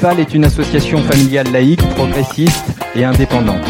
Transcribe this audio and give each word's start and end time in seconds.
L'UFAL 0.00 0.20
est 0.20 0.32
une 0.32 0.44
association 0.44 0.98
familiale 0.98 1.50
laïque, 1.50 1.82
progressiste 1.96 2.66
et 2.94 3.02
indépendante. 3.02 3.66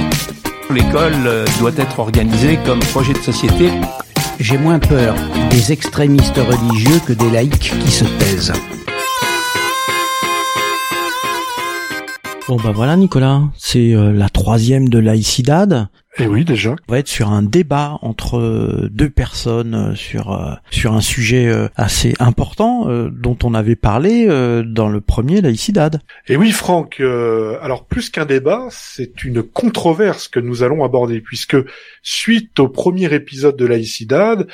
L'école 0.70 1.14
euh, 1.26 1.46
doit 1.58 1.72
être 1.74 2.00
organisée 2.00 2.58
comme 2.66 2.80
projet 2.80 3.14
de 3.14 3.18
société. 3.18 3.70
J'ai 4.38 4.58
moins 4.58 4.78
peur 4.78 5.14
des 5.48 5.72
extrémistes 5.72 6.36
religieux 6.36 7.00
que 7.06 7.14
des 7.14 7.30
laïcs 7.30 7.72
qui 7.80 7.90
se 7.90 8.04
taisent. 8.04 8.52
Bon 12.46 12.56
bah 12.56 12.72
voilà 12.74 12.96
Nicolas, 12.96 13.44
c'est 13.56 13.94
euh, 13.94 14.12
la 14.12 14.28
troisième 14.28 14.90
de 14.90 14.98
laïcidad. 14.98 15.88
Et 16.18 16.26
oui 16.26 16.44
déjà. 16.44 16.76
On 16.88 16.92
va 16.92 16.98
être 16.98 17.08
sur 17.08 17.30
un 17.30 17.42
débat 17.42 17.98
entre 18.02 18.38
euh, 18.38 18.88
deux 18.90 19.10
personnes 19.10 19.74
euh, 19.74 19.94
sur 19.94 20.58
sur 20.70 20.94
un 20.94 21.00
sujet 21.00 21.50
assez 21.76 22.14
important 22.18 22.86
dont 23.10 23.36
on 23.42 23.54
avait 23.54 23.76
parlé 23.76 24.26
dans 24.64 24.88
le 24.88 25.00
premier 25.00 25.40
laïcidad. 25.40 26.00
Et 26.26 26.36
oui 26.36 26.52
Franck, 26.52 27.00
alors 27.00 27.84
plus 27.84 28.10
qu'un 28.10 28.24
débat, 28.24 28.66
c'est 28.70 29.24
une 29.24 29.42
controverse 29.42 30.28
que 30.28 30.40
nous 30.40 30.62
allons 30.62 30.84
aborder 30.84 31.20
puisque 31.20 31.56
suite 32.02 32.58
au 32.60 32.68
premier 32.68 33.12
épisode 33.14 33.56
de 33.56 33.66
laïcidad 33.66 34.46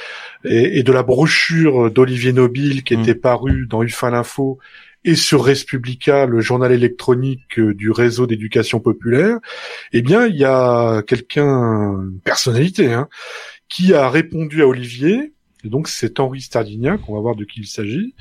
et, 0.45 0.79
et 0.79 0.83
de 0.83 0.93
la 0.93 1.02
brochure 1.02 1.91
d'Olivier 1.91 2.33
Nobile 2.33 2.83
qui 2.85 2.96
mmh. 2.96 3.01
était 3.01 3.15
parue 3.15 3.66
dans 3.66 3.83
UFA 3.83 4.10
l'info 4.10 4.59
et 5.05 5.17
sur 5.17 5.45
Respublica, 5.45 6.27
le 6.27 6.41
journal 6.41 6.73
électronique 6.73 7.59
euh, 7.59 7.75
du 7.75 7.91
réseau 7.91 8.27
d'éducation 8.27 8.81
populaire, 8.81 9.39
eh 9.93 10.03
bien, 10.03 10.27
il 10.27 10.37
y 10.37 10.45
a 10.45 11.03
quelqu'un, 11.03 11.45
une 11.45 12.21
personnalité, 12.25 12.93
hein, 12.93 13.09
qui 13.69 13.93
a 13.95 14.09
répondu 14.09 14.63
à 14.63 14.67
Olivier. 14.67 15.33
Et 15.65 15.69
donc 15.69 15.89
c'est 15.89 16.21
Henri 16.21 16.43
Stardignac, 16.43 17.09
on 17.09 17.15
va 17.15 17.21
voir 17.21 17.37
de 17.37 17.45
qui 17.45 17.61
il 17.61 17.67
s'agit. 17.67 18.15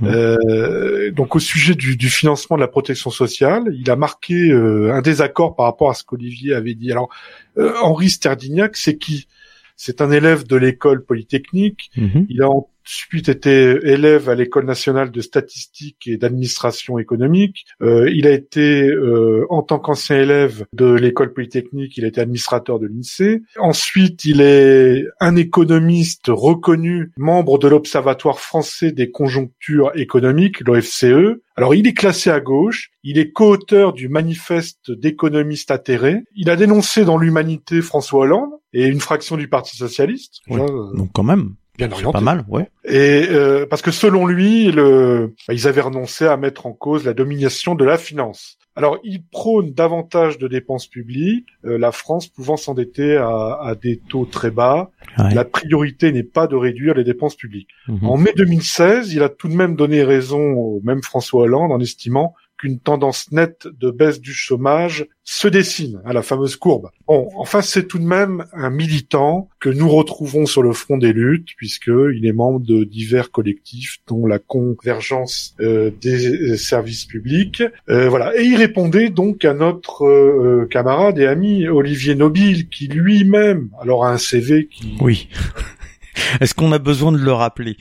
Mmh. 0.00 0.06
Euh, 0.06 1.10
donc 1.12 1.36
au 1.36 1.38
sujet 1.38 1.74
du, 1.74 1.96
du, 1.96 2.10
financement 2.10 2.56
de 2.56 2.60
la 2.60 2.68
protection 2.68 3.10
sociale, 3.10 3.62
il 3.72 3.88
a 3.88 3.96
marqué 3.96 4.50
euh, 4.50 4.92
un 4.92 5.00
désaccord 5.00 5.54
par 5.54 5.66
rapport 5.66 5.90
à 5.90 5.94
ce 5.94 6.02
qu'Olivier 6.02 6.54
avait 6.54 6.74
dit. 6.74 6.90
Alors 6.90 7.08
euh, 7.56 7.72
Henri 7.82 8.10
Stardignac, 8.10 8.76
c'est 8.76 8.98
qui? 8.98 9.28
C'est 9.76 10.00
un 10.00 10.10
élève 10.10 10.44
de 10.44 10.56
l'école 10.56 11.04
polytechnique. 11.04 11.92
Mmh. 11.96 12.22
Il 12.28 12.42
a 12.42 12.48
ensuite 12.88 13.28
été 13.28 13.78
élève 13.82 14.30
à 14.30 14.34
l'école 14.34 14.64
nationale 14.64 15.10
de 15.10 15.20
statistique 15.20 16.06
et 16.06 16.16
d'administration 16.16 16.98
économique. 16.98 17.66
Euh, 17.82 18.10
il 18.10 18.26
a 18.26 18.30
été, 18.30 18.88
euh, 18.88 19.46
en 19.50 19.62
tant 19.62 19.78
qu'ancien 19.78 20.16
élève 20.16 20.64
de 20.72 20.94
l'école 20.94 21.34
polytechnique, 21.34 21.98
il 21.98 22.04
a 22.06 22.08
été 22.08 22.20
administrateur 22.22 22.78
de 22.78 22.86
l'INSEE. 22.86 23.42
Ensuite, 23.58 24.24
il 24.24 24.40
est 24.40 25.04
un 25.20 25.36
économiste 25.36 26.26
reconnu, 26.28 27.12
membre 27.18 27.58
de 27.58 27.68
l'Observatoire 27.68 28.40
français 28.40 28.90
des 28.90 29.10
conjonctures 29.10 29.92
économiques, 29.94 30.60
l'OFCE. 30.60 31.36
Alors, 31.56 31.74
il 31.74 31.86
est 31.86 31.94
classé 31.94 32.30
à 32.30 32.40
gauche. 32.40 32.90
Il 33.02 33.18
est 33.18 33.32
co-auteur 33.32 33.92
du 33.92 34.08
manifeste 34.08 34.90
d'économistes 34.90 35.70
atterrés. 35.70 36.22
Il 36.34 36.48
a 36.48 36.56
dénoncé 36.56 37.04
dans 37.04 37.18
l'humanité 37.18 37.82
François 37.82 38.20
Hollande 38.20 38.50
et 38.72 38.86
une 38.86 39.00
fraction 39.00 39.36
du 39.36 39.48
Parti 39.48 39.76
socialiste. 39.76 40.40
donc 40.48 41.10
quand 41.12 41.22
même 41.22 41.54
bien 41.78 41.90
orienté. 41.90 42.12
Pas 42.12 42.20
mal, 42.20 42.44
ouais. 42.48 42.68
Et 42.84 43.26
euh, 43.30 43.64
parce 43.64 43.80
que 43.80 43.90
selon 43.90 44.26
lui, 44.26 44.70
le, 44.70 45.34
bah, 45.46 45.54
ils 45.54 45.66
avaient 45.66 45.80
renoncé 45.80 46.26
à 46.26 46.36
mettre 46.36 46.66
en 46.66 46.72
cause 46.72 47.04
la 47.04 47.14
domination 47.14 47.74
de 47.74 47.84
la 47.84 47.96
finance. 47.96 48.58
Alors, 48.74 48.98
il 49.02 49.24
prône 49.24 49.72
davantage 49.72 50.38
de 50.38 50.46
dépenses 50.46 50.86
publiques, 50.86 51.48
euh, 51.64 51.78
la 51.78 51.90
France 51.90 52.28
pouvant 52.28 52.56
s'endetter 52.56 53.16
à, 53.16 53.58
à, 53.60 53.74
des 53.74 53.98
taux 54.08 54.24
très 54.24 54.52
bas. 54.52 54.90
La 55.16 55.44
priorité 55.44 56.12
n'est 56.12 56.22
pas 56.22 56.46
de 56.46 56.54
réduire 56.54 56.94
les 56.94 57.02
dépenses 57.02 57.34
publiques. 57.34 57.70
Mhm. 57.88 58.06
En 58.06 58.16
mai 58.16 58.32
2016, 58.36 59.12
il 59.12 59.22
a 59.24 59.28
tout 59.30 59.48
de 59.48 59.54
même 59.54 59.74
donné 59.74 60.04
raison 60.04 60.52
au 60.52 60.80
même 60.84 61.02
François 61.02 61.42
Hollande 61.42 61.72
en 61.72 61.80
estimant 61.80 62.34
qu'une 62.58 62.80
tendance 62.80 63.30
nette 63.32 63.66
de 63.66 63.90
baisse 63.90 64.20
du 64.20 64.32
chômage 64.32 65.06
se 65.24 65.46
dessine, 65.46 66.00
à 66.04 66.12
la 66.12 66.22
fameuse 66.22 66.56
courbe. 66.56 66.90
Bon, 67.06 67.28
enfin, 67.36 67.62
c'est 67.62 67.86
tout 67.86 67.98
de 67.98 68.04
même 68.04 68.46
un 68.52 68.70
militant 68.70 69.48
que 69.60 69.68
nous 69.68 69.88
retrouvons 69.88 70.46
sur 70.46 70.62
le 70.62 70.72
front 70.72 70.96
des 70.96 71.12
luttes, 71.12 71.50
puisqu'il 71.56 72.24
est 72.24 72.32
membre 72.32 72.60
de 72.60 72.84
divers 72.84 73.30
collectifs, 73.30 73.98
dont 74.06 74.26
la 74.26 74.38
convergence 74.38 75.54
euh, 75.60 75.90
des 76.00 76.56
services 76.56 77.04
publics. 77.04 77.62
Euh, 77.88 78.08
voilà. 78.08 78.36
Et 78.38 78.44
il 78.44 78.56
répondait 78.56 79.10
donc 79.10 79.44
à 79.44 79.54
notre 79.54 80.04
euh, 80.04 80.66
camarade 80.70 81.18
et 81.18 81.26
ami 81.26 81.68
Olivier 81.68 82.14
Nobile, 82.14 82.68
qui 82.68 82.88
lui-même, 82.88 83.70
alors 83.80 84.04
a 84.04 84.10
un 84.10 84.18
CV 84.18 84.68
qui... 84.68 84.96
Oui. 85.00 85.28
Est-ce 86.40 86.54
qu'on 86.54 86.72
a 86.72 86.78
besoin 86.78 87.12
de 87.12 87.18
le 87.18 87.32
rappeler? 87.32 87.76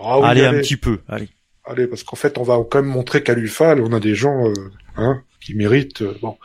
Ah 0.00 0.20
allez, 0.22 0.44
un 0.44 0.54
petit 0.54 0.76
peu, 0.76 0.98
allez. 1.08 1.28
Allez, 1.68 1.86
parce 1.86 2.02
qu'en 2.02 2.16
fait, 2.16 2.38
on 2.38 2.42
va 2.42 2.58
quand 2.68 2.82
même 2.82 2.90
montrer 2.90 3.22
qu'à 3.22 3.34
l'UFAL, 3.34 3.80
on 3.80 3.92
a 3.92 4.00
des 4.00 4.14
gens, 4.14 4.48
euh, 4.48 4.54
hein, 4.96 5.22
qui 5.40 5.54
mérite 5.54 6.02
euh, 6.02 6.14
bon 6.20 6.36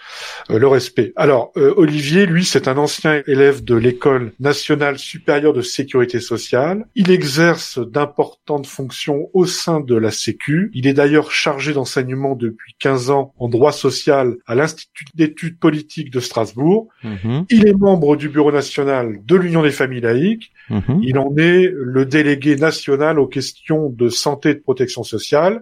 euh, 0.49 0.59
le 0.59 0.67
respect. 0.67 1.11
Alors 1.17 1.51
euh, 1.57 1.73
Olivier, 1.75 2.25
lui, 2.25 2.45
c'est 2.45 2.69
un 2.69 2.77
ancien 2.77 3.21
élève 3.27 3.61
de 3.61 3.75
l'école 3.75 4.31
nationale 4.39 4.97
supérieure 4.97 5.51
de 5.51 5.61
sécurité 5.61 6.21
sociale. 6.21 6.85
Il 6.95 7.11
exerce 7.11 7.79
d'importantes 7.79 8.65
fonctions 8.65 9.29
au 9.33 9.45
sein 9.45 9.81
de 9.81 9.95
la 9.95 10.11
Sécu. 10.11 10.71
Il 10.73 10.87
est 10.87 10.93
d'ailleurs 10.93 11.31
chargé 11.31 11.73
d'enseignement 11.73 12.35
depuis 12.35 12.75
15 12.79 13.09
ans 13.09 13.33
en 13.37 13.49
droit 13.49 13.73
social 13.73 14.37
à 14.45 14.55
l'Institut 14.55 15.05
d'études 15.15 15.59
politiques 15.59 16.09
de 16.09 16.21
Strasbourg. 16.21 16.87
Mhm. 17.03 17.45
Il 17.49 17.67
est 17.67 17.73
membre 17.73 18.15
du 18.15 18.29
bureau 18.29 18.53
national 18.53 19.19
de 19.25 19.35
l'Union 19.35 19.63
des 19.63 19.71
familles 19.71 20.01
laïques. 20.01 20.52
Mhm. 20.69 21.01
Il 21.03 21.17
en 21.17 21.35
est 21.37 21.71
le 21.73 22.05
délégué 22.05 22.55
national 22.55 23.19
aux 23.19 23.27
questions 23.27 23.89
de 23.89 24.09
santé 24.09 24.51
et 24.51 24.55
de 24.55 24.59
protection 24.59 25.03
sociale 25.03 25.61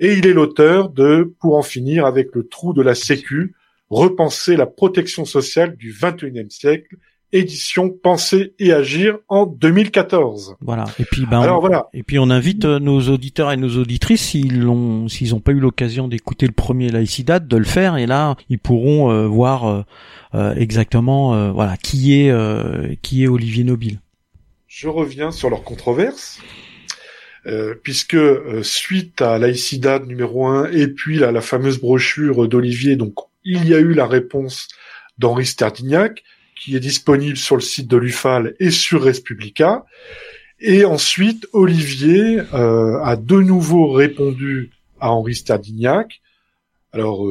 et 0.00 0.14
il 0.14 0.26
est 0.26 0.32
l'auteur 0.32 0.88
de 0.88 1.32
Pour 1.40 1.56
en 1.56 1.62
finir 1.62 2.06
avec 2.06 2.34
le 2.34 2.48
trou 2.48 2.72
de 2.72 2.82
la 2.82 2.94
Sécu, 2.94 3.54
repenser 3.90 4.56
la 4.56 4.66
protection 4.66 5.24
sociale 5.24 5.76
du 5.76 5.92
21e 5.92 6.48
siècle, 6.50 6.96
édition 7.32 7.90
Penser 7.90 8.54
et 8.58 8.72
agir 8.72 9.18
en 9.28 9.46
2014. 9.46 10.56
Voilà. 10.60 10.86
Et 10.98 11.04
puis 11.04 11.26
ben 11.26 11.42
Alors, 11.42 11.60
voilà. 11.60 11.88
et 11.92 12.02
puis 12.02 12.18
on 12.18 12.30
invite 12.30 12.64
euh, 12.64 12.78
nos 12.80 13.00
auditeurs 13.08 13.52
et 13.52 13.56
nos 13.56 13.76
auditrices 13.76 14.22
s'ils 14.22 14.60
l'ont 14.60 15.06
s'ils 15.06 15.30
n'ont 15.30 15.40
pas 15.40 15.52
eu 15.52 15.60
l'occasion 15.60 16.08
d'écouter 16.08 16.46
le 16.46 16.52
premier 16.52 16.88
Laïcidad 16.88 17.46
de 17.46 17.56
le 17.56 17.64
faire 17.64 17.98
et 17.98 18.06
là 18.06 18.36
ils 18.48 18.58
pourront 18.58 19.12
euh, 19.12 19.26
voir 19.26 19.84
euh, 20.34 20.54
exactement 20.54 21.52
voilà 21.52 21.76
qui 21.76 22.14
est 22.14 22.32
qui 23.02 23.22
est 23.22 23.28
Olivier 23.28 23.64
Nobile. 23.64 24.00
Je 24.70 24.86
reviens 24.86 25.32
sur 25.32 25.50
leur 25.50 25.64
controverse. 25.64 26.40
Euh, 27.46 27.74
puisque 27.82 28.14
euh, 28.14 28.62
suite 28.62 29.20
à 29.22 29.38
l'AICIDAD 29.38 30.06
numéro 30.06 30.46
1 30.46 30.70
et 30.72 30.88
puis 30.88 31.18
là, 31.18 31.32
la 31.32 31.40
fameuse 31.40 31.80
brochure 31.80 32.46
d'Olivier, 32.46 32.96
donc 32.96 33.14
il 33.44 33.66
y 33.66 33.74
a 33.74 33.78
eu 33.78 33.94
la 33.94 34.06
réponse 34.06 34.68
d'Henri 35.18 35.46
Sterdignac, 35.46 36.22
qui 36.54 36.76
est 36.76 36.80
disponible 36.80 37.38
sur 37.38 37.56
le 37.56 37.62
site 37.62 37.88
de 37.88 37.96
l'UFAL 37.96 38.54
et 38.60 38.70
sur 38.70 39.02
Respublica. 39.02 39.86
Et 40.60 40.84
ensuite, 40.84 41.48
Olivier 41.52 42.40
euh, 42.52 43.02
a 43.02 43.16
de 43.16 43.40
nouveau 43.40 43.90
répondu 43.90 44.70
à 45.00 45.10
Henri 45.10 45.34
Sterdignac. 45.34 46.20
Alors, 46.92 47.26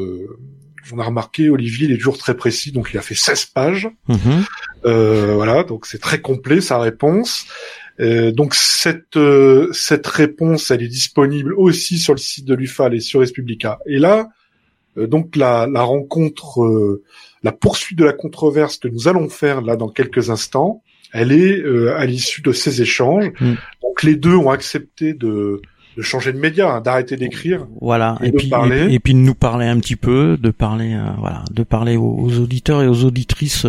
on 0.92 1.00
a 1.00 1.04
remarqué, 1.04 1.50
Olivier, 1.50 1.88
il 1.88 1.94
est 1.94 1.98
toujours 1.98 2.18
très 2.18 2.36
précis, 2.36 2.72
donc 2.72 2.90
il 2.94 2.98
a 2.98 3.02
fait 3.02 3.16
16 3.16 3.46
pages. 3.46 3.90
Mhm. 4.08 4.46
voilà, 4.84 5.64
donc 5.64 5.86
c'est 5.86 6.00
très 6.00 6.22
complet 6.22 6.62
sa 6.62 6.80
réponse. 6.80 7.46
Euh, 8.00 8.32
donc 8.32 8.56
cette 8.56 9.18
euh, 9.18 9.72
cette 9.74 10.08
réponse, 10.08 10.72
elle 10.72 10.82
est 10.82 10.88
disponible 10.88 11.54
aussi 11.54 11.98
sur 11.98 12.14
le 12.14 12.20
site 12.20 12.46
de 12.46 12.56
l'UFAL 12.56 12.96
et 12.96 13.02
sur 13.02 13.20
Respublica. 13.20 13.80
Et 13.86 13.98
là, 13.98 14.30
euh, 14.98 15.06
donc 15.06 15.36
la, 15.36 15.68
la 15.68 15.82
rencontre, 15.82 17.02
la 17.44 17.52
poursuite 17.52 18.00
de 18.00 18.06
la 18.06 18.14
controverse 18.14 18.78
que 18.78 18.88
nous 18.88 19.08
allons 19.08 19.28
faire 19.28 19.62
là 19.62 19.76
dans 19.76 19.90
quelques 19.90 20.30
instants, 20.30 20.82
elle 21.12 21.32
est 21.32 21.64
à 21.90 22.06
l'issue 22.06 22.42
de 22.42 22.54
ces 22.54 22.82
échanges. 22.82 23.32
Mm. 23.42 23.56
Donc 23.82 24.04
les 24.04 24.16
deux 24.16 24.36
ont 24.36 24.52
accepté 24.52 25.14
de 25.14 25.62
de 26.00 26.04
changer 26.04 26.32
de 26.32 26.40
média, 26.40 26.72
hein, 26.72 26.80
d'arrêter 26.80 27.18
d'écrire. 27.18 27.68
Voilà. 27.82 28.18
Et, 28.24 28.32
puis 28.32 28.50
Et, 28.90 29.00
puis 29.00 29.14
de 29.14 29.20
nous 29.20 29.36
parler 29.36 29.66
un 29.66 29.78
petit 29.80 29.98
peu, 29.98 30.38
de 30.38 30.50
parler 30.50 30.94
euh, 30.94 31.10
voilà, 31.18 31.44
de 31.52 31.64
parler 31.64 31.98
aux, 31.98 32.40
auditeurs 32.40 32.82
et 32.82 32.88
aux 32.88 33.04
auditrices 33.04 33.66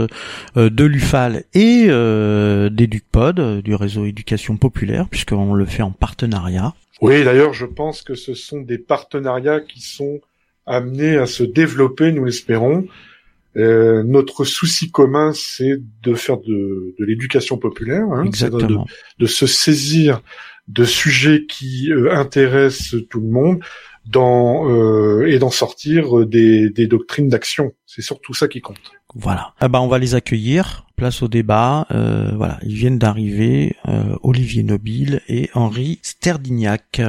euh, 0.56 0.70
de 0.70 0.84
l'UFAL 0.84 1.42
et 1.54 1.86
euh, 1.88 2.68
d'EducPod, 2.70 3.62
du 3.62 3.74
réseau 3.74 4.06
éducation 4.06 4.56
populaire, 4.56 5.08
puisqu'on 5.08 5.54
le 5.54 5.64
fait 5.64 5.82
en 5.82 5.90
partenariat. 5.90 6.72
Oui, 7.02 7.24
d'ailleurs, 7.24 7.52
je 7.52 7.66
pense 7.66 8.02
que 8.02 8.14
ce 8.14 8.34
sont 8.34 8.60
des 8.60 8.78
partenariats 8.78 9.60
qui 9.60 9.80
sont 9.80 10.20
amenés 10.66 11.16
à 11.16 11.26
se 11.26 11.42
développer, 11.42 12.12
nous 12.12 12.24
l'espérons. 12.24 12.86
Euh, 13.56 14.04
notre 14.04 14.44
souci 14.44 14.90
commun, 14.90 15.32
c'est 15.34 15.76
de 16.02 16.14
faire 16.14 16.38
de, 16.38 16.94
de 16.98 17.04
l'éducation 17.04 17.58
populaire, 17.58 18.04
hein, 18.12 18.26
de, 18.26 18.78
de, 19.18 19.26
se 19.26 19.46
saisir 19.46 20.22
de 20.68 20.84
sujets 20.84 21.46
qui 21.46 21.90
euh, 21.90 22.14
intéressent 22.14 23.00
tout 23.08 23.20
le 23.20 23.28
monde 23.28 23.60
dans, 24.06 24.70
euh, 24.70 25.26
et 25.26 25.40
d'en 25.40 25.50
sortir 25.50 26.26
des, 26.26 26.70
des 26.70 26.86
doctrines 26.86 27.28
d'action. 27.28 27.72
C'est 27.86 28.02
surtout 28.02 28.34
ça 28.34 28.46
qui 28.46 28.60
compte. 28.60 28.78
Voilà. 29.16 29.54
Ah 29.58 29.66
bah 29.66 29.80
on 29.80 29.88
va 29.88 29.98
les 29.98 30.14
accueillir. 30.14 30.86
Place 30.96 31.22
au 31.22 31.28
débat. 31.28 31.86
Euh, 31.90 32.30
voilà, 32.36 32.58
ils 32.62 32.74
viennent 32.74 32.98
d'arriver. 32.98 33.74
Olivier 34.22 34.62
Nobile 34.62 35.22
et 35.28 35.50
Henri 35.54 35.98
Sterdignac. 36.02 37.00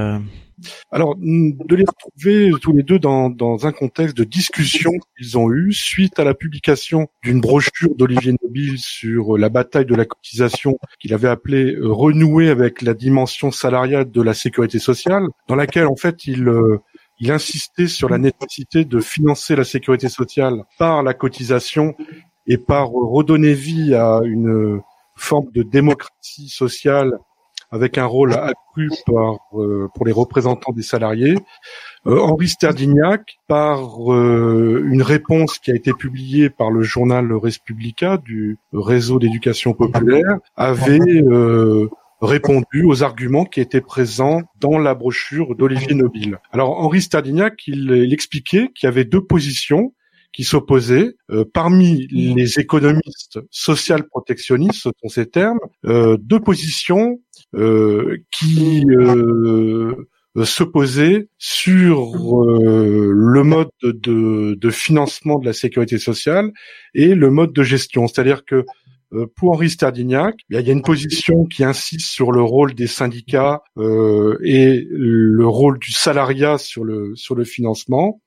Alors, 0.91 1.15
de 1.17 1.75
les 1.75 1.85
retrouver 1.85 2.51
tous 2.61 2.75
les 2.75 2.83
deux 2.83 2.99
dans, 2.99 3.29
dans 3.29 3.65
un 3.65 3.71
contexte 3.71 4.17
de 4.17 4.23
discussion 4.23 4.91
qu'ils 5.17 5.37
ont 5.37 5.51
eu 5.51 5.73
suite 5.73 6.19
à 6.19 6.23
la 6.23 6.33
publication 6.33 7.07
d'une 7.23 7.41
brochure 7.41 7.95
d'Olivier 7.95 8.35
Nobile 8.43 8.77
sur 8.77 9.37
la 9.37 9.49
bataille 9.49 9.85
de 9.85 9.95
la 9.95 10.05
cotisation 10.05 10.77
qu'il 10.99 11.13
avait 11.13 11.29
appelée 11.29 11.75
euh, 11.75 11.91
Renouer 11.91 12.49
avec 12.49 12.81
la 12.81 12.93
dimension 12.93 13.51
salariale 13.51 14.09
de 14.09 14.21
la 14.21 14.33
sécurité 14.33 14.79
sociale, 14.79 15.27
dans 15.47 15.55
laquelle 15.55 15.87
en 15.87 15.95
fait 15.95 16.25
il 16.25 16.47
euh, 16.47 16.81
il 17.21 17.31
insistait 17.31 17.87
sur 17.87 18.09
la 18.09 18.17
nécessité 18.17 18.83
de 18.83 18.99
financer 18.99 19.55
la 19.55 19.63
sécurité 19.63 20.09
sociale 20.09 20.63
par 20.79 21.03
la 21.03 21.13
cotisation 21.13 21.95
et 22.47 22.57
par 22.57 22.89
redonner 22.89 23.53
vie 23.53 23.93
à 23.93 24.21
une 24.23 24.81
forme 25.15 25.51
de 25.51 25.61
démocratie 25.61 26.49
sociale 26.49 27.19
avec 27.71 27.97
un 27.97 28.05
rôle 28.05 28.33
accru 28.33 28.89
par, 29.05 29.37
euh, 29.53 29.87
pour 29.95 30.05
les 30.05 30.11
représentants 30.11 30.73
des 30.73 30.81
salariés. 30.81 31.37
Euh, 32.05 32.19
Henri 32.19 32.49
Sterdignac, 32.49 33.39
par 33.47 34.13
euh, 34.13 34.83
une 34.91 35.01
réponse 35.01 35.57
qui 35.57 35.71
a 35.71 35.75
été 35.75 35.93
publiée 35.93 36.49
par 36.49 36.69
le 36.69 36.83
journal 36.83 37.31
Respublica 37.33 38.17
du 38.17 38.57
réseau 38.73 39.19
d'éducation 39.19 39.73
populaire, 39.73 40.37
avait 40.55 40.99
répondu 42.21 42.83
aux 42.85 43.01
arguments 43.01 43.45
qui 43.45 43.61
étaient 43.61 43.81
présents 43.81 44.41
dans 44.59 44.77
la 44.77 44.93
brochure 44.93 45.55
d'Olivier 45.55 45.95
Nobile. 45.95 46.37
Alors 46.51 46.79
Henri 46.79 47.01
Sterdignac, 47.01 47.67
il, 47.67 47.89
il 47.91 48.13
expliquait 48.13 48.69
qu'il 48.75 48.85
y 48.85 48.89
avait 48.89 49.05
deux 49.05 49.23
positions 49.23 49.93
qui 50.33 50.43
s'opposaient. 50.43 51.15
Euh, 51.29 51.45
parmi 51.51 52.07
les 52.07 52.59
économistes 52.59 53.39
social 53.49 54.07
protectionnistes, 54.07 54.81
ce 54.83 54.89
sont 55.01 55.09
ces 55.09 55.25
termes, 55.25 55.59
euh, 55.85 56.17
deux 56.19 56.39
positions 56.39 57.19
euh, 57.55 58.17
qui 58.31 58.85
s'opposaient 60.43 61.27
sur 61.37 62.15
le 62.15 63.43
mode 63.43 63.69
de, 63.83 64.55
de, 64.55 64.69
financement 64.69 65.39
de 65.39 65.45
la 65.45 65.53
sécurité 65.53 65.97
sociale 65.97 66.51
et 66.93 67.15
le 67.15 67.29
mode 67.29 67.53
de 67.53 67.63
gestion. 67.63 68.07
C'est-à-dire 68.07 68.45
que 68.45 68.65
pour 69.35 69.51
Henri 69.51 69.69
Sterdignac, 69.69 70.35
il 70.49 70.55
y 70.59 70.69
a 70.69 70.71
une 70.71 70.81
position 70.81 71.45
qui 71.45 71.63
insiste 71.63 72.07
sur 72.07 72.31
le 72.31 72.41
rôle 72.41 72.73
des 72.73 72.87
syndicats 72.87 73.61
euh, 73.77 74.37
et 74.43 74.87
le 74.89 75.45
rôle 75.45 75.79
du 75.79 75.91
salariat 75.91 76.57
sur 76.57 76.85
le 76.85 77.13
sur 77.15 77.35
le 77.35 77.43
financement, 77.43 78.21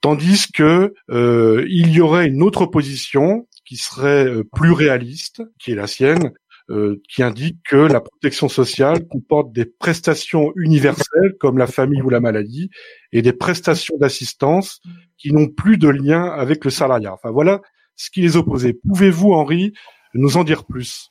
tandis 0.00 0.52
que 0.52 0.92
euh, 1.10 1.64
il 1.68 1.90
y 1.90 2.00
aurait 2.00 2.28
une 2.28 2.42
autre 2.42 2.66
position 2.66 3.48
qui 3.64 3.76
serait 3.76 4.26
euh, 4.26 4.44
plus 4.44 4.72
réaliste, 4.72 5.42
qui 5.58 5.72
est 5.72 5.76
la 5.76 5.86
sienne, 5.86 6.32
euh, 6.70 7.00
qui 7.08 7.22
indique 7.22 7.58
que 7.68 7.76
la 7.76 8.00
protection 8.00 8.48
sociale 8.48 9.06
comporte 9.08 9.52
des 9.52 9.64
prestations 9.64 10.52
universelles 10.56 11.34
comme 11.40 11.56
la 11.56 11.66
famille 11.66 12.02
ou 12.02 12.10
la 12.10 12.20
maladie 12.20 12.70
et 13.12 13.22
des 13.22 13.32
prestations 13.32 13.96
d'assistance 13.96 14.80
qui 15.16 15.32
n'ont 15.32 15.48
plus 15.48 15.78
de 15.78 15.88
lien 15.88 16.24
avec 16.24 16.64
le 16.64 16.70
salariat. 16.70 17.14
Enfin 17.14 17.30
voilà 17.30 17.62
ce 17.96 18.10
qui 18.10 18.20
les 18.20 18.36
opposait. 18.36 18.74
Pouvez-vous, 18.86 19.32
Henri, 19.32 19.72
nous 20.14 20.36
en 20.36 20.44
dire 20.44 20.64
plus? 20.64 21.10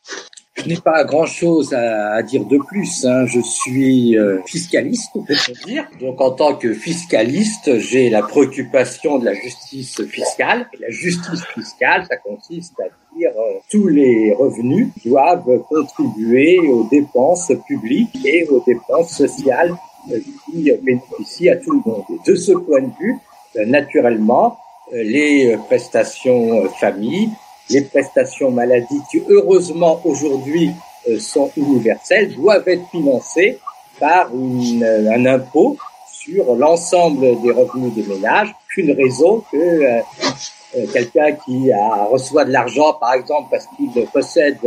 Je 0.57 0.67
n'ai 0.67 0.77
pas 0.77 1.03
grand-chose 1.03 1.73
à, 1.73 2.21
dire 2.23 2.45
de 2.45 2.57
plus. 2.57 3.05
Hein. 3.05 3.27
Je 3.27 3.39
suis 3.39 4.17
euh, 4.17 4.41
fiscaliste, 4.47 5.11
peut 5.13 5.35
dire. 5.65 5.87
Donc, 5.99 6.19
en 6.19 6.31
tant 6.31 6.55
que 6.55 6.73
fiscaliste, 6.73 7.79
j'ai 7.79 8.09
la 8.09 8.23
préoccupation 8.23 9.19
de 9.19 9.25
la 9.25 9.33
justice 9.35 10.03
fiscale. 10.07 10.67
La 10.79 10.89
justice 10.89 11.43
fiscale, 11.53 12.07
ça 12.09 12.17
consiste 12.17 12.73
à 12.79 12.85
euh, 13.25 13.59
tous 13.69 13.87
les 13.87 14.33
revenus 14.33 14.89
doivent 15.05 15.63
contribuer 15.69 16.59
aux 16.59 16.83
dépenses 16.89 17.51
publiques 17.67 18.17
et 18.25 18.47
aux 18.49 18.63
dépenses 18.65 19.11
sociales 19.11 19.75
euh, 20.11 20.19
qui 20.45 20.71
bénéficient 20.81 21.49
à 21.49 21.57
tout 21.57 21.71
le 21.71 21.89
monde. 21.89 22.05
De 22.25 22.35
ce 22.35 22.51
point 22.51 22.81
de 22.81 22.91
vue, 22.99 23.17
naturellement, 23.65 24.57
les 24.91 25.57
prestations 25.67 26.69
famille 26.79 27.29
les 27.69 27.81
prestations 27.81 28.51
maladie 28.51 29.01
qui 29.11 29.21
heureusement 29.27 29.99
aujourd'hui 30.05 30.71
euh, 31.09 31.19
sont 31.19 31.51
universelles 31.57 32.33
doivent 32.35 32.67
être 32.67 32.87
financées 32.91 33.59
par 33.99 34.29
euh, 34.33 35.09
un 35.11 35.25
impôt 35.25 35.77
sur 36.11 36.55
l'ensemble 36.55 37.41
des 37.41 37.51
revenus 37.51 37.93
des 37.93 38.03
ménages 38.03 38.53
qu'une 38.77 38.91
raison 38.91 39.43
que 39.51 39.57
euh, 39.57 40.85
quelqu'un 40.93 41.31
qui 41.31 41.71
reçoit 42.11 42.45
de 42.45 42.51
l'argent 42.51 42.93
par 42.93 43.13
exemple 43.13 43.47
parce 43.49 43.65
qu'il 43.75 43.89
possède 44.07 44.59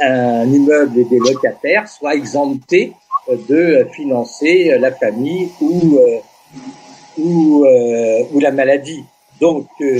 un 0.00 0.52
immeuble 0.52 0.98
et 0.98 1.04
des 1.04 1.18
locataires 1.18 1.88
soit 1.88 2.14
exempté 2.14 2.92
de 3.28 3.86
financer 3.92 4.76
la 4.78 4.90
famille 4.92 5.50
ou 5.60 5.98
ou, 7.18 7.64
la 8.40 8.50
maladie. 8.50 9.04
Donc, 9.40 9.66
euh, 9.80 9.98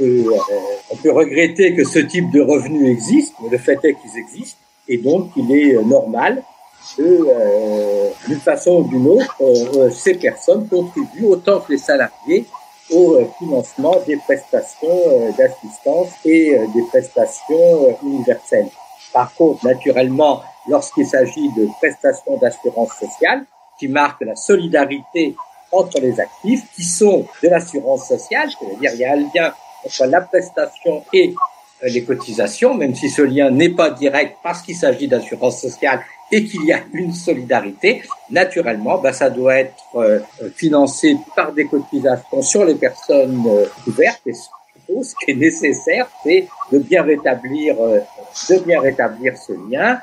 euh, 0.00 0.30
on 0.90 0.96
peut 0.96 1.12
regretter 1.12 1.74
que 1.74 1.84
ce 1.84 1.98
type 1.98 2.30
de 2.30 2.40
revenus 2.40 2.88
existe, 2.88 3.34
mais 3.42 3.50
le 3.50 3.58
fait 3.58 3.78
est 3.84 3.94
qu'ils 3.94 4.18
existent, 4.18 4.58
et 4.88 4.96
donc 4.96 5.30
il 5.36 5.52
est 5.52 5.74
euh, 5.74 5.82
normal 5.82 6.42
que, 6.96 7.02
euh, 7.02 8.10
d'une 8.26 8.40
façon 8.40 8.78
ou 8.78 8.88
d'une 8.88 9.08
autre, 9.08 9.90
ces 9.90 10.14
personnes 10.14 10.68
contribuent 10.68 11.26
autant 11.26 11.60
que 11.60 11.72
les 11.72 11.78
salariés 11.78 12.46
au 12.90 13.18
financement 13.38 13.96
des 14.06 14.16
prestations 14.16 15.30
d'assistance 15.38 16.10
et 16.24 16.58
des 16.74 16.82
prestations 16.90 17.98
universelles. 18.02 18.68
Par 19.12 19.34
contre, 19.34 19.64
naturellement, 19.64 20.42
lorsqu'il 20.68 21.06
s'agit 21.06 21.48
de 21.56 21.66
prestations 21.80 22.36
d'assurance 22.36 22.92
sociale, 22.98 23.46
qui 23.78 23.88
marquent 23.88 24.22
la 24.22 24.36
solidarité 24.36 25.34
entre 25.72 26.00
les 26.00 26.20
actifs 26.20 26.62
qui 26.74 26.84
sont 26.84 27.26
de 27.42 27.48
l'assurance 27.48 28.06
sociale, 28.06 28.48
c'est-à-dire 28.50 28.92
il 28.94 29.00
y 29.00 29.04
a 29.04 29.12
un 29.12 29.16
lien 29.16 29.54
entre 29.84 30.06
la 30.06 30.20
prestation 30.20 31.04
et 31.12 31.30
euh, 31.30 31.34
les 31.88 32.04
cotisations, 32.04 32.74
même 32.74 32.94
si 32.94 33.10
ce 33.10 33.22
lien 33.22 33.50
n'est 33.50 33.70
pas 33.70 33.90
direct 33.90 34.36
parce 34.42 34.62
qu'il 34.62 34.76
s'agit 34.76 35.08
d'assurance 35.08 35.60
sociale 35.60 36.00
et 36.32 36.44
qu'il 36.44 36.64
y 36.64 36.72
a 36.72 36.80
une 36.92 37.12
solidarité, 37.12 38.02
naturellement, 38.30 38.98
bah, 38.98 39.12
ça 39.12 39.30
doit 39.30 39.56
être 39.56 39.74
euh, 39.96 40.20
financé 40.56 41.16
par 41.36 41.52
des 41.52 41.66
cotisations 41.66 42.42
sur 42.42 42.64
les 42.64 42.74
personnes 42.74 43.44
euh, 43.46 43.66
couvertes. 43.84 44.22
Et 44.26 44.32
ce 44.32 45.14
qui 45.24 45.30
est 45.30 45.34
nécessaire, 45.34 46.08
c'est 46.22 46.46
de 46.72 46.78
bien 46.78 47.02
rétablir, 47.02 47.76
de 47.76 48.58
bien 48.60 48.80
rétablir 48.80 49.36
ce 49.36 49.52
lien. 49.70 49.98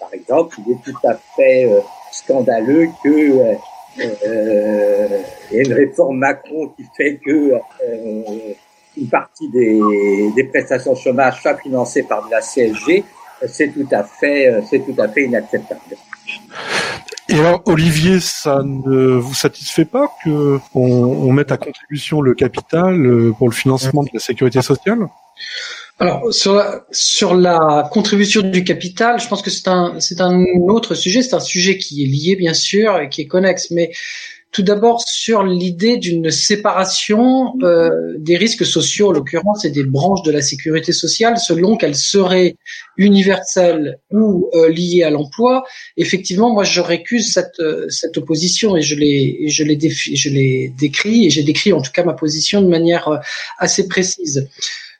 par 0.00 0.12
exemple, 0.12 0.56
il 0.66 0.72
est 0.72 0.82
tout 0.84 1.06
à 1.06 1.16
fait 1.36 1.68
scandaleux 2.10 2.88
que 3.02 3.56
euh, 4.00 5.22
il 5.50 5.56
y 5.56 5.60
a 5.60 5.64
une 5.64 5.72
réforme 5.72 6.18
Macron 6.18 6.68
qui 6.76 6.84
fait 6.96 7.18
que 7.24 7.52
euh, 7.52 8.54
une 8.96 9.08
partie 9.08 9.48
des, 9.48 9.80
des 10.34 10.44
prestations 10.44 10.94
chômage 10.94 11.42
soit 11.42 11.56
financée 11.56 12.02
par 12.02 12.26
de 12.26 12.30
la 12.30 12.40
CSG. 12.40 13.04
C'est 13.46 13.68
tout 13.68 13.88
à 13.90 14.04
fait, 14.04 14.62
c'est 14.70 14.80
tout 14.80 14.94
à 14.98 15.08
fait 15.08 15.24
inacceptable. 15.24 15.80
Et 17.28 17.38
alors, 17.38 17.62
Olivier, 17.66 18.20
ça 18.20 18.62
ne 18.62 19.16
vous 19.16 19.34
satisfait 19.34 19.86
pas 19.86 20.12
que 20.24 20.58
on, 20.74 20.80
on 20.80 21.32
mette 21.32 21.52
à 21.52 21.56
contribution 21.56 22.20
le 22.20 22.34
capital 22.34 22.94
euh, 23.04 23.32
pour 23.32 23.48
le 23.48 23.54
financement 23.54 24.02
de 24.02 24.10
la 24.12 24.20
sécurité 24.20 24.60
sociale? 24.60 25.08
Alors 26.00 26.34
sur 26.34 26.54
la, 26.54 26.84
sur 26.90 27.34
la 27.34 27.88
contribution 27.90 28.42
du 28.42 28.64
capital, 28.64 29.20
je 29.20 29.28
pense 29.28 29.42
que 29.42 29.50
c'est 29.50 29.68
un 29.68 30.00
c'est 30.00 30.20
un 30.20 30.44
autre 30.66 30.94
sujet, 30.94 31.22
c'est 31.22 31.34
un 31.34 31.40
sujet 31.40 31.78
qui 31.78 32.02
est 32.02 32.06
lié 32.06 32.36
bien 32.36 32.52
sûr 32.52 32.98
et 32.98 33.08
qui 33.08 33.22
est 33.22 33.26
connexe, 33.26 33.70
mais 33.70 33.92
tout 34.54 34.62
d'abord 34.62 35.02
sur 35.04 35.42
l'idée 35.42 35.96
d'une 35.96 36.30
séparation 36.30 37.54
euh, 37.62 38.14
des 38.18 38.36
risques 38.36 38.64
sociaux, 38.64 39.08
en 39.08 39.12
l'occurrence, 39.12 39.64
et 39.64 39.70
des 39.70 39.82
branches 39.82 40.22
de 40.22 40.30
la 40.30 40.40
sécurité 40.40 40.92
sociale, 40.92 41.38
selon 41.38 41.76
qu'elles 41.76 41.96
seraient 41.96 42.56
universelles 42.96 43.98
ou 44.12 44.48
euh, 44.54 44.70
liées 44.70 45.02
à 45.02 45.10
l'emploi. 45.10 45.64
Effectivement, 45.96 46.54
moi, 46.54 46.62
je 46.62 46.80
récuse 46.80 47.32
cette, 47.32 47.58
euh, 47.58 47.86
cette 47.88 48.16
opposition 48.16 48.76
et 48.76 48.82
je 48.82 48.94
l'ai 48.94 49.48
je 49.48 49.64
l'ai 49.64 49.76
je 49.90 50.28
l'ai 50.30 50.72
décrit 50.78 51.26
et 51.26 51.30
j'ai 51.30 51.42
décrit 51.42 51.72
en 51.72 51.82
tout 51.82 51.90
cas 51.92 52.04
ma 52.04 52.14
position 52.14 52.62
de 52.62 52.68
manière 52.68 53.20
assez 53.58 53.88
précise 53.88 54.48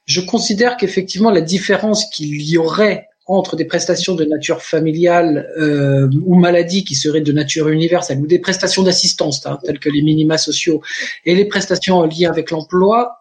je 0.06 0.20
considère 0.20 0.76
qu'effectivement 0.76 1.30
la 1.30 1.40
différence 1.40 2.04
qu'il 2.10 2.42
y 2.42 2.58
aurait 2.58 3.06
entre 3.26 3.56
des 3.56 3.64
prestations 3.64 4.14
de 4.14 4.24
nature 4.24 4.62
familiale 4.62 5.48
euh, 5.58 6.08
ou 6.24 6.34
maladie 6.34 6.84
qui 6.84 6.94
seraient 6.94 7.22
de 7.22 7.32
nature 7.32 7.68
universelle 7.68 8.20
ou 8.20 8.26
des 8.26 8.38
prestations 8.38 8.82
d'assistance 8.82 9.44
hein, 9.46 9.58
telles 9.64 9.78
que 9.78 9.88
les 9.88 10.02
minima 10.02 10.36
sociaux 10.36 10.82
et 11.24 11.34
les 11.34 11.46
prestations 11.46 12.02
lien 12.02 12.30
avec 12.30 12.50
l'emploi 12.50 13.20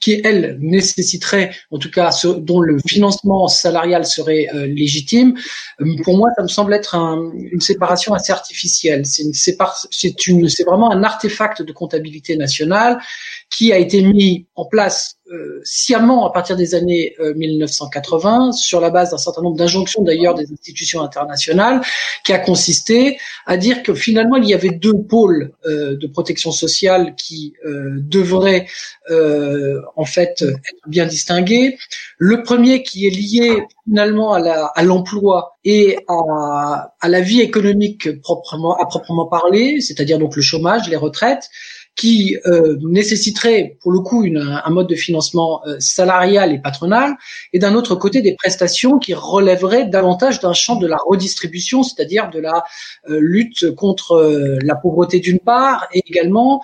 qui 0.00 0.20
elles 0.24 0.56
nécessiteraient 0.60 1.50
en 1.70 1.78
tout 1.78 1.90
cas 1.90 2.10
dont 2.38 2.60
le 2.60 2.78
financement 2.86 3.48
salarial 3.48 4.06
serait 4.06 4.46
euh, 4.54 4.66
légitime 4.66 5.36
euh, 5.80 5.96
pour 6.04 6.16
moi 6.16 6.30
ça 6.36 6.42
me 6.42 6.48
semble 6.48 6.72
être 6.72 6.94
un, 6.94 7.32
une 7.34 7.60
séparation 7.60 8.14
assez 8.14 8.32
artificielle. 8.32 9.04
C'est 9.04 9.24
c'est 9.34 10.64
vraiment 10.64 10.92
un 10.92 11.02
artefact 11.02 11.62
de 11.62 11.72
comptabilité 11.72 12.36
nationale 12.36 13.00
qui 13.50 13.72
a 13.72 13.78
été 13.78 14.02
mis 14.02 14.46
en 14.54 14.64
place 14.64 15.15
sciemment 15.64 16.26
à 16.26 16.32
partir 16.32 16.56
des 16.56 16.74
années 16.74 17.16
1980, 17.34 18.48
euh, 18.48 18.52
sur 18.52 18.80
la 18.80 18.90
base 18.90 19.10
d'un 19.10 19.18
certain 19.18 19.42
nombre 19.42 19.56
d'injonctions 19.56 20.02
d'ailleurs 20.02 20.34
des 20.34 20.52
institutions 20.52 21.02
internationales, 21.02 21.80
qui 22.24 22.32
a 22.32 22.38
consisté 22.38 23.18
à 23.44 23.56
dire 23.56 23.82
que 23.82 23.94
finalement 23.94 24.36
il 24.36 24.48
y 24.48 24.54
avait 24.54 24.70
deux 24.70 24.96
pôles 24.96 25.52
euh, 25.66 25.96
de 25.96 26.06
protection 26.06 26.52
sociale 26.52 27.14
qui 27.16 27.54
devraient 27.64 28.66
en 29.96 30.04
fait 30.04 30.42
être 30.42 30.88
bien 30.88 31.06
distingués. 31.06 31.78
Le 32.18 32.42
premier 32.42 32.82
qui 32.82 33.06
est 33.06 33.10
lié 33.10 33.62
finalement 33.84 34.34
à 34.34 34.82
l'emploi 34.82 35.56
et 35.64 35.98
à, 36.08 36.92
à 37.00 37.08
la 37.08 37.20
vie 37.20 37.40
économique 37.40 38.20
proprement 38.20 38.76
à 38.76 38.86
proprement 38.86 39.26
parler, 39.26 39.80
c'est-à-dire 39.80 40.18
donc 40.18 40.36
le 40.36 40.42
chômage, 40.42 40.88
les 40.88 40.96
retraites 40.96 41.48
qui 41.96 42.36
euh, 42.46 42.76
nécessiterait 42.82 43.78
pour 43.80 43.90
le 43.90 44.00
coup 44.00 44.24
un 44.36 44.70
mode 44.70 44.86
de 44.86 44.94
financement 44.94 45.66
euh, 45.66 45.76
salarial 45.80 46.52
et 46.52 46.58
patronal, 46.58 47.16
et 47.54 47.58
d'un 47.58 47.74
autre 47.74 47.94
côté 47.94 48.20
des 48.20 48.34
prestations 48.34 48.98
qui 48.98 49.14
relèveraient 49.14 49.86
davantage 49.86 50.40
d'un 50.40 50.52
champ 50.52 50.76
de 50.76 50.86
la 50.86 50.98
redistribution, 51.06 51.82
c'est-à-dire 51.82 52.28
de 52.30 52.38
la 52.38 52.64
euh, 53.08 53.18
lutte 53.20 53.74
contre 53.74 54.58
la 54.62 54.74
pauvreté 54.74 55.20
d'une 55.20 55.38
part, 55.38 55.88
et 55.92 56.02
également 56.06 56.62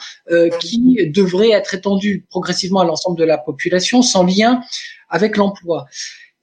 qui 0.60 1.10
devrait 1.10 1.50
être 1.50 1.74
étendue 1.74 2.24
progressivement 2.28 2.80
à 2.80 2.84
l'ensemble 2.84 3.18
de 3.18 3.24
la 3.24 3.38
population 3.38 4.02
sans 4.02 4.24
lien 4.24 4.60
avec 5.08 5.36
l'emploi. 5.36 5.86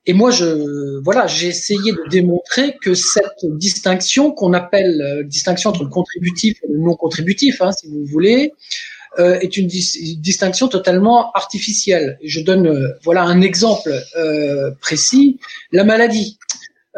Et 0.06 0.14
moi, 0.14 0.32
je, 0.32 1.02
voilà, 1.04 1.28
j'ai 1.28 1.48
essayé 1.48 1.92
de 1.92 2.10
démontrer 2.10 2.78
que 2.82 2.94
cette 2.94 3.46
distinction 3.46 4.32
qu'on 4.32 4.54
appelle 4.54 5.02
euh, 5.02 5.24
distinction 5.24 5.70
entre 5.70 5.84
le 5.84 5.90
contributif 5.90 6.58
et 6.64 6.68
le 6.72 6.80
non 6.80 6.96
contributif, 6.96 7.62
hein, 7.62 7.72
si 7.72 7.88
vous 7.88 8.06
voulez, 8.06 8.54
euh, 9.20 9.40
est 9.40 9.58
une 9.58 9.68
distinction 9.68 10.68
totalement 10.68 11.32
artificielle. 11.32 12.18
Je 12.24 12.42
donne, 12.42 12.68
euh, 12.68 12.90
voilà, 13.04 13.24
un 13.24 13.42
exemple 13.42 13.94
euh, 14.18 14.72
précis 14.82 15.40
la 15.72 15.84
maladie. 15.84 16.38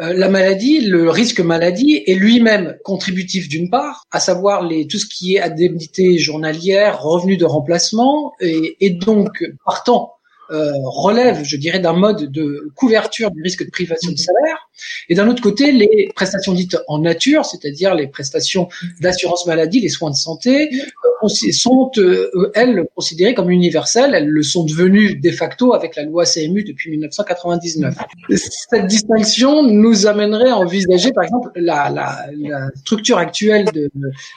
Euh, 0.00 0.12
la 0.14 0.28
maladie, 0.28 0.80
le 0.80 1.10
risque 1.10 1.40
maladie 1.40 2.02
est 2.06 2.14
lui-même 2.14 2.76
contributif 2.82 3.48
d'une 3.48 3.68
part, 3.68 4.06
à 4.10 4.20
savoir 4.20 4.62
les, 4.64 4.86
tout 4.86 4.98
ce 4.98 5.06
qui 5.06 5.34
est 5.34 5.40
indemnité 5.40 6.18
journalière, 6.18 7.02
revenus 7.02 7.38
de 7.38 7.44
remplacement, 7.44 8.32
et, 8.40 8.76
et 8.80 8.90
donc 8.90 9.44
partant 9.64 10.11
euh, 10.52 10.72
relève, 10.84 11.44
je 11.44 11.56
dirais, 11.56 11.78
d'un 11.78 11.92
mode 11.92 12.30
de 12.30 12.70
couverture 12.74 13.30
du 13.30 13.42
risque 13.42 13.64
de 13.64 13.70
privation 13.70 14.12
de 14.12 14.18
salaire, 14.18 14.68
et 15.08 15.14
d'un 15.14 15.28
autre 15.28 15.42
côté, 15.42 15.72
les 15.72 16.10
prestations 16.14 16.52
dites 16.52 16.76
en 16.88 16.98
nature, 16.98 17.44
c'est-à-dire 17.44 17.94
les 17.94 18.06
prestations 18.06 18.68
d'assurance 19.00 19.46
maladie, 19.46 19.80
les 19.80 19.88
soins 19.88 20.10
de 20.10 20.16
santé, 20.16 20.70
euh, 20.72 21.08
sont, 21.28 21.90
euh, 21.98 22.50
elles, 22.54 22.84
considérées 22.94 23.34
comme 23.34 23.50
universelles. 23.50 24.14
Elles 24.14 24.28
le 24.28 24.42
sont 24.42 24.64
devenues 24.64 25.16
de 25.16 25.30
facto 25.30 25.74
avec 25.74 25.96
la 25.96 26.04
loi 26.04 26.24
CMU 26.24 26.64
depuis 26.64 26.90
1999. 26.90 27.94
Cette 28.34 28.86
distinction 28.86 29.62
nous 29.62 30.06
amènerait 30.06 30.50
à 30.50 30.56
envisager, 30.56 31.12
par 31.12 31.24
exemple, 31.24 31.50
la, 31.56 31.90
la, 31.90 32.26
la 32.36 32.68
structure 32.76 33.18
actuelle 33.18 33.66
de, 33.72 33.90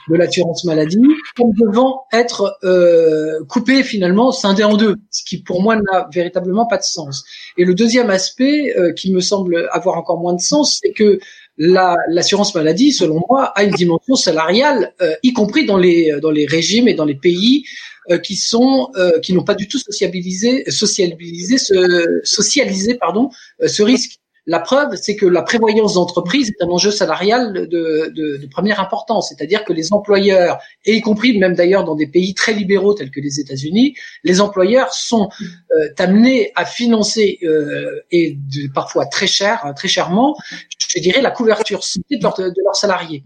de 0.10 0.16
l'assurance 0.16 0.64
maladie 0.66 1.02
comme 1.36 1.52
devant 1.54 2.04
être 2.14 2.58
euh, 2.64 3.44
coupée 3.48 3.84
finalement, 3.84 4.32
scindée 4.32 4.64
en 4.64 4.78
deux, 4.78 4.96
ce 5.12 5.24
qui 5.24 5.42
pour 5.42 5.62
moi 5.62 5.76
n'a 5.76 6.08
véritablement 6.14 6.66
pas 6.66 6.78
de 6.78 6.84
sens. 6.84 7.24
Et 7.58 7.66
le 7.66 7.74
deuxième 7.74 8.10
aspect 8.10 8.76
euh, 8.78 8.94
qui 8.94 9.14
me 9.14 9.20
semble 9.20 9.68
avoir 9.72 9.98
encore 9.98 10.20
moins 10.20 10.34
de 10.34 10.42
sens, 10.42 10.80
c'est 10.82 10.92
que 10.92 11.20
l'assurance 11.58 12.54
maladie, 12.56 12.92
selon 12.92 13.22
moi, 13.30 13.46
a 13.56 13.64
une 13.64 13.72
dimension 13.72 14.16
salariale, 14.16 14.94
euh, 15.02 15.16
y 15.24 15.34
compris 15.34 15.66
dans 15.66 15.78
les 15.78 16.20
dans 16.22 16.32
les 16.32 16.46
régimes 16.46 16.88
et 16.88 16.94
dans 16.94 17.06
les 17.06 17.16
pays 17.16 17.64
euh, 18.12 18.18
qui 18.18 18.36
sont 18.36 18.92
qui 19.24 19.34
n'ont 19.34 19.44
pas 19.44 19.56
du 19.56 19.68
tout 19.68 19.80
sociabilisé 19.80 20.70
socialisé 20.70 22.96
pardon 22.96 23.30
ce 23.66 23.84
risque. 23.84 24.20
La 24.48 24.60
preuve, 24.60 24.96
c'est 24.96 25.16
que 25.16 25.26
la 25.26 25.42
prévoyance 25.42 25.96
d'entreprise 25.96 26.50
est 26.50 26.64
un 26.64 26.68
enjeu 26.68 26.92
salarial 26.92 27.68
de, 27.68 28.48
première 28.52 28.80
importance, 28.80 29.30
c'est-à-dire 29.30 29.66
que 29.66 29.74
les 29.74 29.92
employeurs, 29.92 30.60
et 30.86 30.96
y 30.96 31.02
compris 31.02 31.38
même 31.40 31.56
d'ailleurs 31.56 31.84
dans 31.84 31.96
des 31.96 32.06
pays 32.06 32.36
très 32.36 32.54
libéraux 32.54 32.94
tels 32.94 33.10
que 33.10 33.20
les 33.20 33.40
États-Unis, 33.40 33.96
les 34.24 34.42
employeurs 34.42 34.94
sont 34.94 35.30
euh, 35.76 35.90
amenés 35.98 36.52
à 36.56 36.66
financer 36.66 37.40
euh, 37.44 38.02
et 38.12 38.38
parfois 38.74 39.08
très 39.08 39.28
cher, 39.28 39.74
très 39.76 39.88
chèrement, 39.88 40.38
je 40.88 41.00
dirais 41.00 41.22
la 41.22 41.32
couverture 41.32 41.84
santé 41.84 42.18
de, 42.18 42.64
leurs 42.64 42.76
salariés. 42.76 43.24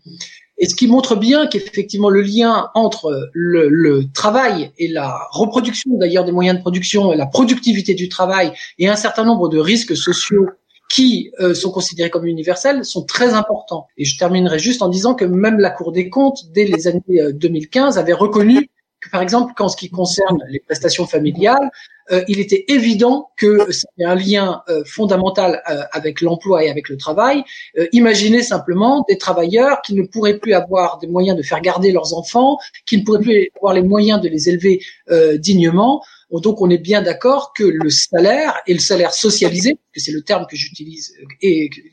Et 0.58 0.68
ce 0.68 0.76
qui 0.76 0.88
montre 0.88 1.16
bien 1.16 1.48
qu'effectivement 1.48 2.10
le 2.10 2.22
lien 2.22 2.70
entre 2.74 3.30
le, 3.34 3.70
le, 3.70 4.12
travail 4.12 4.72
et 4.78 4.90
la 4.90 5.18
reproduction 5.32 5.92
d'ailleurs 5.98 6.26
des 6.26 6.34
moyens 6.34 6.58
de 6.58 6.62
production, 6.62 7.12
la 7.12 7.26
productivité 7.26 7.94
du 7.94 8.10
travail 8.10 8.52
et 8.78 8.90
un 8.90 8.98
certain 8.98 9.24
nombre 9.24 9.48
de 9.48 9.58
risques 9.58 9.96
sociaux 9.96 10.48
qui 10.90 11.32
euh, 11.40 11.54
sont 11.54 11.72
considérés 11.72 12.10
comme 12.10 12.26
universels 12.26 12.84
sont 12.84 13.06
très 13.06 13.34
importants. 13.34 13.88
Et 13.98 14.06
je 14.06 14.18
terminerai 14.18 14.60
juste 14.60 14.82
en 14.82 14.90
disant 14.90 15.14
que 15.14 15.24
même 15.24 15.60
la 15.60 15.70
Cour 15.70 15.92
des 15.92 16.10
comptes, 16.10 16.52
dès 16.52 16.66
les 16.66 16.88
années 16.88 17.04
2015, 17.34 17.96
euh, 17.96 18.02
avait 18.02 18.14
reconnu 18.14 18.70
par 19.12 19.22
exemple, 19.22 19.54
qu'en 19.56 19.70
ce 19.70 19.78
qui 19.78 19.90
concerne 19.90 20.44
les 20.50 20.60
prestations 20.60 21.08
familiales, 21.08 21.72
euh, 22.12 22.24
il 22.28 22.40
était 22.40 22.66
évident 22.68 23.30
que 23.38 23.72
c'était 23.72 24.04
un 24.04 24.16
lien 24.16 24.62
fondamental 24.86 25.62
avec 25.92 26.22
l'emploi 26.22 26.64
et 26.64 26.70
avec 26.70 26.90
le 26.90 26.98
travail. 26.98 27.44
imaginez 27.94 28.42
simplement 28.42 29.06
des 29.08 29.18
travailleurs 29.18 29.82
qui 29.82 29.94
ne 29.94 30.04
pourraient 30.04 30.40
plus 30.40 30.54
avoir 30.54 30.98
des 30.98 31.08
moyens 31.08 31.38
de 31.38 31.44
faire 31.44 31.62
garder 31.62 31.92
leurs 31.92 32.14
enfants, 32.14 32.58
qui 32.86 32.98
ne 32.98 33.04
pourraient 33.04 33.22
plus 33.22 33.50
avoir 33.58 33.74
les 33.74 33.84
moyens 33.84 34.20
de 34.22 34.28
les 34.28 34.50
élever 34.50 34.82
dignement. 35.38 36.02
Donc 36.32 36.62
on 36.62 36.70
est 36.70 36.78
bien 36.78 37.02
d'accord 37.02 37.54
que 37.54 37.64
le 37.64 37.90
salaire 37.90 38.62
et 38.68 38.74
le 38.74 38.80
salaire 38.80 39.14
socialisé, 39.14 39.80
que 39.94 40.00
c'est 40.00 40.12
le 40.12 40.22
terme 40.22 40.46
que 40.48 40.56
j'utilise, 40.56 41.16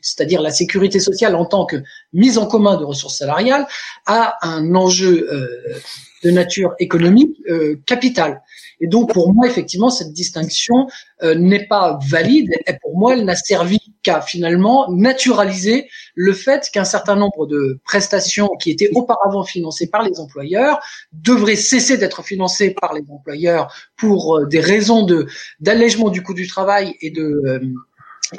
c'est-à-dire 0.01 0.41
la 0.41 0.51
sécurité 0.51 0.99
sociale 0.99 1.35
en 1.35 1.45
tant 1.45 1.65
que 1.65 1.77
mise 2.13 2.37
en 2.37 2.45
commun 2.45 2.77
de 2.77 2.85
ressources 2.85 3.17
salariales, 3.17 3.67
a 4.05 4.35
un 4.47 4.75
enjeu 4.75 5.27
euh, 5.31 5.79
de 6.23 6.31
nature 6.31 6.73
économique 6.79 7.37
euh, 7.49 7.79
capitale. 7.85 8.41
Et 8.79 8.87
donc 8.87 9.13
pour 9.13 9.33
moi 9.33 9.47
effectivement 9.47 9.89
cette 9.89 10.13
distinction 10.13 10.87
euh, 11.23 11.35
n'est 11.35 11.65
pas 11.65 11.99
valide. 12.07 12.51
Et 12.67 12.73
pour 12.81 12.97
moi 12.97 13.13
elle 13.13 13.25
n'a 13.25 13.35
servi 13.35 13.79
qu'à 14.03 14.21
finalement 14.21 14.91
naturaliser 14.91 15.89
le 16.15 16.33
fait 16.33 16.69
qu'un 16.71 16.85
certain 16.85 17.15
nombre 17.15 17.47
de 17.47 17.79
prestations 17.83 18.49
qui 18.59 18.71
étaient 18.71 18.91
auparavant 18.95 19.43
financées 19.43 19.87
par 19.87 20.03
les 20.03 20.19
employeurs 20.19 20.79
devraient 21.11 21.55
cesser 21.55 21.97
d'être 21.97 22.23
financées 22.23 22.71
par 22.71 22.93
les 22.93 23.03
employeurs 23.09 23.73
pour 23.97 24.37
euh, 24.37 24.45
des 24.45 24.59
raisons 24.59 25.03
de 25.03 25.27
d'allègement 25.59 26.09
du 26.09 26.23
coût 26.23 26.33
du 26.33 26.47
travail 26.47 26.95
et 27.01 27.11
de 27.11 27.61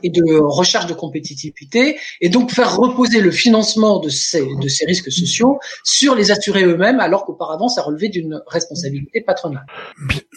et 0.03 0.11
de 0.11 0.41
recherche 0.41 0.87
de 0.87 0.95
compétitivité, 0.95 1.99
et 2.21 2.29
donc 2.29 2.51
faire 2.51 2.77
reposer 2.77 3.21
le 3.21 3.31
financement 3.31 4.01
de 4.01 4.09
ces, 4.09 4.47
risques 4.87 5.13
sociaux 5.13 5.59
sur 5.85 6.15
les 6.15 6.31
assurés 6.31 6.65
eux-mêmes, 6.65 7.01
alors 7.01 7.25
qu'auparavant 7.25 7.69
ça 7.69 7.83
relevait 7.83 8.09
d'une 8.09 8.43
responsabilité 8.47 9.21
patronale. 9.21 9.67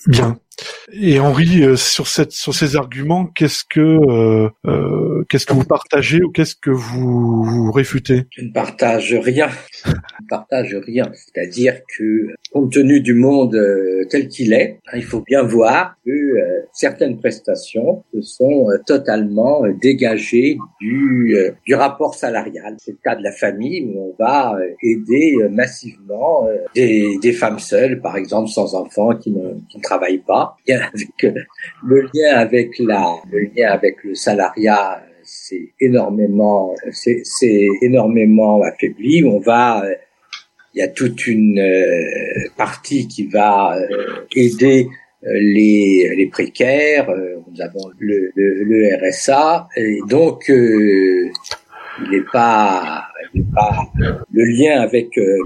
Bien. 0.08 0.38
Et 0.94 1.20
Henri, 1.20 1.64
euh, 1.64 1.76
sur 1.76 2.08
cette, 2.08 2.32
sur 2.32 2.54
ces 2.54 2.76
arguments, 2.76 3.26
qu'est-ce 3.26 3.64
que, 3.64 3.80
euh, 3.80 4.50
euh, 4.66 5.24
qu'est-ce 5.30 5.46
que 5.46 5.54
vous 5.54 5.64
partagez 5.64 6.22
ou 6.22 6.32
qu'est-ce 6.32 6.56
que 6.56 6.70
vous, 6.70 7.72
réfutez? 7.72 8.24
Je 8.32 8.44
ne 8.44 8.52
partage 8.52 9.14
rien. 9.14 9.48
Je 9.86 9.90
ne 9.92 10.28
partage 10.30 10.76
rien. 10.86 11.10
C'est-à-dire 11.14 11.80
que, 11.98 12.28
compte 12.52 12.74
tenu 12.74 13.00
du 13.00 13.14
monde 13.14 13.58
tel 14.10 14.28
qu'il 14.28 14.54
est, 14.54 14.80
il 14.94 15.04
faut 15.04 15.22
bien 15.22 15.44
voir 15.44 15.96
que 16.06 16.12
certaines 16.74 17.18
prestations 17.18 18.04
sont 18.22 18.68
totalement 18.86 19.64
dégagées 19.82 20.58
du, 20.82 21.36
du 21.66 21.76
rapport 21.76 22.16
salarial. 22.16 22.76
C'est 22.80 22.92
le 22.92 22.98
cas 23.02 23.16
de 23.16 23.24
la 23.24 23.32
famille 23.32 23.84
où 23.86 24.12
on 24.12 24.24
va 24.24 24.58
aider 24.84 25.38
massivement 25.50 26.48
des, 26.76 27.34
femmes 27.34 27.60
seules, 27.60 28.02
par 28.02 28.18
exemple, 28.18 28.50
sans 28.50 28.76
enfants, 28.76 29.16
qui 29.16 29.32
ne 29.32 29.82
travaillent 29.82 30.24
pas 30.26 30.51
avec 30.70 31.24
euh, 31.24 31.34
le 31.86 32.02
lien 32.14 32.36
avec 32.36 32.78
la, 32.80 33.16
le 33.32 33.40
lien 33.56 33.72
avec 33.72 34.04
le 34.04 34.16
salariat, 34.16 35.04
c'est 35.24 35.70
énormément, 35.80 36.76
c'est, 36.92 37.24
énormément 37.82 38.62
affaibli. 38.64 39.24
On 39.24 39.40
va, 39.40 39.84
euh, 39.86 39.96
il 40.74 40.80
y 40.80 40.82
a 40.82 40.88
toute 40.88 41.28
une 41.28 41.60
euh, 41.60 42.50
partie 42.58 43.08
qui 43.08 43.28
va 43.28 43.78
aider 44.36 44.88
les, 45.24 46.14
les 46.16 46.28
précaires. 46.28 47.10
Nous 47.10 47.62
avons 47.62 47.92
le, 48.00 48.32
le, 48.36 48.64
le 48.64 49.10
RSA 49.10 49.68
et 49.76 50.00
donc 50.08 50.46
il 50.48 51.32
n'est 52.10 52.26
pas, 52.32 53.11
le 53.34 54.44
lien 54.46 54.82
avec 54.82 55.18
euh, 55.18 55.38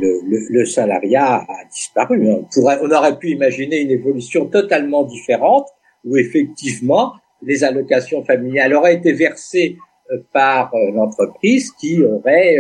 le, 0.49 0.65
salariat 0.65 1.35
a 1.35 1.65
disparu. 1.71 2.29
On, 2.29 2.43
pourrait, 2.43 2.77
on 2.81 2.91
aurait 2.91 3.17
pu 3.17 3.29
imaginer 3.29 3.81
une 3.81 3.91
évolution 3.91 4.45
totalement 4.45 5.03
différente 5.03 5.67
où 6.03 6.17
effectivement 6.17 7.13
les 7.41 7.63
allocations 7.63 8.23
familiales 8.23 8.73
auraient 8.73 8.95
été 8.95 9.13
versées 9.13 9.77
euh, 10.11 10.17
par 10.33 10.73
euh, 10.73 10.91
l'entreprise 10.93 11.71
qui 11.71 12.03
aurait 12.03 12.57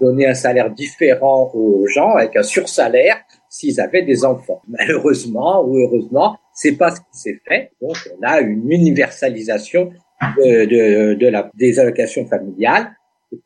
donné 0.00 0.26
un 0.26 0.34
salaire 0.34 0.70
différent 0.70 1.50
aux 1.54 1.86
gens 1.86 2.12
avec 2.12 2.36
un 2.36 2.42
sursalaire 2.42 3.16
s'ils 3.48 3.80
avaient 3.80 4.02
des 4.02 4.24
enfants. 4.24 4.62
Malheureusement 4.68 5.64
ou 5.64 5.76
heureusement, 5.78 6.36
C'est 6.52 6.76
pas 6.76 6.90
ce 6.90 7.00
qui 7.00 7.18
s'est 7.18 7.40
fait. 7.46 7.70
Donc, 7.80 7.96
on 8.16 8.26
a 8.26 8.40
une 8.40 8.70
universalisation 8.70 9.90
de 10.38 11.28
la, 11.28 11.50
des 11.54 11.78
allocations 11.78 12.26
familiales, 12.26 12.92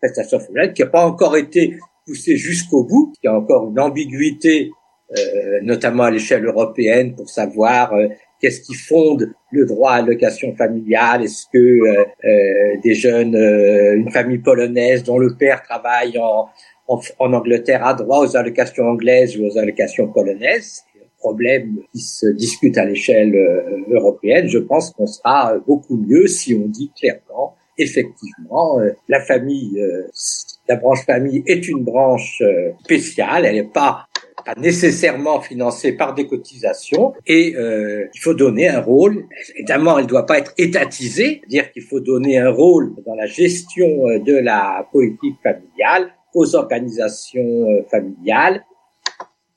prestations 0.01 0.41
familiales, 0.41 0.73
qui 0.73 0.83
n'a 0.83 0.89
pas 0.89 1.07
encore 1.07 1.37
été 1.37 1.79
poussée 2.07 2.37
jusqu'au 2.37 2.85
bout, 2.85 3.13
qui 3.21 3.29
a 3.29 3.35
encore 3.35 3.71
une 3.71 3.79
ambiguïté, 3.79 4.71
euh, 5.17 5.61
notamment 5.63 6.05
à 6.05 6.11
l'échelle 6.11 6.45
européenne, 6.45 7.15
pour 7.15 7.29
savoir 7.29 7.93
euh, 7.95 8.09
qu'est-ce 8.41 8.61
qui 8.61 8.75
fonde 8.75 9.33
le 9.51 9.67
droit 9.67 9.93
à 9.93 9.97
allocation 9.97 10.55
familiale 10.55 11.25
Est-ce 11.25 11.47
que 11.53 11.59
euh, 11.59 12.05
euh 12.25 12.81
des 12.83 12.95
jeunes, 12.95 13.35
euh, 13.35 13.97
une 13.97 14.11
famille 14.11 14.39
polonaise 14.39 15.03
dont 15.03 15.19
le 15.19 15.35
père 15.37 15.63
travaille 15.63 16.19
en, 16.19 16.49
en, 16.87 17.01
en, 17.19 17.33
Angleterre 17.33 17.85
a 17.85 17.95
droit 17.95 18.21
aux 18.21 18.37
allocations 18.37 18.85
anglaises 18.85 19.37
ou 19.39 19.45
aux 19.45 19.59
allocations 19.59 20.09
polonaises? 20.09 20.85
Un 20.97 21.19
problème 21.19 21.79
qui 21.93 22.01
se 22.01 22.27
discute 22.27 22.79
à 22.79 22.85
l'échelle 22.85 23.35
euh, 23.35 23.95
européenne. 23.95 24.49
Je 24.49 24.59
pense 24.59 24.91
qu'on 24.93 25.07
sera 25.07 25.59
beaucoup 25.67 25.97
mieux 25.97 26.27
si 26.27 26.55
on 26.55 26.69
dit 26.69 26.93
clairement, 26.99 27.57
effectivement, 27.79 28.79
la 29.09 29.21
famille, 29.21 29.81
la 30.69 30.77
branche 30.77 31.05
famille 31.05 31.43
est 31.47 31.69
une 31.69 31.85
branche 31.85 32.43
spéciale. 32.85 33.45
Elle 33.45 33.57
n'est 33.57 33.65
pas 33.65 34.09
nécessairement 34.57 35.41
financée 35.41 35.93
par 35.93 36.15
des 36.15 36.27
cotisations 36.27 37.13
et 37.27 37.55
euh, 37.57 38.07
il 38.15 38.21
faut 38.21 38.35
donner 38.35 38.69
un 38.69 38.81
rôle. 38.81 39.27
Évidemment, 39.57 39.99
elle 39.99 40.05
ne 40.05 40.09
doit 40.09 40.27
pas 40.27 40.39
être 40.39 40.55
étatisée, 40.57 41.43
dire 41.49 41.71
qu'il 41.73 41.83
faut 41.83 42.01
donner 42.01 42.39
un 42.39 42.51
rôle 42.51 42.95
dans 43.05 43.15
la 43.15 43.27
gestion 43.27 44.09
euh, 44.09 44.19
de 44.21 44.37
la 44.37 44.89
politique 44.93 45.37
familiale 45.43 46.13
aux 46.35 46.55
organisations 46.55 47.69
euh, 47.69 47.83
familiales, 47.91 48.65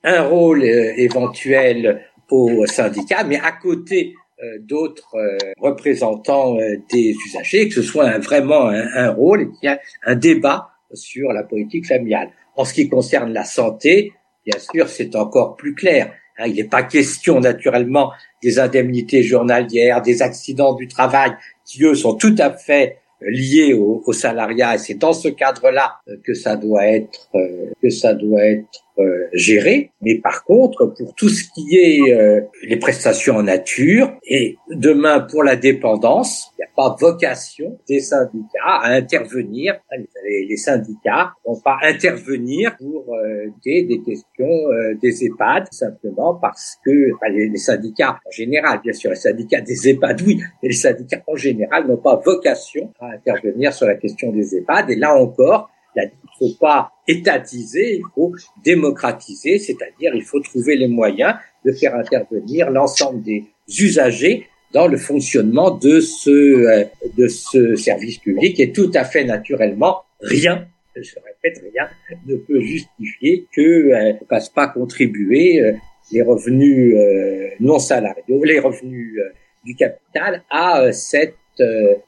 un 0.04 0.22
rôle 0.22 0.62
euh, 0.62 0.92
éventuel 0.96 2.04
aux 2.30 2.64
syndicats, 2.66 3.24
mais 3.24 3.38
à 3.38 3.52
côté 3.52 4.14
d'autres 4.60 5.16
représentants 5.58 6.56
des 6.92 7.14
usagers, 7.28 7.68
que 7.68 7.74
ce 7.74 7.82
soit 7.82 8.06
un, 8.06 8.18
vraiment 8.18 8.66
un, 8.66 8.86
un 8.94 9.10
rôle 9.10 9.52
a 9.64 9.78
un 10.04 10.16
débat 10.16 10.68
sur 10.92 11.32
la 11.32 11.42
politique 11.42 11.86
familiale. 11.86 12.30
En 12.56 12.64
ce 12.64 12.74
qui 12.74 12.88
concerne 12.88 13.32
la 13.32 13.44
santé, 13.44 14.12
Bien 14.44 14.58
sûr, 14.58 14.88
c'est 14.88 15.14
encore 15.14 15.56
plus 15.56 15.74
clair. 15.74 16.12
Hein. 16.38 16.46
il 16.48 16.54
n'est 16.54 16.64
pas 16.64 16.82
question, 16.82 17.40
naturellement, 17.40 18.12
des 18.42 18.58
indemnités 18.58 19.22
journalières, 19.22 20.02
des 20.02 20.22
accidents 20.22 20.74
du 20.74 20.88
travail, 20.88 21.32
qui 21.64 21.84
eux 21.84 21.94
sont 21.94 22.14
tout 22.14 22.34
à 22.38 22.50
fait 22.50 22.98
euh, 23.22 23.26
liés 23.30 23.72
au, 23.72 24.02
au 24.04 24.12
salariat. 24.12 24.74
Et 24.74 24.78
c'est 24.78 24.94
dans 24.94 25.12
ce 25.12 25.28
cadre-là 25.28 25.96
euh, 26.08 26.16
que 26.24 26.34
ça 26.34 26.56
doit 26.56 26.86
être 26.86 27.28
euh, 27.36 27.70
que 27.80 27.90
ça 27.90 28.14
doit 28.14 28.44
être 28.44 28.84
euh, 28.98 29.26
gérer. 29.32 29.90
Mais 30.02 30.16
par 30.16 30.44
contre, 30.44 30.86
pour 30.86 31.14
tout 31.14 31.28
ce 31.28 31.44
qui 31.54 31.76
est 31.76 32.12
euh, 32.12 32.40
les 32.62 32.76
prestations 32.76 33.36
en 33.36 33.42
nature, 33.44 34.12
et 34.26 34.56
demain 34.70 35.20
pour 35.20 35.42
la 35.42 35.56
dépendance, 35.56 36.52
il 36.52 36.60
n'y 36.60 36.64
a 36.64 36.68
pas 36.76 36.96
vocation 37.00 37.78
des 37.88 38.00
syndicats 38.00 38.80
à 38.82 38.92
intervenir. 38.92 39.80
Les, 40.24 40.56
syndicats 40.56 41.32
vont 41.44 41.58
pas 41.58 41.78
intervenir 41.82 42.76
pour 42.76 43.14
euh, 43.14 43.46
des, 43.64 43.84
des 43.84 44.02
questions 44.02 44.46
euh, 44.46 44.94
des 45.00 45.24
EHPAD, 45.24 45.68
simplement 45.70 46.34
parce 46.34 46.76
que 46.84 46.90
les, 47.30 47.48
les, 47.48 47.56
syndicats 47.56 48.18
en 48.26 48.30
général, 48.30 48.80
bien 48.82 48.92
sûr, 48.92 49.10
les 49.10 49.16
syndicats 49.16 49.60
des 49.60 49.88
EHPAD, 49.88 50.22
oui, 50.26 50.40
mais 50.62 50.68
les 50.68 50.74
syndicats 50.74 51.22
en 51.26 51.36
général 51.36 51.86
n'ont 51.88 51.96
pas 51.96 52.16
vocation 52.16 52.92
à 53.00 53.12
intervenir 53.12 53.72
sur 53.72 53.86
la 53.86 53.94
question 53.94 54.32
des 54.32 54.56
EHPAD. 54.56 54.90
Et 54.90 54.96
là 54.96 55.14
encore, 55.14 55.70
il 55.96 56.02
ne 56.02 56.48
faut 56.48 56.54
pas 56.58 56.92
étatiser, 57.06 57.96
il 57.96 58.04
faut 58.14 58.32
démocratiser, 58.64 59.58
c'est-à-dire 59.58 60.12
il 60.14 60.22
faut 60.22 60.40
trouver 60.40 60.76
les 60.76 60.88
moyens 60.88 61.34
de 61.64 61.72
faire 61.72 61.94
intervenir 61.94 62.70
l'ensemble 62.70 63.22
des 63.22 63.44
usagers 63.78 64.46
dans 64.72 64.86
le 64.86 64.96
fonctionnement 64.96 65.70
de 65.70 66.00
ce 66.00 66.30
euh, 66.30 66.84
de 67.16 67.28
ce 67.28 67.76
service 67.76 68.18
public 68.18 68.58
et 68.58 68.72
tout 68.72 68.90
à 68.94 69.04
fait 69.04 69.24
naturellement 69.24 70.02
rien 70.20 70.66
je 70.96 71.14
répète 71.16 71.62
rien 71.62 71.88
ne 72.26 72.36
peut 72.36 72.60
justifier 72.60 73.46
que 73.54 73.60
euh, 73.60 74.12
ne 74.12 74.26
fasse 74.28 74.48
pas 74.48 74.68
contribuer 74.68 75.60
euh, 75.60 75.72
les 76.10 76.22
revenus 76.22 76.94
euh, 76.96 77.48
non 77.60 77.78
salariaux 77.78 78.44
les 78.44 78.58
revenus 78.58 79.18
euh, 79.18 79.32
du 79.64 79.74
capital 79.74 80.42
à 80.50 80.90
cette 80.92 81.36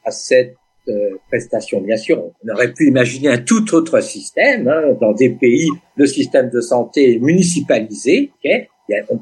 à 0.05 0.11
cette 0.11 0.57
euh, 0.89 1.17
prestations. 1.29 1.81
Bien 1.81 1.97
sûr, 1.97 2.23
on 2.45 2.53
aurait 2.53 2.73
pu 2.73 2.89
imaginer 2.89 3.29
un 3.29 3.39
tout 3.39 3.75
autre 3.75 4.01
système. 4.01 4.69
Hein. 4.69 4.97
Dans 5.01 5.13
des 5.13 5.31
pays, 5.31 5.71
le 5.97 6.07
système 6.07 6.51
de 6.51 6.61
santé 6.61 7.15
est 7.15 7.19
municipalisé. 7.19 8.31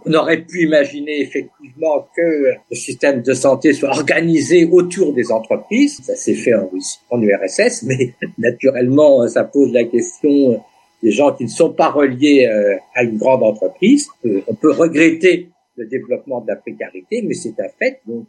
on 0.06 0.14
aurait 0.14 0.42
pu 0.42 0.64
imaginer 0.64 1.20
effectivement 1.20 2.08
que 2.16 2.54
le 2.70 2.76
système 2.76 3.22
de 3.22 3.32
santé 3.32 3.72
soit 3.72 3.90
organisé 3.90 4.64
autour 4.64 5.14
des 5.14 5.30
entreprises. 5.30 6.00
Ça 6.02 6.16
s'est 6.16 6.34
fait 6.34 6.54
en, 6.54 6.68
en 7.10 7.22
URSS, 7.22 7.84
mais 7.84 8.14
naturellement, 8.38 9.26
ça 9.28 9.44
pose 9.44 9.72
la 9.72 9.84
question 9.84 10.60
des 11.02 11.10
gens 11.10 11.32
qui 11.32 11.44
ne 11.44 11.48
sont 11.48 11.72
pas 11.72 11.90
reliés 11.90 12.46
euh, 12.46 12.76
à 12.94 13.02
une 13.02 13.18
grande 13.18 13.42
entreprise. 13.42 14.08
Euh, 14.24 14.40
on 14.46 14.54
peut 14.54 14.72
regretter 14.72 15.50
le 15.76 15.86
développement 15.86 16.40
de 16.40 16.48
la 16.48 16.56
précarité, 16.56 17.22
mais 17.22 17.34
c'est 17.34 17.58
un 17.60 17.68
fait. 17.78 18.00
Donc, 18.06 18.26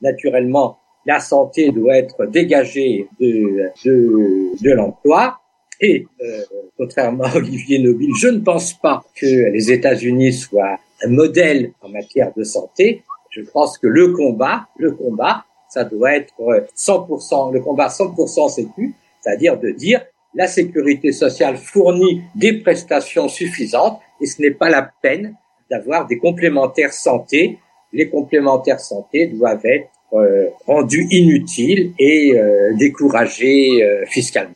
naturellement, 0.00 0.78
la 1.06 1.20
santé 1.20 1.70
doit 1.70 1.96
être 1.96 2.26
dégagée 2.26 3.08
de, 3.20 3.70
de, 3.84 4.62
de 4.62 4.70
l'emploi. 4.72 5.38
Et 5.80 6.06
euh, 6.20 6.42
contrairement 6.76 7.24
à 7.24 7.36
Olivier 7.36 7.78
Nobile, 7.78 8.12
je 8.18 8.28
ne 8.28 8.40
pense 8.40 8.74
pas 8.74 9.04
que 9.14 9.50
les 9.52 9.70
États-Unis 9.70 10.32
soient 10.32 10.78
un 11.02 11.08
modèle 11.08 11.72
en 11.80 11.88
matière 11.88 12.32
de 12.36 12.42
santé. 12.42 13.02
Je 13.30 13.42
pense 13.42 13.78
que 13.78 13.86
le 13.86 14.12
combat, 14.12 14.66
le 14.78 14.92
combat, 14.92 15.44
ça 15.68 15.84
doit 15.84 16.14
être 16.14 16.32
100%, 16.38 17.52
le 17.52 17.60
combat 17.60 17.88
100% 17.88 18.48
sécu, 18.48 18.94
c'est-à-dire 19.20 19.58
de 19.58 19.70
dire 19.70 20.00
la 20.34 20.46
sécurité 20.46 21.12
sociale 21.12 21.56
fournit 21.56 22.22
des 22.34 22.60
prestations 22.60 23.28
suffisantes 23.28 24.00
et 24.20 24.26
ce 24.26 24.40
n'est 24.40 24.50
pas 24.50 24.70
la 24.70 24.90
peine 25.02 25.34
d'avoir 25.70 26.06
des 26.06 26.18
complémentaires 26.18 26.92
santé. 26.92 27.58
Les 27.92 28.08
complémentaires 28.08 28.80
santé 28.80 29.26
doivent 29.26 29.64
être 29.64 29.88
euh, 30.12 30.46
rendu 30.66 31.06
inutile 31.10 31.92
et 31.98 32.38
euh, 32.38 32.72
découragé 32.78 33.82
euh, 33.82 34.04
fiscalement. 34.06 34.54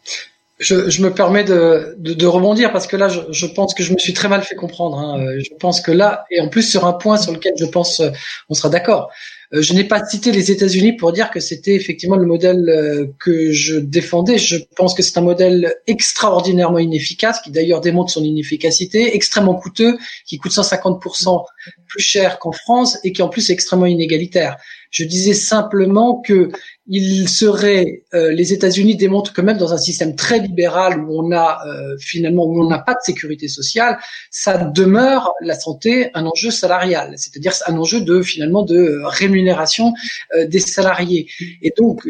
Je, 0.58 0.88
je, 0.90 1.02
me 1.02 1.12
permets 1.12 1.42
de, 1.42 1.96
de, 1.98 2.12
de, 2.12 2.26
rebondir 2.26 2.70
parce 2.70 2.86
que 2.86 2.96
là, 2.96 3.08
je, 3.08 3.20
je, 3.30 3.46
pense 3.46 3.74
que 3.74 3.82
je 3.82 3.92
me 3.92 3.98
suis 3.98 4.12
très 4.12 4.28
mal 4.28 4.42
fait 4.42 4.54
comprendre. 4.54 4.98
Hein. 4.98 5.38
Je 5.38 5.54
pense 5.58 5.80
que 5.80 5.90
là, 5.90 6.24
et 6.30 6.40
en 6.40 6.48
plus 6.48 6.62
sur 6.62 6.84
un 6.86 6.92
point 6.92 7.16
sur 7.16 7.32
lequel 7.32 7.54
je 7.58 7.64
pense 7.64 8.02
on 8.48 8.54
sera 8.54 8.68
d'accord, 8.68 9.10
je 9.52 9.74
n'ai 9.74 9.82
pas 9.82 10.04
cité 10.04 10.30
les 10.30 10.52
États-Unis 10.52 10.92
pour 10.92 11.12
dire 11.12 11.30
que 11.30 11.40
c'était 11.40 11.74
effectivement 11.74 12.16
le 12.16 12.26
modèle 12.26 12.68
euh, 12.68 13.06
que 13.18 13.50
je 13.50 13.76
défendais. 13.76 14.38
Je 14.38 14.56
pense 14.76 14.94
que 14.94 15.02
c'est 15.02 15.18
un 15.18 15.22
modèle 15.22 15.74
extraordinairement 15.88 16.78
inefficace, 16.78 17.40
qui 17.40 17.50
d'ailleurs 17.50 17.80
démontre 17.80 18.12
son 18.12 18.22
inefficacité, 18.22 19.16
extrêmement 19.16 19.56
coûteux, 19.56 19.98
qui 20.24 20.38
coûte 20.38 20.52
150% 20.52 21.44
plus 21.88 22.02
cher 22.02 22.38
qu'en 22.38 22.52
France 22.52 22.98
et 23.02 23.12
qui 23.12 23.22
en 23.22 23.28
plus 23.28 23.50
est 23.50 23.52
extrêmement 23.52 23.86
inégalitaire. 23.86 24.56
Je 24.90 25.04
disais 25.04 25.34
simplement 25.34 26.20
que 26.20 26.50
il 26.92 27.28
serait, 27.28 28.02
euh, 28.14 28.32
les 28.32 28.52
États-Unis 28.52 28.96
démontrent 28.96 29.32
que 29.32 29.40
même 29.40 29.58
dans 29.58 29.72
un 29.72 29.78
système 29.78 30.16
très 30.16 30.40
libéral 30.40 30.98
où 31.04 31.22
on 31.22 31.30
a 31.30 31.62
euh, 31.64 31.96
finalement 32.00 32.44
où 32.44 32.60
on 32.60 32.68
n'a 32.68 32.80
pas 32.80 32.94
de 32.94 32.98
sécurité 33.04 33.46
sociale, 33.46 33.96
ça 34.32 34.58
demeure 34.58 35.32
la 35.40 35.54
santé 35.54 36.10
un 36.14 36.26
enjeu 36.26 36.50
salarial, 36.50 37.14
c'est-à-dire 37.16 37.52
un 37.68 37.76
enjeu 37.76 38.00
de 38.00 38.22
finalement 38.22 38.64
de 38.64 39.00
rémunération 39.04 39.94
euh, 40.34 40.48
des 40.48 40.58
salariés. 40.58 41.28
Et 41.62 41.72
donc, 41.78 42.08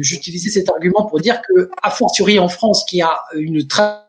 j'utilisais 0.00 0.50
cet 0.50 0.68
argument 0.68 1.06
pour 1.06 1.20
dire 1.20 1.40
que, 1.48 1.70
a 1.80 1.90
fortiori 1.90 2.40
en 2.40 2.48
France, 2.48 2.84
qui 2.88 3.00
a 3.00 3.20
une 3.36 3.68
tradition 3.68 4.07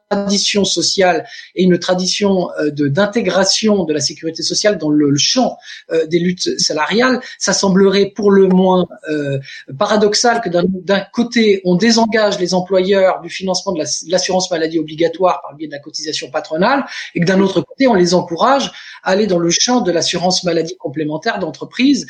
sociale 0.66 1.28
et 1.56 1.64
une 1.64 1.78
tradition 1.78 2.50
euh, 2.60 2.72
d'intégration 2.72 3.84
de 3.84 3.94
la 3.94 4.00
sécurité 4.00 4.42
sociale 4.42 4.78
dans 4.78 4.90
le, 4.90 5.16
champ 5.18 5.58
euh, 5.92 6.08
des 6.08 6.20
luttes 6.20 6.60
salariales, 6.60 7.20
ça 7.38 7.54
semblerait 7.54 8.12
pour 8.16 8.32
le 8.32 8.48
moins 8.48 8.88
euh, 9.10 9.40
paradoxal 9.78 10.42
que 10.42 10.50
d'un 10.50 11.00
côté 11.14 11.62
on 11.66 11.76
désengage 11.76 12.40
les 12.40 12.54
employeurs 12.54 13.22
du 13.22 13.30
financement 13.30 13.74
de 13.74 13.84
l'assurance 14.08 14.50
maladie 14.50 14.80
obligatoire 14.80 15.42
par 15.42 15.52
le 15.52 15.58
biais 15.58 15.68
de 15.68 15.74
la 15.74 15.80
cotisation 15.80 16.32
patronale 16.32 16.86
et 17.14 17.20
que 17.20 17.26
d'un 17.26 17.40
autre 17.40 17.62
côté 17.62 17.88
on 17.88 17.94
les 17.94 18.14
encourage 18.14 18.72
à 19.04 19.12
aller 19.12 19.28
dans 19.28 19.38
le 19.38 19.50
champ 19.50 19.82
de 19.82 19.92
l'assurance 19.92 20.44
maladie 20.44 20.76
complémentaire 20.78 21.40
d'entreprise, 21.40 22.08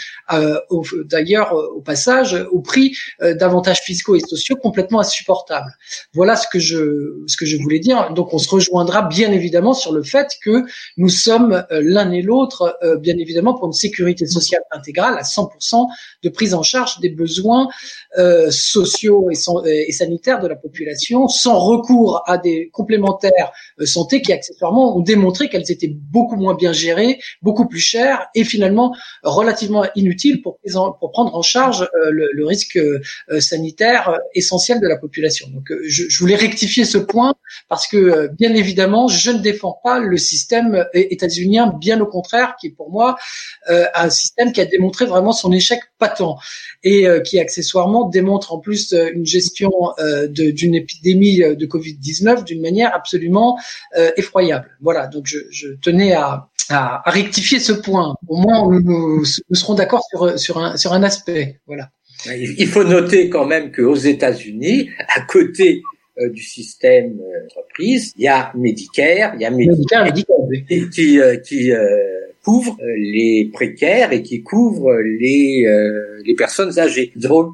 d'ailleurs 1.05 1.53
au 1.53 1.81
passage 1.81 2.35
au 2.51 2.61
prix 2.61 2.95
d'avantages 3.21 3.79
fiscaux 3.79 4.15
et 4.15 4.19
sociaux 4.19 4.55
complètement 4.55 4.99
insupportables. 4.99 5.71
Voilà 6.13 6.35
ce 6.35 6.47
que 6.47 6.59
je 6.59 7.23
ce 7.27 7.37
que 7.37 7.45
je 7.45 7.57
voulais 7.57 7.79
dire 7.79 7.88
donc 8.15 8.33
on 8.33 8.37
se 8.37 8.49
rejoindra 8.49 9.03
bien 9.03 9.31
évidemment 9.31 9.73
sur 9.73 9.91
le 9.91 10.03
fait 10.03 10.37
que 10.43 10.63
nous 10.97 11.09
sommes 11.09 11.65
euh, 11.71 11.81
l'un 11.83 12.11
et 12.11 12.21
l'autre, 12.21 12.77
euh, 12.83 12.97
bien 12.97 13.17
évidemment, 13.17 13.53
pour 13.53 13.67
une 13.67 13.73
sécurité 13.73 14.25
sociale 14.27 14.61
intégrale 14.71 15.17
à 15.17 15.23
100% 15.23 15.87
de 16.23 16.29
prise 16.29 16.53
en 16.53 16.63
charge 16.63 16.99
des 16.99 17.09
besoins 17.09 17.69
euh, 18.17 18.51
sociaux 18.51 19.29
et, 19.31 19.91
sanitaires 19.91 20.39
de 20.39 20.47
la 20.47 20.55
population, 20.55 21.27
sans 21.27 21.59
recours 21.59 22.23
à 22.27 22.37
des 22.37 22.69
complémentaires 22.71 23.51
santé 23.85 24.21
qui 24.21 24.33
accessoirement 24.33 24.95
ont 24.95 25.01
démontré 25.01 25.49
qu'elles 25.49 25.71
étaient 25.71 25.93
beaucoup 25.93 26.35
moins 26.35 26.55
bien 26.55 26.73
gérées, 26.73 27.19
beaucoup 27.41 27.67
plus 27.67 27.79
chères 27.79 28.27
et 28.35 28.43
finalement 28.43 28.95
relativement 29.23 29.85
inutiles 29.95 30.41
pour, 30.41 30.59
prendre 31.11 31.35
en 31.35 31.41
charge 31.41 31.89
le, 32.11 32.45
risque 32.45 32.79
sanitaire 33.39 34.19
essentiel 34.33 34.79
de 34.79 34.87
la 34.87 34.97
population. 34.97 35.47
Donc 35.49 35.71
je, 35.85 36.03
je 36.07 36.19
voulais 36.19 36.35
rectifier 36.35 36.85
ce 36.85 36.97
point 36.97 37.33
parce 37.67 37.78
que 37.87 37.97
euh, 37.97 38.27
bien 38.27 38.53
évidemment, 38.53 39.07
je 39.07 39.31
ne 39.31 39.39
défends 39.39 39.79
pas 39.83 39.99
le 39.99 40.17
système 40.17 40.75
euh, 40.75 40.85
états-unien, 40.93 41.73
bien 41.79 41.99
au 42.01 42.05
contraire, 42.05 42.55
qui 42.59 42.67
est 42.67 42.71
pour 42.71 42.91
moi 42.91 43.17
euh, 43.69 43.85
un 43.95 44.09
système 44.09 44.51
qui 44.51 44.61
a 44.61 44.65
démontré 44.65 45.05
vraiment 45.05 45.31
son 45.31 45.51
échec 45.51 45.79
patent 45.97 46.21
et 46.83 47.07
qui 47.25 47.39
accessoirement 47.39 48.07
démontre 48.07 48.53
en 48.53 48.59
plus 48.59 48.93
une 48.93 49.25
gestion 49.25 49.69
d'une 50.29 50.75
épidémie 50.75 51.39
de 51.39 51.65
Covid-19 51.65 52.45
d'une 52.45 52.61
manière 52.61 52.95
absolument 52.95 53.59
effroyable. 54.15 54.69
Voilà, 54.79 55.07
donc 55.07 55.25
je, 55.27 55.39
je 55.49 55.67
tenais 55.81 56.13
à, 56.13 56.47
à, 56.69 57.01
rectifier 57.05 57.59
ce 57.59 57.73
point. 57.73 58.15
Au 58.29 58.37
moins, 58.37 58.65
nous, 58.79 59.23
nous 59.49 59.55
serons 59.55 59.73
d'accord 59.73 60.03
sur, 60.09 60.39
sur, 60.39 60.57
un, 60.57 60.77
sur 60.77 60.93
un 60.93 61.03
aspect. 61.03 61.59
Voilà. 61.67 61.89
Il 62.25 62.67
faut 62.67 62.83
noter 62.83 63.29
quand 63.29 63.45
même 63.45 63.71
qu'aux 63.71 63.95
États-Unis, 63.95 64.89
à 65.15 65.21
côté 65.21 65.81
euh, 66.21 66.29
du 66.29 66.43
système 66.43 67.19
euh, 67.21 67.45
entreprise. 67.45 68.13
Il 68.17 68.23
y 68.23 68.27
a 68.27 68.51
Medicare, 68.55 69.35
il 69.35 69.41
y 69.41 69.45
a 69.45 69.51
Medicare, 69.51 70.05
Medicare 70.05 70.47
qui, 70.91 71.19
euh, 71.19 71.37
qui 71.37 71.71
couvre 72.43 72.77
les 72.97 73.49
précaires 73.53 74.11
et 74.11 74.21
qui 74.21 74.41
couvre 74.41 74.95
les 75.01 75.65
les 76.25 76.33
personnes 76.35 76.79
âgées. 76.79 77.11
Donc 77.15 77.53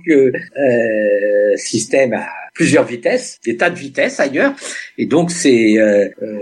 système 1.56 2.14
à 2.14 2.28
plusieurs 2.54 2.86
vitesses, 2.86 3.40
des 3.46 3.58
tas 3.58 3.70
de 3.70 3.78
vitesses 3.78 4.20
ailleurs. 4.20 4.54
Et 4.98 5.06
donc 5.06 5.32
c'est, 5.32 5.76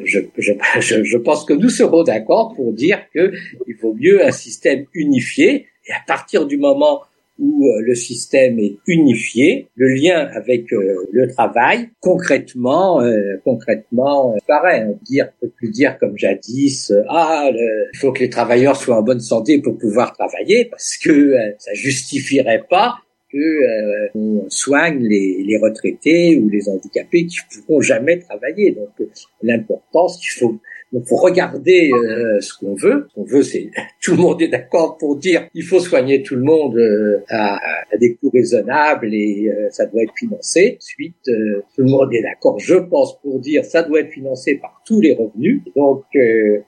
je, 0.05 0.19
je, 0.79 1.03
je, 1.03 1.17
pense 1.17 1.45
que 1.45 1.53
nous 1.53 1.69
serons 1.69 2.03
d'accord 2.03 2.53
pour 2.55 2.73
dire 2.73 2.99
que 3.13 3.31
il 3.67 3.75
vaut 3.81 3.95
mieux 3.99 4.25
un 4.25 4.31
système 4.31 4.85
unifié. 4.93 5.67
Et 5.87 5.91
à 5.91 6.01
partir 6.05 6.45
du 6.45 6.57
moment 6.57 7.01
où 7.39 7.67
euh, 7.67 7.81
le 7.81 7.95
système 7.95 8.59
est 8.59 8.77
unifié, 8.87 9.67
le 9.75 9.93
lien 9.93 10.29
avec 10.33 10.71
euh, 10.71 11.07
le 11.11 11.27
travail, 11.27 11.89
concrètement, 11.99 13.01
euh, 13.01 13.37
concrètement, 13.43 14.35
pareil. 14.47 14.83
On 14.87 14.99
dire, 15.03 15.29
peut 15.41 15.49
plus 15.49 15.69
dire 15.69 15.97
comme 15.99 16.17
jadis, 16.17 16.93
ah, 17.09 17.49
il 17.51 17.97
faut 17.97 18.11
que 18.11 18.19
les 18.19 18.29
travailleurs 18.29 18.75
soient 18.75 18.97
en 18.97 19.03
bonne 19.03 19.19
santé 19.19 19.59
pour 19.59 19.77
pouvoir 19.77 20.13
travailler, 20.13 20.65
parce 20.65 20.97
que 20.97 21.35
ça 21.57 21.73
justifierait 21.73 22.63
pas 22.69 22.95
que 23.31 24.15
on 24.15 24.45
soigne 24.49 25.03
les, 25.03 25.43
les, 25.43 25.57
retraités 25.57 26.37
ou 26.37 26.49
les 26.49 26.69
handicapés 26.69 27.25
qui 27.25 27.37
ne 27.37 27.61
pourront 27.63 27.81
jamais 27.81 28.19
travailler. 28.19 28.71
Donc 28.71 29.09
l'importance 29.41 30.19
qu'il 30.19 30.39
faut 30.39 30.59
il 30.93 31.03
faut 31.07 31.17
regarder 31.17 31.91
euh, 31.91 32.39
ce 32.39 32.53
qu'on 32.53 32.75
veut. 32.75 33.07
Ce 33.09 33.15
qu'on 33.15 33.23
veut, 33.23 33.43
c'est 33.43 33.69
tout 34.01 34.11
le 34.11 34.17
monde 34.17 34.41
est 34.41 34.47
d'accord 34.47 34.97
pour 34.97 35.17
dire 35.17 35.47
il 35.53 35.63
faut 35.63 35.79
soigner 35.79 36.21
tout 36.21 36.35
le 36.35 36.43
monde 36.43 36.77
euh, 36.77 37.23
à, 37.29 37.55
à, 37.91 37.97
des 37.97 38.15
coûts 38.15 38.29
raisonnables 38.29 39.13
et 39.13 39.49
euh, 39.49 39.69
ça 39.71 39.85
doit 39.85 40.03
être 40.03 40.13
financé. 40.15 40.77
Ensuite, 40.79 41.15
tout 41.23 41.81
le 41.81 41.89
monde 41.89 42.13
est 42.13 42.21
d'accord, 42.21 42.59
je 42.59 42.75
pense, 42.75 43.19
pour 43.21 43.39
dire 43.39 43.65
ça 43.65 43.83
doit 43.83 44.01
être 44.01 44.11
financé 44.11 44.55
par 44.55 44.81
tous 44.85 45.01
les 45.01 45.13
revenus. 45.13 45.61
Donc, 45.75 46.03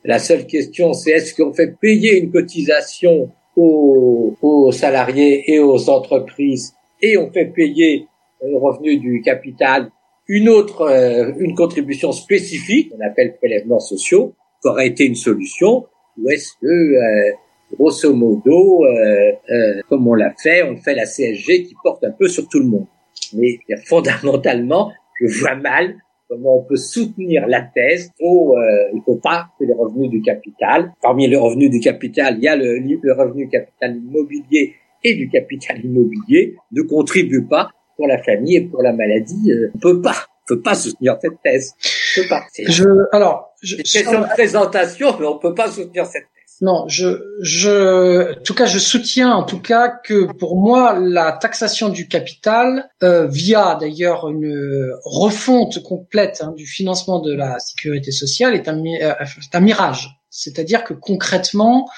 la 0.03 0.19
seule 0.19 0.45
question, 0.45 0.93
c'est 0.93 1.11
est-ce 1.11 1.35
qu'on 1.35 1.53
fait 1.53 1.77
payer 1.79 2.17
une 2.17 2.31
cotisation 2.31 3.29
aux, 3.55 4.35
aux 4.41 4.71
salariés 4.71 5.43
et 5.51 5.59
aux 5.59 5.89
entreprises 5.89 6.73
et 7.01 7.17
on 7.17 7.31
fait 7.31 7.45
payer 7.45 8.07
le 8.41 8.57
revenu 8.57 8.97
du 8.97 9.21
capital 9.21 9.91
une 10.27 10.49
autre, 10.49 10.81
euh, 10.81 11.31
une 11.39 11.55
contribution 11.55 12.11
spécifique, 12.11 12.91
qu'on 12.91 13.05
appelle 13.05 13.35
prélèvements 13.37 13.79
sociaux, 13.79 14.33
qui 14.61 14.67
aurait 14.67 14.87
été 14.87 15.05
une 15.05 15.15
solution, 15.15 15.85
ou 16.17 16.29
est-ce 16.29 16.53
que, 16.61 16.67
euh, 16.67 17.31
grosso 17.73 18.13
modo, 18.13 18.85
euh, 18.85 19.81
comme 19.89 20.07
on 20.07 20.13
l'a 20.13 20.33
fait, 20.41 20.63
on 20.63 20.77
fait 20.77 20.95
la 20.95 21.05
CSG 21.05 21.63
qui 21.63 21.75
porte 21.83 22.03
un 22.03 22.11
peu 22.11 22.27
sur 22.27 22.47
tout 22.47 22.59
le 22.59 22.65
monde. 22.65 22.87
Mais 23.33 23.59
fondamentalement, 23.85 24.91
je 25.19 25.39
vois 25.39 25.55
mal 25.55 25.95
comment 26.27 26.57
on 26.59 26.63
peut 26.63 26.75
soutenir 26.75 27.47
la 27.47 27.61
thèse. 27.61 28.11
Faut, 28.19 28.55
il 28.93 29.01
faut 29.05 29.17
pas 29.17 29.47
que 29.59 29.65
les 29.65 29.73
revenus 29.73 30.09
du 30.09 30.21
capital, 30.21 30.91
parmi 31.01 31.27
les 31.27 31.35
revenus 31.35 31.69
du 31.69 31.79
capital, 31.79 32.37
il 32.37 32.43
y 32.43 32.47
a 32.47 32.55
le, 32.55 32.79
le 32.79 33.13
revenu 33.13 33.47
capital 33.47 33.95
immobilier 33.95 34.73
et 35.03 35.13
du 35.13 35.29
capital 35.29 35.85
immobilier, 35.85 36.55
ne 36.71 36.81
contribuent 36.81 37.45
pas 37.47 37.69
pour 37.95 38.07
la 38.07 38.21
famille 38.21 38.55
et 38.57 38.61
pour 38.61 38.81
la 38.81 38.93
maladie, 38.93 39.51
euh, 39.51 39.71
on 39.75 39.79
peut 39.79 40.01
pas, 40.01 40.15
on 40.43 40.55
peut 40.55 40.61
pas 40.61 40.75
soutenir 40.75 41.17
cette 41.21 41.41
thèse. 41.43 41.73
On 42.17 42.21
peut 42.21 42.27
pas. 42.29 42.43
Je, 42.67 42.83
alors, 43.11 43.53
je, 43.61 43.75
c'est 43.83 44.05
une 44.05 44.27
présentation, 44.27 45.15
mais 45.19 45.25
on 45.25 45.37
peut 45.37 45.53
pas 45.53 45.69
soutenir 45.69 46.05
cette 46.05 46.23
thèse. 46.23 46.45
Non, 46.61 46.85
je, 46.87 47.21
je, 47.41 48.31
en 48.31 48.43
tout 48.43 48.53
cas, 48.53 48.65
je 48.65 48.79
soutiens 48.79 49.33
en 49.33 49.43
tout 49.43 49.59
cas 49.59 49.89
que 49.89 50.31
pour 50.33 50.55
moi, 50.55 50.97
la 50.97 51.33
taxation 51.33 51.89
du 51.89 52.07
capital, 52.07 52.89
euh, 53.03 53.27
via 53.27 53.75
d'ailleurs 53.75 54.29
une 54.29 54.93
refonte 55.03 55.83
complète 55.83 56.41
hein, 56.41 56.53
du 56.55 56.65
financement 56.65 57.19
de 57.19 57.33
la 57.33 57.59
sécurité 57.59 58.11
sociale, 58.11 58.55
est 58.55 58.69
un, 58.69 58.79
euh, 58.79 59.13
est 59.21 59.55
un 59.55 59.59
mirage. 59.59 60.09
C'est-à-dire 60.37 60.83
que 60.83 60.93
concrètement, 60.93 61.89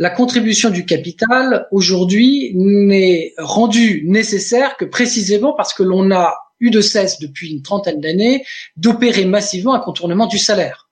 la 0.00 0.10
contribution 0.10 0.70
du 0.70 0.84
capital 0.84 1.68
aujourd'hui 1.70 2.50
n'est 2.56 3.32
rendue 3.38 4.02
nécessaire 4.06 4.76
que 4.76 4.84
précisément 4.84 5.54
parce 5.54 5.72
que 5.72 5.84
l'on 5.84 6.10
a 6.10 6.34
eu 6.58 6.70
de 6.70 6.80
cesse 6.80 7.20
depuis 7.20 7.52
une 7.52 7.62
trentaine 7.62 8.00
d'années 8.00 8.44
d'opérer 8.76 9.24
massivement 9.26 9.74
un 9.74 9.80
contournement 9.80 10.26
du 10.26 10.38
salaire 10.38 10.88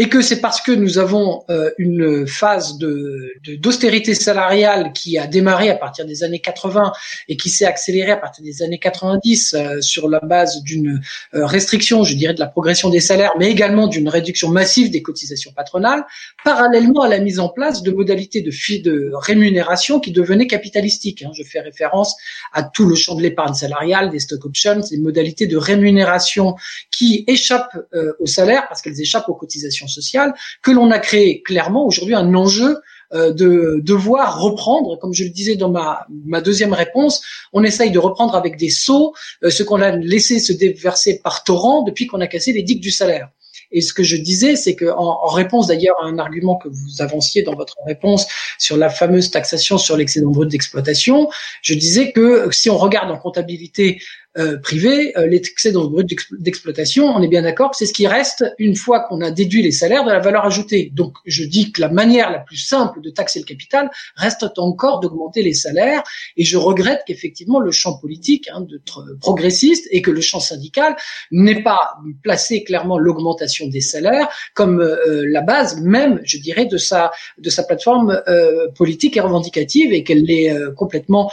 et 0.00 0.08
que 0.08 0.22
c'est 0.22 0.40
parce 0.40 0.60
que 0.60 0.70
nous 0.70 0.98
avons 0.98 1.42
euh, 1.50 1.70
une 1.76 2.26
phase 2.26 2.78
de 2.78 3.32
d'austérité 3.60 4.14
salariale 4.14 4.92
qui 4.92 5.18
a 5.18 5.26
démarré 5.26 5.70
à 5.70 5.74
partir 5.74 6.06
des 6.06 6.22
années 6.22 6.38
80 6.38 6.92
et 7.28 7.36
qui 7.36 7.50
s'est 7.50 7.64
accélérée 7.64 8.12
à 8.12 8.16
partir 8.16 8.44
des 8.44 8.62
années 8.62 8.78
90 8.78 9.54
euh, 9.54 9.80
sur 9.80 10.08
la 10.08 10.20
base 10.20 10.62
d'une 10.62 11.00
euh, 11.34 11.44
restriction, 11.46 12.04
je 12.04 12.14
dirais, 12.14 12.34
de 12.34 12.40
la 12.40 12.46
progression 12.46 12.90
des 12.90 13.00
salaires, 13.00 13.32
mais 13.38 13.50
également 13.50 13.88
d'une 13.88 14.08
réduction 14.08 14.50
massive 14.50 14.90
des 14.90 15.02
cotisations 15.02 15.52
patronales, 15.52 16.04
parallèlement 16.44 17.02
à 17.02 17.08
la 17.08 17.18
mise 17.18 17.40
en 17.40 17.48
place 17.48 17.82
de 17.82 17.90
modalités 17.90 18.42
de, 18.42 19.10
rémunération 19.14 19.98
qui 19.98 20.12
devenaient 20.12 20.46
capitalistiques. 20.46 21.22
Hein. 21.22 21.30
Je 21.34 21.42
fais 21.42 21.60
référence 21.60 22.16
à 22.52 22.62
tout 22.62 22.86
le 22.86 22.94
champ 22.94 23.16
de 23.16 23.22
l'épargne 23.22 23.54
salariale, 23.54 24.10
des 24.10 24.20
stock 24.20 24.44
options, 24.44 24.80
des 24.90 24.98
modalités 24.98 25.46
de 25.46 25.56
rémunération 25.56 26.54
qui 26.98 27.24
échappent 27.28 27.76
au 28.18 28.26
salaire 28.26 28.66
parce 28.68 28.82
qu'elles 28.82 29.00
échappent 29.00 29.28
aux 29.28 29.34
cotisations 29.34 29.86
sociale, 29.86 30.34
que 30.62 30.70
l'on 30.70 30.90
a 30.90 30.98
créé 30.98 31.42
clairement 31.42 31.86
aujourd'hui 31.86 32.14
un 32.14 32.34
enjeu 32.34 32.76
euh, 33.14 33.32
de 33.32 33.80
devoir 33.82 34.38
reprendre, 34.38 34.98
comme 34.98 35.14
je 35.14 35.24
le 35.24 35.30
disais 35.30 35.56
dans 35.56 35.70
ma, 35.70 36.06
ma 36.26 36.42
deuxième 36.42 36.74
réponse, 36.74 37.22
on 37.54 37.64
essaye 37.64 37.90
de 37.90 37.98
reprendre 37.98 38.34
avec 38.34 38.58
des 38.58 38.68
sauts 38.68 39.14
euh, 39.44 39.48
ce 39.48 39.62
qu'on 39.62 39.80
a 39.80 39.92
laissé 39.92 40.38
se 40.38 40.52
déverser 40.52 41.18
par 41.24 41.42
torrent 41.42 41.84
depuis 41.84 42.06
qu'on 42.06 42.20
a 42.20 42.26
cassé 42.26 42.52
les 42.52 42.62
digues 42.62 42.82
du 42.82 42.90
salaire. 42.90 43.30
Et 43.70 43.80
ce 43.80 43.94
que 43.94 44.02
je 44.02 44.16
disais, 44.16 44.56
c'est 44.56 44.74
que 44.74 44.90
en, 44.90 45.26
réponse 45.26 45.68
d'ailleurs 45.68 45.96
à 46.02 46.06
un 46.06 46.18
argument 46.18 46.56
que 46.56 46.68
vous 46.68 47.00
avanciez 47.00 47.42
dans 47.42 47.54
votre 47.54 47.76
réponse 47.86 48.26
sur 48.58 48.76
la 48.76 48.90
fameuse 48.90 49.30
taxation 49.30 49.78
sur 49.78 49.96
l'excédent 49.96 50.30
brut 50.30 50.50
d'exploitation, 50.50 51.30
je 51.62 51.74
disais 51.74 52.12
que 52.12 52.48
si 52.50 52.68
on 52.68 52.76
regarde 52.76 53.10
en 53.10 53.18
comptabilité 53.18 54.00
euh, 54.38 54.56
privé, 54.58 55.16
euh, 55.18 55.26
l'excédent 55.26 55.86
brut 55.86 56.08
d'exploitation, 56.38 57.06
on 57.06 57.22
est 57.22 57.28
bien 57.28 57.42
d'accord 57.42 57.74
c'est 57.74 57.86
ce 57.86 57.92
qui 57.92 58.06
reste 58.06 58.44
une 58.58 58.76
fois 58.76 59.00
qu'on 59.00 59.20
a 59.20 59.30
déduit 59.30 59.62
les 59.62 59.72
salaires 59.72 60.04
de 60.04 60.10
la 60.10 60.20
valeur 60.20 60.44
ajoutée. 60.44 60.92
Donc 60.94 61.14
je 61.26 61.42
dis 61.44 61.72
que 61.72 61.80
la 61.80 61.88
manière 61.88 62.30
la 62.30 62.38
plus 62.38 62.56
simple 62.56 63.00
de 63.00 63.10
taxer 63.10 63.40
le 63.40 63.44
capital 63.44 63.90
reste 64.16 64.46
encore 64.58 65.00
d'augmenter 65.00 65.42
les 65.42 65.54
salaires 65.54 66.02
et 66.36 66.44
je 66.44 66.56
regrette 66.56 67.00
qu'effectivement 67.06 67.58
le 67.58 67.72
champ 67.72 67.98
politique, 67.98 68.48
hein, 68.52 68.60
d'être 68.60 69.04
progressiste 69.20 69.88
et 69.90 70.02
que 70.02 70.10
le 70.10 70.20
champ 70.20 70.40
syndical 70.40 70.96
n'ait 71.32 71.62
pas 71.62 71.94
placé 72.22 72.62
clairement 72.62 72.98
l'augmentation 72.98 73.66
des 73.66 73.80
salaires 73.80 74.28
comme 74.54 74.80
euh, 74.80 75.24
la 75.26 75.40
base 75.40 75.80
même, 75.80 76.20
je 76.24 76.38
dirais, 76.38 76.66
de 76.66 76.76
sa 76.76 77.10
de 77.38 77.50
sa 77.50 77.64
plateforme 77.64 78.22
euh, 78.28 78.68
politique 78.76 79.16
et 79.16 79.20
revendicative 79.20 79.92
et 79.92 80.04
qu'elle 80.04 80.22
l'ait 80.22 80.54
complètement 80.76 81.30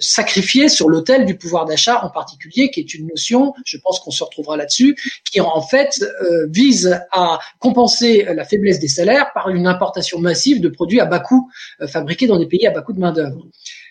sacrifiée 0.00 0.68
sur 0.68 0.88
l'autel 0.88 1.24
du 1.24 1.36
pouvoir 1.36 1.64
d'achat 1.64 2.07
particulier, 2.10 2.70
qui 2.70 2.80
est 2.80 2.94
une 2.94 3.06
notion, 3.06 3.54
je 3.64 3.76
pense 3.78 4.00
qu'on 4.00 4.10
se 4.10 4.24
retrouvera 4.24 4.56
là-dessus, 4.56 4.96
qui 5.30 5.40
en 5.40 5.62
fait 5.62 6.02
euh, 6.22 6.46
vise 6.50 7.00
à 7.12 7.38
compenser 7.58 8.24
la 8.24 8.44
faiblesse 8.44 8.78
des 8.78 8.88
salaires 8.88 9.30
par 9.34 9.50
une 9.50 9.66
importation 9.66 10.18
massive 10.18 10.60
de 10.60 10.68
produits 10.68 11.00
à 11.00 11.06
bas 11.06 11.20
coût 11.20 11.50
euh, 11.80 11.86
fabriqués 11.86 12.26
dans 12.26 12.38
des 12.38 12.46
pays 12.46 12.66
à 12.66 12.70
bas 12.70 12.82
coût 12.82 12.92
de 12.92 13.00
main 13.00 13.12
d'œuvre. 13.12 13.46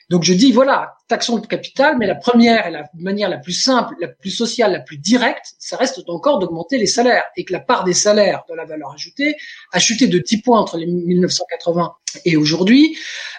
Donc 0.09 0.23
je 0.23 0.33
dis 0.33 0.53
voilà, 0.53 0.93
taxons 1.09 1.35
le 1.35 1.41
capital, 1.41 1.97
mais 1.97 2.07
la 2.07 2.15
première 2.15 2.65
et 2.65 2.71
la 2.71 2.83
manière 2.93 3.27
la 3.27 3.39
plus 3.39 3.51
simple, 3.51 3.93
la 3.99 4.07
plus 4.07 4.29
sociale, 4.29 4.71
la 4.71 4.79
plus 4.79 4.97
directe, 4.97 5.55
ça 5.59 5.75
reste 5.75 6.01
encore 6.07 6.39
d'augmenter 6.39 6.77
les 6.77 6.87
salaires 6.87 7.23
et 7.35 7.43
que 7.43 7.51
la 7.51 7.59
part 7.59 7.83
des 7.83 7.93
salaires 7.93 8.43
de 8.49 8.55
la 8.55 8.63
valeur 8.63 8.93
ajoutée 8.93 9.35
a 9.73 9.79
chuté 9.79 10.07
de 10.07 10.19
10 10.19 10.41
points 10.43 10.61
entre 10.61 10.77
les 10.77 10.85
1980 10.85 11.93
et 12.23 12.37
aujourd'hui. 12.37 12.97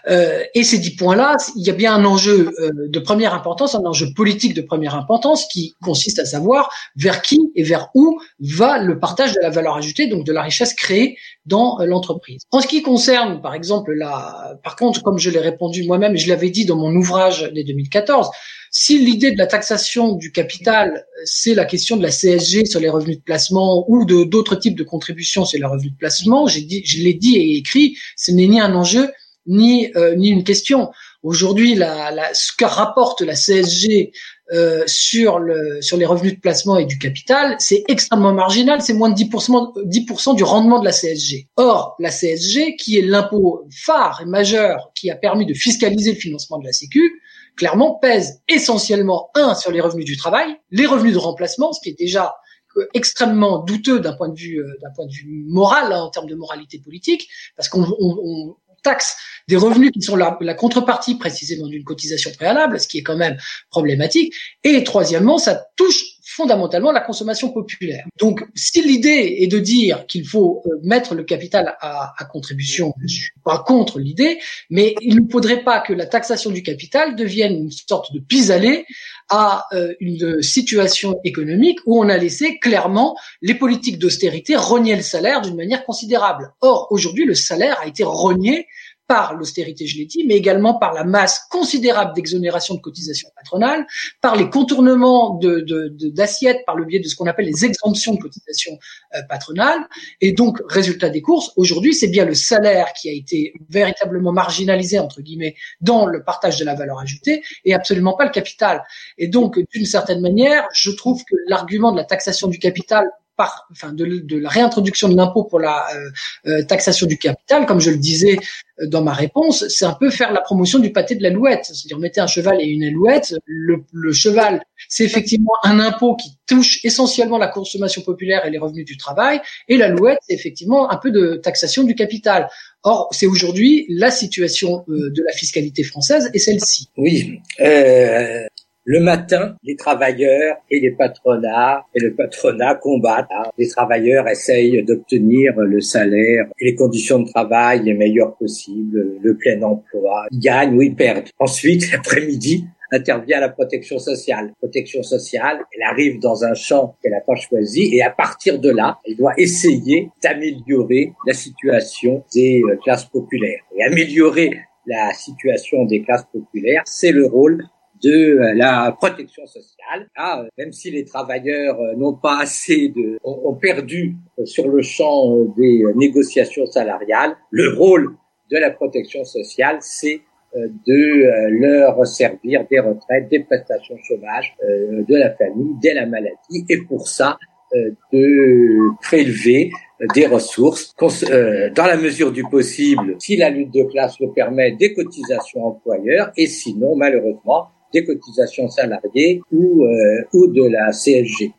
Euh, 0.09 0.43
et 0.55 0.65
ces 0.65 0.79
10 0.79 0.97
points-là, 0.97 1.37
il 1.57 1.67
y 1.67 1.71
a 1.71 1.75
bien 1.75 1.95
un 1.95 2.05
enjeu 2.05 2.51
euh, 2.61 2.71
de 2.89 2.99
première 2.99 3.35
importance, 3.35 3.75
un 3.75 3.85
enjeu 3.85 4.07
politique 4.15 4.55
de 4.55 4.63
première 4.63 4.95
importance 4.95 5.47
qui 5.53 5.77
consiste 5.83 6.19
à 6.19 6.25
savoir 6.25 6.71
vers 6.97 7.21
qui 7.21 7.53
et 7.55 7.63
vers 7.63 7.89
où 7.95 8.19
va 8.41 8.79
le 8.79 8.99
partage 8.99 9.35
de 9.35 9.41
la 9.41 9.51
valeur 9.51 9.77
ajoutée, 9.77 10.07
donc 10.07 10.25
de 10.25 10.33
la 10.33 10.43
richesse 10.43 10.73
créée 10.73 11.19
dans 11.45 11.79
euh, 11.81 11.85
l'entreprise. 11.85 12.43
En 12.53 12.61
ce 12.61 12.67
qui 12.67 12.83
concerne, 12.83 13.43
par 13.43 13.55
exemple, 13.55 13.93
la, 13.93 14.59
par 14.65 14.77
contre, 14.77 15.03
comme 15.03 15.19
je 15.19 15.31
l'ai 15.31 15.41
répondu 15.41 15.85
moi-même, 15.85 16.17
je 16.17 16.29
l'avais 16.29 16.51
dit 16.51 16.65
dans 16.65 16.77
mon 16.77 16.95
ouvrage 16.95 17.43
de 17.43 17.63
2014, 17.63 18.31
si 18.71 18.99
l'idée 18.99 19.33
de 19.33 19.39
la 19.39 19.47
taxation 19.47 20.15
du 20.15 20.31
capital, 20.33 21.05
c'est 21.25 21.55
la 21.55 21.65
question 21.65 21.97
de 21.97 22.03
la 22.03 22.11
CSG 22.11 22.67
sur 22.67 22.81
les 22.81 22.89
revenus 22.89 23.19
de 23.19 23.23
placement 23.23 23.85
ou 23.89 24.05
de 24.05 24.25
d'autres 24.25 24.57
types 24.57 24.77
de 24.77 24.85
contributions 24.85 25.45
sur 25.45 25.59
les 25.59 25.67
revenus 25.67 25.93
de 25.93 25.97
placement, 25.97 26.47
j'ai 26.47 26.67
je 26.85 27.03
l'ai 27.03 27.15
dit 27.15 27.37
et 27.37 27.57
écrit, 27.57 27.97
ce 28.17 28.31
n'est 28.31 28.47
ni 28.47 28.61
un 28.61 28.75
enjeu 28.75 29.11
ni 29.49 29.91
euh, 29.97 30.15
ni 30.15 30.29
une 30.29 30.45
question. 30.45 30.91
Aujourd'hui, 31.25 31.75
la, 31.75 32.13
la, 32.13 32.33
ce 32.33 32.53
que 32.57 32.65
rapporte 32.65 33.23
la 33.23 33.35
CSG 33.35 34.13
euh, 34.53 34.85
sur 34.87 35.41
le 35.41 35.83
sur 35.83 35.97
les 35.97 36.07
revenus 36.07 36.35
de 36.35 36.41
placement 36.41 36.77
et 36.77 36.85
du 36.85 36.99
capital, 36.99 37.57
c'est 37.59 37.83
extrêmement 37.89 38.33
marginal, 38.33 38.81
c'est 38.81 38.93
moins 38.93 39.11
de 39.11 39.17
10%, 39.17 39.85
10 39.85 40.37
du 40.37 40.45
rendement 40.45 40.79
de 40.79 40.85
la 40.85 40.93
CSG. 40.93 41.49
Or, 41.57 41.97
la 41.99 42.11
CSG, 42.11 42.77
qui 42.77 42.99
est 42.99 43.03
l'impôt 43.03 43.67
phare 43.71 44.21
et 44.23 44.27
majeur 44.27 44.93
qui 44.95 45.11
a 45.11 45.17
permis 45.17 45.47
de 45.47 45.55
fiscaliser 45.55 46.13
le 46.13 46.19
financement 46.19 46.59
de 46.59 46.67
la 46.67 46.73
Sécu, 46.73 47.21
clairement 47.57 47.95
pèse 47.95 48.41
essentiellement 48.49 49.31
un 49.35 49.55
sur 49.55 49.73
les 49.73 49.81
revenus 49.81 50.07
du 50.07 50.17
travail, 50.17 50.57
les 50.71 50.87
revenus 50.87 51.13
de 51.13 51.19
remplacement, 51.19 51.73
ce 51.73 51.81
qui 51.83 51.91
est 51.91 51.99
déjà 51.99 52.37
euh, 52.77 52.87
extrêmement 52.95 53.59
douteux 53.59 53.99
d'un 54.01 54.13
point 54.13 54.29
de 54.29 54.39
vue 54.39 54.61
euh, 54.61 54.79
d'un 54.83 54.91
point 54.95 55.07
de 55.07 55.13
vue 55.13 55.45
moral 55.49 55.93
hein, 55.93 56.03
en 56.03 56.11
termes 56.11 56.27
de 56.27 56.35
moralité 56.35 56.79
politique 56.79 57.29
parce 57.57 57.69
qu'on 57.69 57.83
on, 57.99 58.57
taxe 58.83 59.17
des 59.49 59.57
revenus 59.57 59.91
qui 59.93 60.03
sont 60.03 60.17
la, 60.17 60.55
contrepartie 60.55 61.17
précisément 61.17 61.67
d'une 61.67 61.85
cotisation 61.85 62.31
préalable, 62.33 62.79
ce 62.79 62.87
qui 62.87 62.99
est 62.99 63.03
quand 63.03 63.17
même 63.17 63.39
problématique. 63.71 64.35
Et 64.63 64.85
troisièmement, 64.85 65.39
ça 65.39 65.67
touche 65.77 66.03
fondamentalement 66.39 66.93
la 66.93 67.01
consommation 67.01 67.51
populaire. 67.51 68.05
Donc, 68.21 68.47
si 68.55 68.81
l'idée 68.81 69.39
est 69.41 69.49
de 69.49 69.59
dire 69.59 70.07
qu'il 70.07 70.25
faut 70.25 70.63
euh, 70.67 70.79
mettre 70.85 71.17
le 71.17 71.25
capital 71.25 71.77
à, 71.81 72.15
contribution, 72.31 72.95
je 73.03 73.09
suis 73.09 73.33
pas 73.45 73.59
contre 73.59 73.99
l'idée, 73.99 74.39
mais 74.71 74.95
il 75.01 75.17
ne 75.17 75.29
faudrait 75.29 75.65
pas 75.65 75.81
que 75.81 75.93
la 75.93 76.07
taxation 76.07 76.51
du 76.51 76.63
capital 76.63 77.17
devienne 77.17 77.55
une 77.55 77.73
sorte 77.73 78.13
de 78.13 78.21
pis-aller 78.21 78.87
à 79.29 79.65
euh, 79.73 79.95
une 79.99 80.41
situation 80.41 81.19
économique 81.25 81.81
où 81.87 82.01
on 82.01 82.09
a 82.09 82.17
laissé 82.17 82.59
clairement 82.61 83.17
les 83.43 83.55
politiques 83.55 83.99
d'austérité 83.99 84.55
rogner 84.55 84.95
le 84.95 85.03
salaire 85.03 85.41
d'une 85.41 85.57
manière 85.57 85.85
considérable. 85.85 86.53
Or, 86.61 86.87
aujourd'hui, 86.91 87.25
le 87.25 87.35
salaire 87.35 87.81
a 87.83 87.89
été 87.89 88.05
rogné 88.05 88.69
par 89.09 89.35
l'austérité, 89.35 89.87
je 89.87 89.97
l'ai 89.97 90.05
dit, 90.05 90.25
mais 90.27 90.37
également 90.37 90.79
par 90.79 90.93
la 90.93 91.03
masse 91.03 91.41
considérable 91.51 92.15
d'exonération 92.15 92.75
de 92.75 92.81
cotisations 92.81 93.31
patronales, 93.35 93.87
par 94.21 94.37
les 94.37 94.51
contournements 94.51 95.41
d'assiettes 95.41 96.57
de, 96.57 96.61
de, 96.61 96.65
par 96.67 96.77
le 96.77 96.85
biais 96.85 97.01
de 97.01 97.09
ce 97.09 97.17
qu'on 97.17 97.27
appelle 97.27 97.47
les 97.47 97.65
exemptions 97.65 98.15
de 98.15 98.21
cotisations 98.21 98.79
euh, 99.15 99.21
patronales. 99.29 99.81
Et 100.21 100.33
donc, 100.33 100.59
résultat 100.69 101.09
des 101.09 101.23
courses, 101.23 101.53
aujourd'hui, 101.57 101.95
c'est 101.95 102.09
bien 102.09 102.27
le 102.27 102.35
salaire 102.35 102.93
qui 102.93 103.09
a 103.09 103.13
été 103.13 103.55
véritablement 103.71 104.31
marginalisé, 104.31 104.99
entre 104.99 105.23
guillemets, 105.23 105.57
dans 105.81 106.05
le 106.05 106.23
partage 106.23 106.59
de 106.59 106.67
la 106.67 106.75
valeur 106.75 106.99
ajoutée, 106.99 107.43
et 107.65 107.73
absolument 107.73 108.15
pas 108.15 108.27
le 108.27 108.31
capital. 108.31 108.85
Et 109.17 109.29
donc, 109.29 109.59
d'une 109.73 109.87
certaine 109.87 110.21
manière, 110.21 110.69
je 110.75 110.91
trouve 110.91 111.25
que 111.25 111.35
l'argument 111.47 111.93
de 111.93 111.97
la 111.97 112.05
taxation 112.05 112.47
du 112.47 112.59
capital 112.59 113.07
par, 113.39 113.69
enfin, 113.71 113.93
de, 113.93 114.05
de, 114.05 114.37
la 114.37 114.49
réintroduction 114.49 115.09
de 115.09 115.17
l'impôt 115.17 115.45
pour 115.45 115.61
la 115.61 115.87
euh, 115.95 116.11
euh, 116.49 116.65
taxation 116.65 117.07
du 117.07 117.17
capital, 117.17 117.67
comme 117.67 117.81
je 117.81 117.91
le 117.91 117.97
disais 117.97 118.37
euh, 118.81 118.89
dans 118.89 119.01
ma 119.01 119.13
réponse, 119.13 119.67
c'est 119.69 119.85
un 119.85 119.93
peu 119.93 120.11
faire 120.11 120.33
la 120.33 120.41
promotion 120.41 120.81
du 120.81 120.91
pâté 120.91 121.15
de 121.15 121.23
l'alouette. 121.23 121.65
C'est-à-dire 121.67 122.01
mettre 122.01 122.21
un 122.21 122.27
cheval 122.27 122.61
et 122.61 122.65
une 122.65 122.83
alouette. 122.83 123.37
Le, 123.47 123.85
le 123.93 124.13
cheval, 124.13 124.61
c'est 124.89 125.05
effectivement 125.05 125.53
un 125.63 125.79
impôt 125.79 126.17
qui 126.17 126.31
touche 126.49 126.85
essentiellement 126.85 127.39
la 127.39 127.47
consommation 127.47 128.03
populaire 128.03 128.45
et 128.45 128.51
les 128.51 128.59
revenus 128.59 128.85
du 128.85 128.97
travail, 128.97 129.41
et 129.69 129.77
l'alouette, 129.77 130.19
c'est 130.23 130.35
effectivement 130.35 130.91
un 130.91 130.97
peu 130.97 131.13
de 131.13 131.37
taxation 131.37 131.85
du 131.85 131.95
capital. 131.95 132.49
Or, 132.83 133.09
c'est 133.13 133.27
aujourd'hui 133.27 133.87
la 133.89 134.11
situation 134.11 134.85
de 134.89 135.23
la 135.25 135.33
fiscalité 135.33 135.85
française 135.85 136.31
et 136.35 136.41
celle-ci. 136.41 136.89
Oui. 136.97 137.39
Euh, 137.61 138.47
le 138.89 139.01
matin, 139.01 139.55
les 139.65 139.77
travailleurs 139.77 140.57
et 140.71 140.81
les 140.81 140.93
patronats 140.93 141.85
et 141.95 142.01
le 142.01 142.15
patronat 142.15 142.75
combattent. 142.77 143.29
Les 143.59 143.69
travailleurs 143.69 144.27
essayent 144.27 144.83
d'obtenir 144.83 145.55
le 145.59 145.79
salaire 145.83 146.47
et 146.59 146.65
les 146.65 146.75
conditions 146.75 147.19
de 147.19 147.29
travail 147.29 147.83
les 147.85 147.93
meilleures 147.93 148.35
possibles, 148.37 149.19
le 149.23 149.37
plein 149.37 149.61
emploi. 149.61 150.27
Ils 150.31 150.41
gagnent 150.41 150.75
ou 150.75 150.81
ils 150.81 150.97
perdent. 150.97 151.29
Ensuite, 151.39 151.93
l'après-midi, 151.93 152.65
intervient 152.91 153.41
la 153.41 153.51
protection 153.51 153.99
sociale. 153.99 154.55
Protection 154.59 155.03
sociale, 155.03 155.59
elle 155.77 155.83
arrive 155.83 156.19
dans 156.19 156.45
un 156.45 156.55
champ 156.55 156.97
qu'elle 157.03 157.13
n'a 157.13 157.21
pas 157.21 157.35
choisi 157.35 157.95
et 157.95 158.01
à 158.01 158.09
partir 158.09 158.59
de 158.59 158.71
là, 158.71 159.01
elle 159.07 159.17
doit 159.17 159.35
essayer 159.37 160.09
d'améliorer 160.23 161.13
la 161.27 161.35
situation 161.35 162.25
des 162.33 162.63
euh, 162.65 162.77
classes 162.83 163.05
populaires. 163.05 163.61
Et 163.77 163.85
améliorer 163.85 164.59
la 164.87 165.13
situation 165.13 165.85
des 165.85 166.01
classes 166.01 166.27
populaires, 166.33 166.81
c'est 166.87 167.13
le 167.13 167.27
rôle 167.27 167.67
de 168.03 168.11
euh, 168.11 168.55
la 168.55 168.95
protection 168.99 169.47
sociale. 169.47 170.09
Euh, 170.19 170.49
même 170.57 170.73
si 170.73 170.91
les 170.91 171.05
travailleurs 171.05 171.81
euh, 171.81 171.95
n'ont 171.97 172.15
pas 172.15 172.41
assez 172.41 172.89
de, 172.89 173.19
ont, 173.25 173.55
perdu 173.55 174.15
sur 174.45 174.69
le 174.69 174.83
champ 174.83 175.45
des 175.57 175.83
négociations 175.97 176.67
salariales, 176.67 177.37
le 177.51 177.75
rôle 177.77 178.15
de 178.51 178.59
la 178.59 178.71
protection 178.71 179.25
sociale, 179.25 179.79
c'est 179.81 180.21
de 180.55 181.51
leur 181.61 182.07
servir 182.07 182.65
des 182.71 182.81
retraites, 182.81 183.29
des 183.29 183.41
prestations 183.41 183.97
chômage 184.03 184.57
de 184.63 185.17
la 185.17 185.35
famille 185.35 185.75
dès 185.83 185.93
la 185.93 186.07
maladie, 186.07 186.65
et 186.71 186.79
pour 186.79 187.07
ça 187.09 187.37
de 187.75 188.99
prélever 189.03 189.71
des 190.15 190.27
ressources 190.27 190.95
dans 190.99 191.87
la 191.87 191.97
mesure 191.97 192.33
du 192.33 192.45
possible, 192.45 193.17
si 193.19 193.37
la 193.37 193.51
lutte 193.51 193.75
de 193.75 193.83
classe 193.85 194.19
le 194.21 194.33
permet, 194.33 194.73
des 194.73 194.95
cotisations 194.95 195.67
employeurs, 195.67 196.33
et 196.37 196.47
sinon, 196.47 196.97
malheureusement, 196.97 197.69
des 197.93 198.05
cotisations 198.05 198.69
salariées 198.69 199.41
ou, 199.53 199.85
euh, 199.85 200.25
ou 200.33 200.47
de 200.49 200.69
la 200.69 200.93
CSG. 200.93 201.53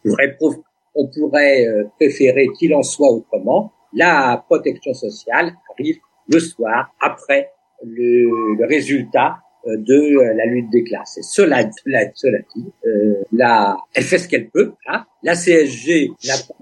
On 0.95 1.07
pourrait 1.07 1.65
euh, 1.67 1.83
préférer 1.97 2.47
qu'il 2.57 2.73
en 2.73 2.83
soit 2.83 3.11
autrement. 3.11 3.71
La 3.93 4.43
protection 4.47 4.93
sociale 4.93 5.53
arrive 5.73 5.97
le 6.27 6.39
soir 6.39 6.93
après 7.01 7.51
le, 7.83 8.55
le 8.57 8.67
résultat 8.67 9.37
euh, 9.67 9.75
de 9.75 10.35
la 10.37 10.45
lutte 10.45 10.69
des 10.69 10.83
classes. 10.83 11.17
Et 11.17 11.21
cela, 11.21 11.69
cela, 11.83 12.05
dit, 12.05 12.65
euh, 12.85 13.15
la, 13.33 13.75
elle 13.93 14.03
fait 14.03 14.17
ce 14.17 14.29
qu'elle 14.29 14.49
peut. 14.49 14.71
Hein. 14.87 15.03
La 15.21 15.35
CSG 15.35 16.11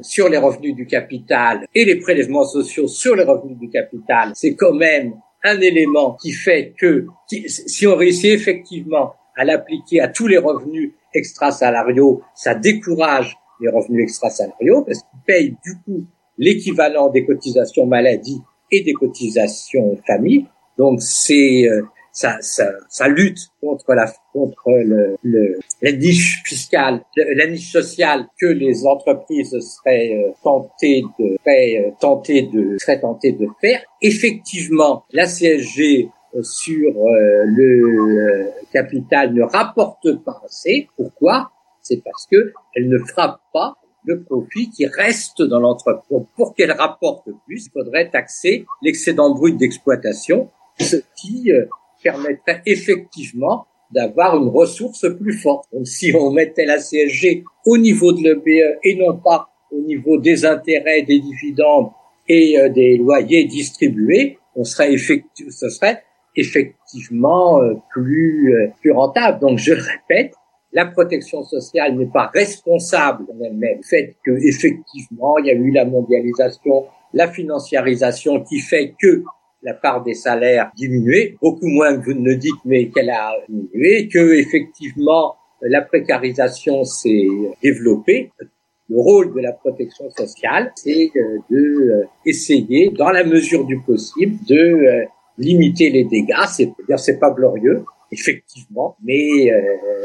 sur 0.01 0.29
les 0.29 0.37
revenus 0.37 0.73
du 0.73 0.87
capital 0.87 1.67
et 1.75 1.85
les 1.85 1.97
prélèvements 1.97 2.45
sociaux 2.45 2.87
sur 2.87 3.15
les 3.15 3.23
revenus 3.23 3.55
du 3.59 3.69
capital, 3.69 4.31
c'est 4.33 4.55
quand 4.55 4.73
même 4.73 5.13
un 5.43 5.61
élément 5.61 6.17
qui 6.19 6.31
fait 6.31 6.73
que 6.75 7.05
si 7.27 7.85
on 7.85 7.95
réussit 7.95 8.31
effectivement 8.31 9.13
à 9.37 9.45
l'appliquer 9.45 10.01
à 10.01 10.09
tous 10.09 10.27
les 10.27 10.37
revenus 10.37 10.91
extrasalariaux, 11.13 12.21
ça 12.35 12.55
décourage 12.55 13.37
les 13.61 13.69
revenus 13.69 14.03
extrasalariaux 14.03 14.81
parce 14.81 14.99
qu'ils 14.99 15.21
payent 15.25 15.55
du 15.63 15.77
coup 15.85 16.05
l'équivalent 16.37 17.09
des 17.09 17.25
cotisations 17.25 17.85
maladie 17.85 18.41
et 18.71 18.81
des 18.81 18.93
cotisations 18.93 19.97
famille. 20.05 20.45
Donc 20.77 21.01
c'est 21.01 21.67
euh, 21.69 21.83
ça, 22.11 22.37
ça, 22.41 22.71
ça, 22.89 23.07
lutte 23.07 23.37
contre 23.61 23.93
la 23.93 24.11
contre 24.33 24.71
le, 24.71 25.17
le 25.21 25.59
la 25.83 25.91
niche 25.91 26.41
fiscale, 26.45 27.03
la 27.15 27.45
niche 27.47 27.71
sociale 27.71 28.25
que 28.39 28.47
les 28.47 28.85
entreprises 28.87 29.55
seraient 29.59 30.13
euh, 30.15 30.31
tentées 30.43 31.03
de 31.19 31.37
seraient 31.43 31.85
euh, 31.85 31.91
tentées 31.99 32.41
de 32.41 32.77
seraient 32.79 32.99
tentées 32.99 33.33
de 33.33 33.47
faire. 33.61 33.81
Effectivement, 34.01 35.03
la 35.11 35.27
CSG 35.27 36.09
sur 36.43 36.89
euh, 36.89 37.43
le 37.45 38.51
capital 38.71 39.33
ne 39.33 39.43
rapporte 39.43 40.23
pas 40.23 40.41
assez. 40.45 40.87
Pourquoi? 40.95 41.51
C'est 41.81 42.03
parce 42.03 42.27
que 42.29 42.53
elle 42.75 42.89
ne 42.89 42.97
frappe 42.99 43.39
pas 43.53 43.75
le 44.05 44.23
profit 44.23 44.69
qui 44.69 44.85
reste 44.85 45.41
dans 45.41 45.59
l'entreprise. 45.59 46.25
pour 46.35 46.55
qu'elle 46.55 46.71
rapporte 46.71 47.27
plus, 47.45 47.67
il 47.67 47.71
faudrait 47.71 48.09
taxer 48.09 48.65
l'excédent 48.81 49.33
brut 49.33 49.57
d'exploitation, 49.57 50.49
ce 50.79 50.97
qui 51.15 51.51
euh, 51.51 51.65
permettrait 52.01 52.61
effectivement 52.65 53.67
d'avoir 53.91 54.37
une 54.37 54.49
ressource 54.49 55.05
plus 55.17 55.33
forte. 55.33 55.65
Donc 55.73 55.87
si 55.87 56.13
on 56.13 56.31
mettait 56.31 56.65
la 56.65 56.77
CSG 56.77 57.43
au 57.65 57.77
niveau 57.77 58.11
de 58.13 58.21
l'EBE 58.21 58.79
et 58.83 58.95
non 58.95 59.17
pas 59.17 59.49
au 59.71 59.79
niveau 59.81 60.17
des 60.17 60.45
intérêts, 60.45 61.03
des 61.03 61.19
dividendes 61.19 61.89
et 62.27 62.59
euh, 62.59 62.69
des 62.69 62.97
loyers 62.97 63.45
distribués, 63.45 64.39
on 64.55 64.63
serait 64.63 64.93
effectif, 64.93 65.47
ce 65.49 65.69
serait 65.69 66.03
effectivement 66.37 67.59
plus 67.91 68.53
plus 68.79 68.91
rentable. 68.91 69.39
Donc 69.39 69.57
je 69.57 69.73
répète, 69.73 70.33
la 70.71 70.85
protection 70.85 71.43
sociale 71.43 71.95
n'est 71.95 72.07
pas 72.07 72.31
responsable 72.33 73.25
elle-même 73.43 73.79
du 73.79 73.83
fait 73.83 74.15
que 74.25 74.31
effectivement 74.31 75.37
il 75.39 75.47
y 75.47 75.49
a 75.49 75.53
eu 75.53 75.71
la 75.71 75.85
mondialisation, 75.85 76.85
la 77.13 77.27
financiarisation 77.27 78.43
qui 78.43 78.59
fait 78.59 78.93
que 79.01 79.23
la 79.63 79.73
part 79.73 80.03
des 80.03 80.13
salaires 80.13 80.71
diminué, 80.75 81.35
beaucoup 81.41 81.67
moins 81.67 81.97
que 81.97 82.05
vous 82.05 82.13
ne 82.13 82.29
le 82.29 82.35
dites, 82.35 82.63
mais 82.63 82.89
qu'elle 82.89 83.09
a 83.09 83.33
diminué, 83.49 84.07
que 84.07 84.33
effectivement 84.39 85.35
la 85.61 85.81
précarisation 85.81 86.83
s'est 86.83 87.27
développée. 87.61 88.31
Le 88.89 88.99
rôle 88.99 89.33
de 89.33 89.41
la 89.41 89.51
protection 89.51 90.09
sociale, 90.11 90.71
c'est 90.75 91.11
euh, 91.15 91.39
de 91.49 91.57
euh, 91.57 92.03
essayer, 92.25 92.89
dans 92.91 93.09
la 93.09 93.25
mesure 93.25 93.65
du 93.65 93.79
possible, 93.81 94.37
de 94.47 94.55
euh, 94.55 95.05
limiter 95.37 95.89
les 95.89 96.03
dégâts. 96.03 96.45
C'est 96.49 96.71
c'est 96.97 97.19
pas 97.19 97.31
glorieux, 97.31 97.83
effectivement, 98.11 98.95
mais 99.03 99.51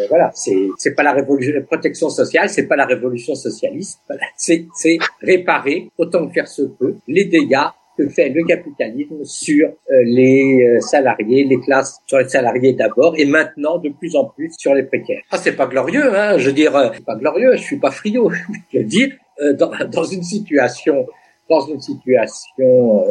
voilà, 0.09 0.31
c'est 0.35 0.68
c'est 0.79 0.95
pas 0.95 1.03
la 1.03 1.12
révolution, 1.12 1.53
la 1.55 1.62
protection 1.62 2.09
sociale, 2.11 2.49
c'est 2.49 2.66
pas 2.66 2.77
la 2.77 2.87
révolution 2.87 3.35
socialiste. 3.35 4.01
Voilà. 4.09 4.27
C'est 4.37 4.66
c'est 4.75 4.99
réparer 5.21 5.90
autant 5.99 6.27
que 6.27 6.33
faire 6.33 6.49
se 6.49 6.62
peut 6.62 6.97
les 7.07 7.25
dégâts 7.25 7.68
que 7.97 8.09
fait 8.09 8.29
le 8.31 8.45
capitalisme 8.45 9.25
sur 9.25 9.68
euh, 9.68 10.03
les 10.05 10.62
euh, 10.62 10.81
salariés, 10.81 11.45
les 11.45 11.61
classes 11.61 12.01
sur 12.07 12.18
les 12.18 12.29
salariés 12.29 12.73
d'abord, 12.73 13.14
et 13.18 13.25
maintenant 13.25 13.79
de 13.79 13.90
plus 13.90 14.16
en 14.16 14.25
plus 14.25 14.53
sur 14.59 14.75
les 14.75 14.85
précaires. 14.85 15.23
Ah, 15.31 15.38
c'est 15.38 15.57
pas 15.57 15.66
glorieux, 15.66 16.14
hein. 16.14 16.38
Je 16.38 16.47
veux 16.47 16.55
dire, 16.55 16.75
euh, 16.77 16.88
c'est 16.95 17.05
pas 17.05 17.16
glorieux. 17.16 17.53
Je 17.57 17.62
suis 17.62 17.79
pas 17.79 17.90
friot. 17.90 18.31
je 18.73 18.79
veux 18.79 18.85
dire, 18.85 19.11
dans, 19.59 19.73
dans 19.90 20.05
une 20.05 20.23
situation 20.23 21.07
dans 21.53 21.67
une 21.67 21.81
situation 21.81 23.05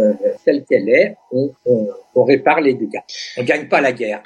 telle 0.46 0.64
qu'elle 0.66 0.90
est, 0.90 1.16
on, 1.32 1.52
on, 2.16 2.24
répare 2.24 2.62
les 2.62 2.74
dégâts. 2.74 3.00
On 3.38 3.44
gagne 3.44 3.68
pas 3.68 3.82
la 3.82 3.94
guerre. 3.94 4.22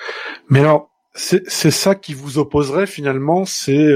Mais 0.49 0.59
alors, 0.59 0.89
c'est 1.13 1.71
ça 1.71 1.95
qui 1.95 2.13
vous 2.13 2.37
opposerait 2.37 2.87
finalement, 2.87 3.45
c'est 3.45 3.89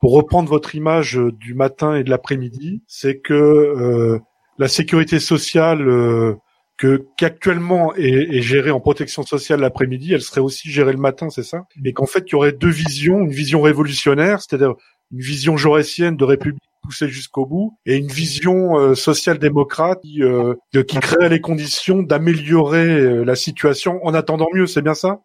pour 0.00 0.12
reprendre 0.12 0.48
votre 0.48 0.74
image 0.74 1.18
du 1.38 1.54
matin 1.54 1.96
et 1.96 2.04
de 2.04 2.10
l'après-midi, 2.10 2.82
c'est 2.86 3.18
que 3.18 4.20
la 4.58 4.68
sécurité 4.68 5.20
sociale 5.20 5.88
euh, 5.88 6.34
que 6.76 7.06
qu'actuellement 7.16 7.94
est, 7.94 8.36
est, 8.36 8.42
gérée 8.42 8.70
en 8.70 8.80
protection 8.80 9.22
sociale 9.22 9.60
l'après-midi, 9.60 10.14
elle 10.14 10.20
serait 10.20 10.40
aussi 10.40 10.70
gérée 10.70 10.92
le 10.92 10.98
matin, 10.98 11.30
c'est 11.30 11.42
ça? 11.42 11.66
Et 11.84 11.92
qu'en 11.92 12.06
fait, 12.06 12.24
il 12.26 12.32
y 12.32 12.34
aurait 12.34 12.52
deux 12.52 12.70
visions, 12.70 13.20
une 13.20 13.32
vision 13.32 13.60
révolutionnaire, 13.60 14.40
c'est-à-dire 14.40 14.74
une 15.12 15.20
vision 15.20 15.56
jaurétienne 15.56 16.16
de 16.16 16.24
république 16.24 16.62
poussée 16.82 17.08
jusqu'au 17.08 17.46
bout, 17.46 17.76
et 17.86 17.96
une 17.96 18.08
vision 18.08 18.78
euh, 18.78 18.94
social-démocrate 18.94 20.00
qui, 20.02 20.22
euh, 20.22 20.54
qui 20.72 20.98
créerait 20.98 21.28
les 21.28 21.40
conditions 21.40 22.02
d'améliorer 22.02 22.88
euh, 22.88 23.24
la 23.24 23.36
situation 23.36 24.00
en 24.04 24.14
attendant 24.14 24.48
mieux, 24.54 24.66
c'est 24.66 24.82
bien 24.82 24.94
ça? 24.94 25.20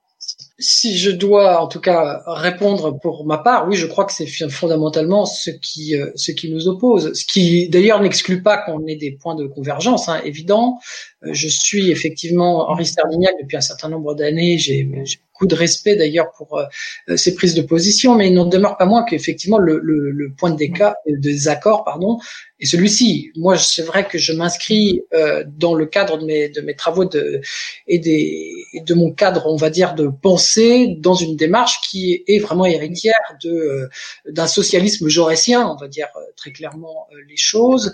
Si 0.57 0.97
je 0.97 1.11
dois 1.11 1.61
en 1.61 1.67
tout 1.67 1.81
cas 1.81 2.23
répondre 2.27 2.97
pour 3.01 3.25
ma 3.25 3.37
part, 3.37 3.67
oui, 3.67 3.75
je 3.75 3.85
crois 3.85 4.05
que 4.05 4.13
c'est 4.13 4.27
fondamentalement 4.49 5.25
ce 5.25 5.49
qui 5.49 5.99
euh, 5.99 6.11
ce 6.15 6.31
qui 6.31 6.49
nous 6.49 6.67
oppose. 6.67 7.11
Ce 7.13 7.25
qui 7.25 7.67
d'ailleurs 7.69 8.01
n'exclut 8.01 8.41
pas 8.41 8.57
qu'on 8.57 8.85
ait 8.85 8.95
des 8.95 9.11
points 9.11 9.35
de 9.35 9.47
convergence 9.47 10.07
hein, 10.07 10.21
évidents. 10.23 10.79
Euh, 11.25 11.33
je 11.33 11.47
suis 11.47 11.91
effectivement 11.91 12.69
Henri 12.69 12.86
Sterlignac 12.86 13.33
depuis 13.41 13.57
un 13.57 13.62
certain 13.62 13.89
nombre 13.89 14.15
d'années. 14.15 14.57
J'ai 14.57 14.83
beaucoup 14.83 15.47
de 15.47 15.55
respect 15.55 15.95
d'ailleurs 15.95 16.31
pour 16.38 16.57
euh, 16.57 17.17
ses 17.17 17.36
prises 17.36 17.55
de 17.55 17.62
position, 17.62 18.15
mais 18.15 18.27
il 18.27 18.33
n'en 18.33 18.45
demeure 18.45 18.77
pas 18.77 18.86
moins 18.86 19.03
qu'effectivement 19.03 19.57
le, 19.57 19.79
le, 19.79 20.31
point 20.38 20.51
de 20.51 20.57
désaccord 21.17 21.83
pardon, 21.83 22.17
et 22.63 22.65
celui-ci. 22.65 23.31
Moi, 23.36 23.57
c'est 23.57 23.81
vrai 23.81 24.07
que 24.07 24.17
je 24.17 24.31
m'inscris 24.31 25.01
euh, 25.13 25.43
dans 25.45 25.73
le 25.73 25.86
cadre 25.86 26.17
de 26.17 26.25
mes, 26.25 26.75
travaux 26.75 27.03
et, 27.88 27.99
des, 27.99 28.53
de 28.86 28.93
mon 28.93 29.12
cadre, 29.12 29.47
on 29.47 29.57
va 29.57 29.69
dire, 29.69 29.95
de 29.95 30.07
pensée 30.07 30.95
dans 30.97 31.13
une 31.13 31.36
démarche 31.36 31.81
qui 31.89 32.23
est 32.25 32.39
vraiment 32.39 32.65
héritière 32.65 33.19
euh, 33.45 33.89
d'un 34.29 34.47
socialisme 34.47 35.09
jaurétien, 35.09 35.67
on 35.67 35.75
va 35.75 35.89
dire 35.89 36.07
euh, 36.15 36.21
très 36.38 36.53
clairement 36.53 37.07
euh, 37.12 37.17
les 37.27 37.38
choses, 37.38 37.93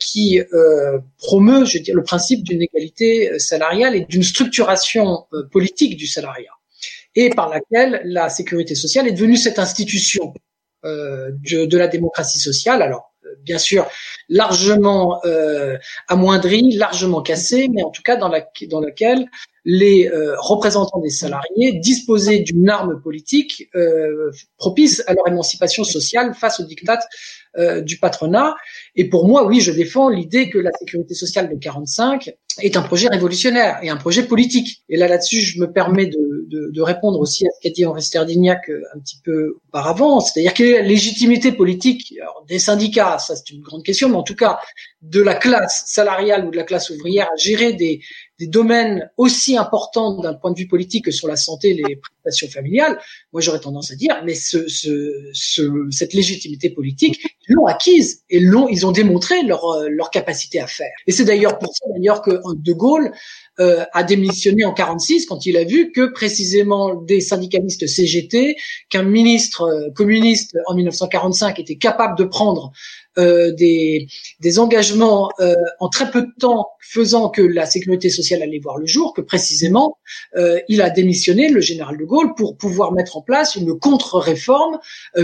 qui 0.00 0.38
promeut, 1.16 1.64
je 1.64 1.78
veux 1.78 1.94
le 1.94 2.02
principe 2.02 2.44
d'une 2.52 2.62
égalité 2.62 3.38
salariale 3.38 3.96
et 3.96 4.04
d'une 4.04 4.22
structuration 4.22 5.26
politique 5.50 5.96
du 5.96 6.06
salariat, 6.06 6.52
et 7.14 7.30
par 7.30 7.48
laquelle 7.48 8.02
la 8.04 8.28
sécurité 8.28 8.74
sociale 8.74 9.08
est 9.08 9.12
devenue 9.12 9.36
cette 9.36 9.58
institution 9.58 10.34
de, 10.84 11.64
de 11.72 11.78
la 11.78 11.88
démocratie 11.88 12.38
sociale. 12.38 12.82
Alors 12.82 13.12
bien 13.44 13.58
sûr 13.58 13.88
largement 14.28 15.24
euh, 15.24 15.76
amoindrie, 16.08 16.72
largement 16.72 17.22
cassée, 17.22 17.68
mais 17.72 17.82
en 17.82 17.90
tout 17.90 18.02
cas 18.02 18.16
dans, 18.16 18.28
la, 18.28 18.46
dans 18.68 18.80
laquelle 18.80 19.26
les 19.64 20.08
euh, 20.08 20.34
représentants 20.38 21.00
des 21.00 21.10
salariés 21.10 21.78
disposaient 21.78 22.40
d'une 22.40 22.68
arme 22.68 23.00
politique 23.00 23.68
euh, 23.74 24.30
propice 24.56 25.02
à 25.06 25.14
leur 25.14 25.28
émancipation 25.28 25.84
sociale 25.84 26.34
face 26.34 26.60
aux 26.60 26.64
dictats 26.64 26.98
euh, 27.58 27.82
du 27.82 27.98
patronat. 27.98 28.56
Et 28.96 29.10
pour 29.10 29.28
moi, 29.28 29.46
oui, 29.46 29.60
je 29.60 29.72
défends 29.72 30.08
l'idée 30.08 30.48
que 30.48 30.56
la 30.56 30.72
sécurité 30.72 31.12
sociale 31.12 31.50
de 31.50 31.56
45 31.56 32.32
est 32.62 32.78
un 32.78 32.82
projet 32.82 33.08
révolutionnaire 33.08 33.78
et 33.82 33.90
un 33.90 33.98
projet 33.98 34.22
politique. 34.22 34.82
Et 34.88 34.96
là, 34.96 35.06
là-dessus, 35.06 35.42
je 35.42 35.60
me 35.60 35.70
permets 35.70 36.06
de, 36.06 36.46
de, 36.48 36.70
de 36.70 36.80
répondre 36.80 37.20
aussi 37.20 37.46
à 37.46 37.50
ce 37.50 37.60
qu'a 37.60 37.70
dit 37.72 37.84
Henri 37.84 38.02
Sterdignac 38.02 38.70
euh, 38.70 38.80
un 38.94 39.00
petit 39.00 39.20
peu 39.22 39.58
auparavant, 39.68 40.20
c'est-à-dire 40.20 40.54
que 40.54 40.62
la 40.62 40.80
légitimité 40.80 41.52
politique 41.52 42.14
des 42.48 42.58
syndicats, 42.58 43.18
ça 43.18 43.36
c'est 43.36 43.50
une 43.50 43.60
grande 43.60 43.82
question, 43.82 44.08
mais 44.08 44.16
en 44.16 44.22
tout 44.22 44.34
cas 44.34 44.58
de 45.02 45.20
la 45.20 45.34
classe 45.34 45.84
salariale 45.88 46.46
ou 46.46 46.50
de 46.50 46.56
la 46.56 46.64
classe 46.64 46.88
ouvrière 46.88 47.28
à 47.32 47.36
gérer 47.36 47.74
des, 47.74 48.00
des 48.42 48.48
domaines 48.48 49.08
aussi 49.18 49.56
importants 49.56 50.20
d'un 50.20 50.34
point 50.34 50.50
de 50.50 50.58
vue 50.58 50.66
politique 50.66 51.04
que 51.04 51.12
sur 51.12 51.28
la 51.28 51.36
santé, 51.36 51.74
les 51.74 51.94
prestations 51.94 52.48
familiales, 52.48 52.98
moi 53.32 53.40
j'aurais 53.40 53.60
tendance 53.60 53.92
à 53.92 53.94
dire, 53.94 54.20
mais 54.24 54.34
ce, 54.34 54.66
ce, 54.66 55.30
ce, 55.32 55.86
cette 55.92 56.12
légitimité 56.12 56.68
politique, 56.68 57.20
ils 57.48 57.54
l'ont 57.54 57.66
acquise 57.66 58.24
et 58.30 58.40
l'ont, 58.40 58.66
ils 58.68 58.84
ont 58.84 58.90
démontré 58.90 59.42
leur, 59.44 59.62
leur 59.88 60.10
capacité 60.10 60.58
à 60.58 60.66
faire. 60.66 60.90
Et 61.06 61.12
c'est 61.12 61.24
d'ailleurs 61.24 61.60
pour 61.60 61.72
ça 61.72 61.84
d'ailleurs 61.94 62.20
que 62.20 62.32
De 62.56 62.72
Gaulle 62.72 63.12
euh, 63.60 63.84
a 63.92 64.02
démissionné 64.02 64.64
en 64.64 64.72
46 64.72 65.26
quand 65.26 65.46
il 65.46 65.56
a 65.56 65.64
vu 65.64 65.92
que 65.92 66.10
précisément 66.10 66.94
des 66.94 67.20
syndicalistes 67.20 67.86
CGT, 67.86 68.56
qu'un 68.88 69.04
ministre 69.04 69.62
euh, 69.62 69.90
communiste 69.94 70.56
en 70.66 70.74
1945 70.74 71.60
était 71.60 71.76
capable 71.76 72.18
de 72.18 72.24
prendre 72.24 72.72
euh, 73.11 73.11
des, 73.16 74.06
des 74.40 74.58
engagements 74.58 75.30
euh, 75.40 75.54
en 75.80 75.88
très 75.88 76.10
peu 76.10 76.22
de 76.22 76.32
temps, 76.38 76.70
faisant 76.80 77.28
que 77.28 77.42
la 77.42 77.66
sécurité 77.66 78.10
sociale 78.10 78.42
allait 78.42 78.58
voir 78.58 78.78
le 78.78 78.86
jour, 78.86 79.12
que 79.14 79.20
précisément 79.20 79.98
euh, 80.36 80.58
il 80.68 80.82
a 80.82 80.90
démissionné, 80.90 81.48
le 81.48 81.60
général 81.60 81.96
de 81.98 82.04
Gaulle, 82.04 82.34
pour 82.36 82.56
pouvoir 82.56 82.92
mettre 82.92 83.16
en 83.16 83.22
place 83.22 83.56
une 83.56 83.78
contre-réforme 83.78 84.78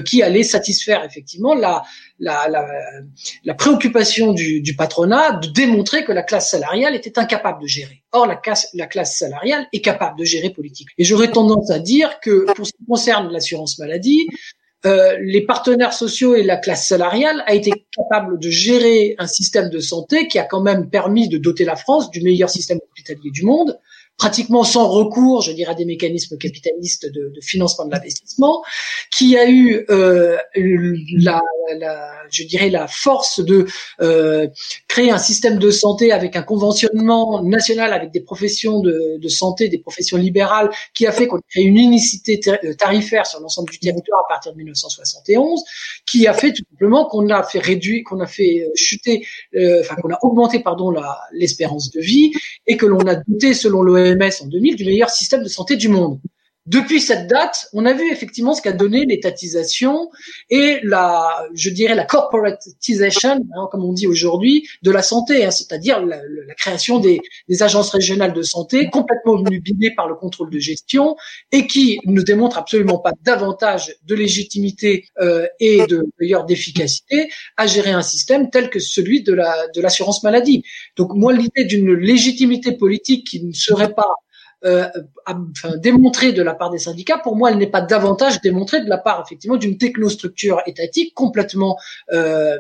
qui 0.05 0.23
allait 0.23 0.43
satisfaire 0.43 1.05
effectivement 1.05 1.55
la, 1.55 1.83
la, 2.19 2.49
la, 2.49 2.67
la 3.45 3.55
préoccupation 3.55 4.33
du, 4.33 4.61
du, 4.61 4.75
patronat 4.77 5.33
de 5.33 5.49
démontrer 5.49 6.05
que 6.05 6.13
la 6.13 6.23
classe 6.23 6.51
salariale 6.51 6.95
était 6.95 7.19
incapable 7.19 7.63
de 7.63 7.67
gérer. 7.67 8.03
Or, 8.13 8.27
la 8.27 8.37
classe, 8.37 8.69
la 8.75 8.87
classe 8.87 9.19
salariale 9.19 9.67
est 9.73 9.81
capable 9.81 10.19
de 10.19 10.25
gérer 10.25 10.51
politique. 10.51 10.89
Et 10.99 11.05
j'aurais 11.05 11.31
tendance 11.31 11.71
à 11.71 11.79
dire 11.79 12.21
que 12.21 12.53
pour 12.55 12.67
ce 12.67 12.73
qui 12.73 12.85
concerne 12.87 13.31
l'assurance 13.33 13.79
maladie, 13.79 14.27
euh, 14.87 15.17
les 15.21 15.45
partenaires 15.45 15.93
sociaux 15.93 16.37
et 16.37 16.45
la 16.45 16.57
classe 16.57 16.87
salariale 16.87 17.43
a 17.47 17.55
été 17.55 17.73
capable 17.91 18.39
de 18.39 18.49
gérer 18.49 19.17
un 19.19 19.27
système 19.27 19.71
de 19.71 19.81
santé 19.81 20.29
qui 20.29 20.39
a 20.39 20.45
quand 20.45 20.61
même 20.61 20.89
permis 20.89 21.29
de 21.29 21.37
doter 21.37 21.65
la 21.65 21.75
France 21.75 22.11
du 22.11 22.21
meilleur 22.23 22.49
système 22.49 22.79
hospitalier 22.89 23.31
du 23.33 23.45
monde, 23.45 23.79
pratiquement 24.19 24.65
sans 24.65 24.89
recours, 24.89 25.43
je 25.43 25.53
dirais, 25.53 25.71
à 25.71 25.75
des 25.75 25.85
mécanismes 25.85 26.37
capitalistes 26.37 27.11
de, 27.13 27.33
financement 27.41 27.87
de 27.87 27.93
l'investissement, 27.93 28.63
qui 29.17 29.37
a 29.39 29.49
eu 29.49 29.87
euh, 29.91 30.37
la, 30.57 31.41
la, 31.79 32.11
je 32.31 32.43
dirais, 32.43 32.69
la 32.69 32.89
force 32.89 33.41
de 33.41 33.67
euh, 34.01 34.49
créer 34.89 35.11
un 35.11 35.19
système 35.19 35.59
de 35.59 35.71
santé 35.71 36.13
avec 36.13 36.35
un 36.35 36.43
conventionnement 36.43 37.43
national 37.43 37.93
avec 37.93 38.11
des 38.11 38.21
professions 38.21 38.81
de, 38.81 39.19
de 39.19 39.29
santé, 39.29 39.69
des 39.69 39.79
professions 39.79 40.17
libérales, 40.17 40.71
qui 40.95 41.07
a 41.07 41.13
fait 41.13 41.27
qu'on 41.29 41.37
a 41.37 41.43
créé 41.49 41.65
une 41.65 41.77
unicité 41.77 42.41
euh, 42.49 42.75
tarifaire 42.75 43.27
sur 43.27 43.41
l'ensemble 43.41 43.71
du 43.71 43.79
territoire 43.79 44.21
à 44.27 44.29
partir 44.29 44.53
de 44.53 44.59
1971, 44.59 45.63
qui 46.07 46.27
a 46.27 46.35
fait 46.35 46.53
tout 46.53 46.65
simplement 46.71 47.07
qu'on 47.07 47.29
a 47.31 47.43
fait 47.43 47.61
réduire, 47.61 48.03
qu'on 48.05 48.21
a 48.21 48.27
fait 48.27 48.65
euh, 48.67 48.71
chuter, 48.75 49.27
euh, 49.55 49.81
enfin 49.81 49.95
qu'on 49.97 50.11
a 50.11 50.19
augmenté, 50.23 50.61
pardon, 50.61 50.93
l'espérance 51.33 51.91
de 51.91 52.01
vie 52.01 52.33
et 52.67 52.77
que 52.77 52.87
l'on 52.87 53.07
a 53.07 53.15
doté, 53.15 53.55
selon 53.55 53.83
l'OMS, 53.83 54.08
en 54.43 54.47
2000 54.47 54.77
du 54.77 54.85
meilleur 54.85 55.11
système 55.11 55.43
de 55.43 55.49
santé 55.49 55.77
du 55.77 55.89
monde. 55.89 56.21
Depuis 56.69 57.01
cette 57.01 57.29
date, 57.29 57.67
on 57.73 57.87
a 57.87 57.95
vu 57.95 58.13
effectivement 58.13 58.53
ce 58.53 58.61
qu'a 58.61 58.75
donné 58.75 59.07
l'étatisation 59.07 60.11
et 60.51 60.81
la, 60.83 61.49
je 61.55 61.71
dirais, 61.71 61.95
la 61.95 62.05
corporatisation, 62.05 63.31
hein, 63.57 63.69
comme 63.73 63.87
on 63.87 63.95
dit 63.95 64.07
aujourd'hui, 64.07 64.69
de 64.83 64.91
la 64.91 65.01
santé, 65.01 65.47
hein, 65.47 65.51
c'est-à-dire 65.51 66.05
la, 66.05 66.21
création 66.59 66.99
des, 66.99 67.23
agences 67.61 67.91
régionales 67.91 68.35
de 68.35 68.43
santé 68.43 68.91
complètement 68.91 69.33
obnubilées 69.33 69.95
par 69.95 70.09
le 70.09 70.15
contrôle 70.15 70.51
de 70.51 70.59
gestion 70.59 71.17
et 71.53 71.67
qui 71.67 72.01
ne 72.05 72.21
démontrent 72.21 72.59
absolument 72.59 72.99
pas 72.99 73.13
davantage 73.23 73.97
de 74.07 74.15
légitimité 74.15 75.07
euh, 75.23 75.47
et 75.61 75.87
de 75.87 76.05
d'ailleurs 76.21 76.45
d'efficacité 76.45 77.31
à 77.57 77.67
gérer 77.67 77.93
un 77.93 78.03
système 78.03 78.51
tel 78.51 78.69
que 78.69 78.79
celui 78.79 79.23
de 79.23 79.33
la 79.33 79.69
de 79.75 79.81
l'assurance 79.81 80.23
maladie. 80.23 80.63
Donc 80.97 81.15
moi, 81.15 81.33
l'idée 81.33 81.65
d'une 81.65 81.95
légitimité 81.95 82.73
politique 82.73 83.27
qui 83.27 83.43
ne 83.43 83.55
serait 83.55 83.95
pas 83.95 84.13
euh, 84.65 84.89
enfin, 85.27 85.77
démontrée 85.77 86.33
de 86.33 86.43
la 86.43 86.55
part 86.55 86.71
des 86.71 86.79
syndicats, 86.79 87.19
pour 87.19 87.37
moi, 87.37 87.51
elle 87.51 87.59
n'est 87.59 87.71
pas 87.71 87.81
davantage 87.81 88.41
démontrée 88.41 88.83
de 88.83 88.89
la 88.89 88.99
part 88.99 89.23
effectivement 89.25 89.57
d'une 89.57 89.79
technostructure 89.79 90.63
étatique 90.67 91.15
complètement 91.15 91.79
euh, 92.13 92.59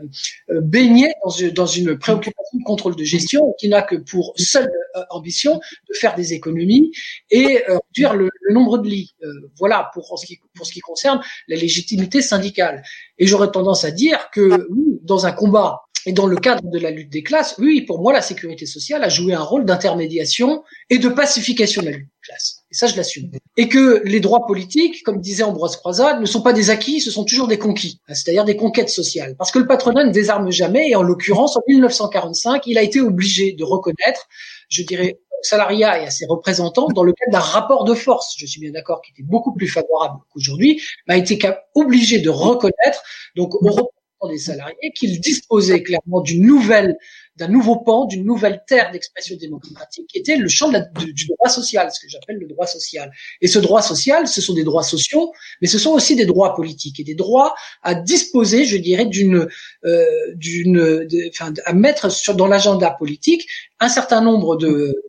euh 0.50 0.60
baignée 0.60 1.12
dans, 1.24 1.32
dans, 1.54 1.66
une 1.66 1.98
préoccupation 1.98 2.58
de 2.58 2.64
contrôle 2.64 2.94
de 2.94 3.04
gestion 3.04 3.54
qui 3.58 3.68
n'a 3.68 3.82
que 3.82 3.96
pour 3.96 4.32
seule 4.36 4.70
euh, 4.96 5.02
ambition 5.10 5.60
de 5.88 5.94
faire 5.94 6.14
des 6.14 6.34
économies 6.34 6.92
et 7.30 7.64
euh, 7.68 7.78
réduire 7.88 8.14
le, 8.14 8.30
le, 8.42 8.54
nombre 8.54 8.78
de 8.78 8.88
lits. 8.88 9.14
voilà 9.58 9.90
pour 9.92 10.18
ce 10.18 10.26
qui 10.26 10.38
pour 10.54 10.66
ce 10.66 10.72
qui 10.72 10.80
concerne 10.80 11.20
la 11.48 11.56
légitimité 11.56 12.22
syndicale. 12.22 12.82
Et 13.18 13.26
j'aurais 13.26 13.50
tendance 13.50 13.84
à 13.84 13.90
dire 13.90 14.30
que 14.32 14.68
oui, 14.70 15.00
dans 15.02 15.26
un 15.26 15.32
combat 15.32 15.82
et 16.08 16.12
dans 16.12 16.26
le 16.26 16.36
cadre 16.36 16.62
de 16.64 16.78
la 16.78 16.90
lutte 16.90 17.10
des 17.10 17.22
classes, 17.22 17.54
oui, 17.58 17.82
pour 17.82 18.00
moi, 18.00 18.14
la 18.14 18.22
sécurité 18.22 18.64
sociale 18.64 19.04
a 19.04 19.10
joué 19.10 19.34
un 19.34 19.42
rôle 19.42 19.66
d'intermédiation 19.66 20.64
et 20.88 20.96
de 20.96 21.10
pacification 21.10 21.82
de 21.82 21.88
la 21.88 21.96
lutte 21.98 22.06
des 22.06 22.26
classes. 22.26 22.64
Et 22.70 22.74
ça, 22.74 22.86
je 22.86 22.96
l'assume. 22.96 23.30
Et 23.58 23.68
que 23.68 24.00
les 24.06 24.18
droits 24.18 24.46
politiques, 24.46 25.02
comme 25.02 25.20
disait 25.20 25.42
Ambroise 25.42 25.76
Croizade, 25.76 26.18
ne 26.18 26.24
sont 26.24 26.40
pas 26.40 26.54
des 26.54 26.70
acquis, 26.70 27.02
ce 27.02 27.10
sont 27.10 27.26
toujours 27.26 27.46
des 27.46 27.58
conquis, 27.58 28.00
c'est-à-dire 28.08 28.46
des 28.46 28.56
conquêtes 28.56 28.88
sociales. 28.88 29.36
Parce 29.36 29.50
que 29.50 29.58
le 29.58 29.66
patronat 29.66 30.04
ne 30.04 30.10
désarme 30.10 30.50
jamais, 30.50 30.88
et 30.88 30.96
en 30.96 31.02
l'occurrence, 31.02 31.58
en 31.58 31.62
1945, 31.68 32.66
il 32.66 32.78
a 32.78 32.82
été 32.82 33.02
obligé 33.02 33.52
de 33.52 33.64
reconnaître, 33.64 34.28
je 34.70 34.84
dirais, 34.84 35.20
salariat 35.42 36.00
et 36.00 36.06
à 36.06 36.10
ses 36.10 36.24
représentants 36.26 36.88
dans 36.88 37.02
le 37.02 37.12
cadre 37.12 37.32
d'un 37.32 37.44
rapport 37.44 37.84
de 37.84 37.92
force, 37.92 38.34
je 38.38 38.46
suis 38.46 38.62
bien 38.62 38.72
d'accord, 38.72 39.02
qui 39.02 39.12
était 39.12 39.28
beaucoup 39.28 39.52
plus 39.52 39.68
favorable 39.68 40.20
qu'aujourd'hui, 40.32 40.80
a 41.06 41.18
été 41.18 41.38
obligé 41.74 42.18
de 42.18 42.30
reconnaître, 42.30 43.02
donc 43.36 43.54
au 43.62 43.90
des 44.26 44.38
salariés 44.38 44.92
qu'ils 44.94 45.20
disposaient 45.20 45.82
clairement 45.82 46.20
d'une 46.20 46.44
nouvelle 46.44 46.96
d'un 47.38 47.48
nouveau 47.48 47.76
pan, 47.76 48.06
d'une 48.06 48.24
nouvelle 48.24 48.62
terre 48.66 48.90
d'expression 48.90 49.36
démocratique, 49.36 50.10
était 50.14 50.36
le 50.36 50.48
champ 50.48 50.70
du 50.70 51.26
droit 51.26 51.48
social, 51.48 51.88
ce 51.92 52.00
que 52.00 52.08
j'appelle 52.08 52.38
le 52.38 52.46
droit 52.46 52.66
social. 52.66 53.10
Et 53.40 53.46
ce 53.46 53.58
droit 53.58 53.80
social, 53.80 54.26
ce 54.26 54.40
sont 54.40 54.54
des 54.54 54.64
droits 54.64 54.82
sociaux, 54.82 55.32
mais 55.62 55.68
ce 55.68 55.78
sont 55.78 55.90
aussi 55.92 56.16
des 56.16 56.26
droits 56.26 56.54
politiques 56.54 56.98
et 57.00 57.04
des 57.04 57.14
droits 57.14 57.54
à 57.82 57.94
disposer, 57.94 58.64
je 58.64 58.76
dirais, 58.76 59.06
d'une, 59.06 59.46
euh, 59.84 60.04
d'une, 60.34 61.06
enfin, 61.28 61.52
à 61.64 61.72
mettre 61.72 62.10
sur 62.10 62.34
dans 62.34 62.48
l'agenda 62.48 62.90
politique 62.90 63.46
un 63.80 63.88
certain 63.88 64.20
nombre 64.20 64.56
de, 64.56 65.00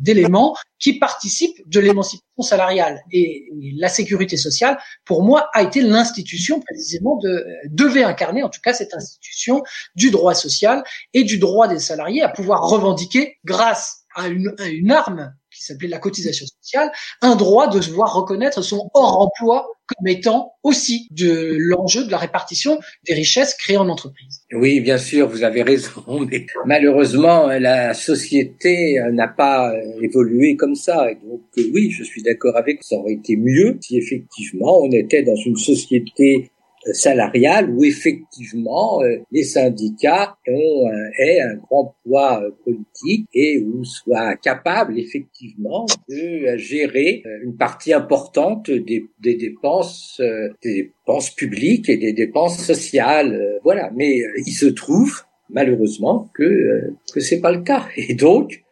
d'éléments 0.00 0.56
qui 0.78 0.98
participent 0.98 1.60
de 1.66 1.80
l'émancipation 1.80 2.42
salariale. 2.42 3.02
Et, 3.12 3.48
la 3.78 3.88
sécurité 3.88 4.36
sociale, 4.36 4.78
pour 5.04 5.22
moi, 5.22 5.48
a 5.52 5.62
été 5.62 5.80
l'institution 5.80 6.60
précisément 6.60 7.16
de 7.16 7.44
devait 7.68 8.02
incarner, 8.02 8.42
en 8.42 8.48
tout 8.48 8.60
cas, 8.62 8.72
cette 8.72 8.94
institution 8.94 9.62
du 9.94 10.10
droit 10.10 10.34
social 10.34 10.82
et 11.14 11.24
du 11.24 11.38
droit 11.38 11.65
des 11.68 11.78
salariés 11.78 12.22
à 12.22 12.28
pouvoir 12.28 12.62
revendiquer, 12.62 13.36
grâce 13.44 14.06
à 14.16 14.28
une, 14.28 14.90
arme 14.90 15.34
qui 15.54 15.62
s'appelait 15.62 15.88
la 15.88 15.98
cotisation 15.98 16.46
sociale, 16.46 16.90
un 17.20 17.36
droit 17.36 17.68
de 17.68 17.80
se 17.80 17.90
voir 17.90 18.14
reconnaître 18.14 18.62
son 18.62 18.90
hors 18.94 19.20
emploi 19.20 19.68
comme 19.86 20.08
étant 20.08 20.54
aussi 20.62 21.06
de 21.10 21.56
l'enjeu 21.58 22.04
de 22.04 22.10
la 22.10 22.18
répartition 22.18 22.80
des 23.06 23.14
richesses 23.14 23.54
créées 23.54 23.76
en 23.76 23.88
entreprise. 23.88 24.40
Oui, 24.52 24.80
bien 24.80 24.98
sûr, 24.98 25.28
vous 25.28 25.44
avez 25.44 25.62
raison, 25.62 26.02
mais 26.30 26.46
malheureusement, 26.64 27.46
la 27.46 27.94
société 27.94 29.00
n'a 29.12 29.28
pas 29.28 29.72
évolué 30.00 30.56
comme 30.56 30.74
ça. 30.74 31.08
donc, 31.22 31.42
oui, 31.56 31.90
je 31.90 32.02
suis 32.02 32.22
d'accord 32.22 32.56
avec, 32.56 32.82
ça 32.82 32.96
aurait 32.96 33.12
été 33.12 33.36
mieux 33.36 33.78
si 33.80 33.98
effectivement 33.98 34.80
on 34.80 34.90
était 34.90 35.22
dans 35.22 35.36
une 35.36 35.56
société 35.56 36.50
salariale 36.92 37.70
où 37.70 37.84
effectivement 37.84 39.02
euh, 39.02 39.18
les 39.32 39.44
syndicats 39.44 40.36
ont 40.48 40.88
euh, 40.88 41.08
aient 41.18 41.40
un 41.40 41.54
grand 41.54 41.94
poids 42.04 42.42
euh, 42.42 42.50
politique 42.64 43.28
et 43.34 43.60
où 43.60 43.84
soient 43.84 44.36
capables 44.36 44.98
effectivement 44.98 45.86
de 46.08 46.56
gérer 46.56 47.22
une 47.42 47.56
partie 47.56 47.92
importante 47.92 48.70
des, 48.70 49.06
des 49.20 49.34
dépenses 49.34 50.20
des 50.62 50.92
dépenses 50.92 51.30
publiques 51.30 51.88
et 51.88 51.96
des 51.96 52.12
dépenses 52.12 52.58
sociales. 52.58 53.60
Voilà. 53.62 53.90
Mais 53.94 54.20
il 54.46 54.52
se 54.52 54.66
trouve 54.66 55.22
malheureusement 55.50 56.30
que 56.34 56.92
que 57.12 57.20
c'est 57.20 57.40
pas 57.40 57.52
le 57.52 57.62
cas. 57.62 57.86
Et 57.96 58.14
donc 58.14 58.64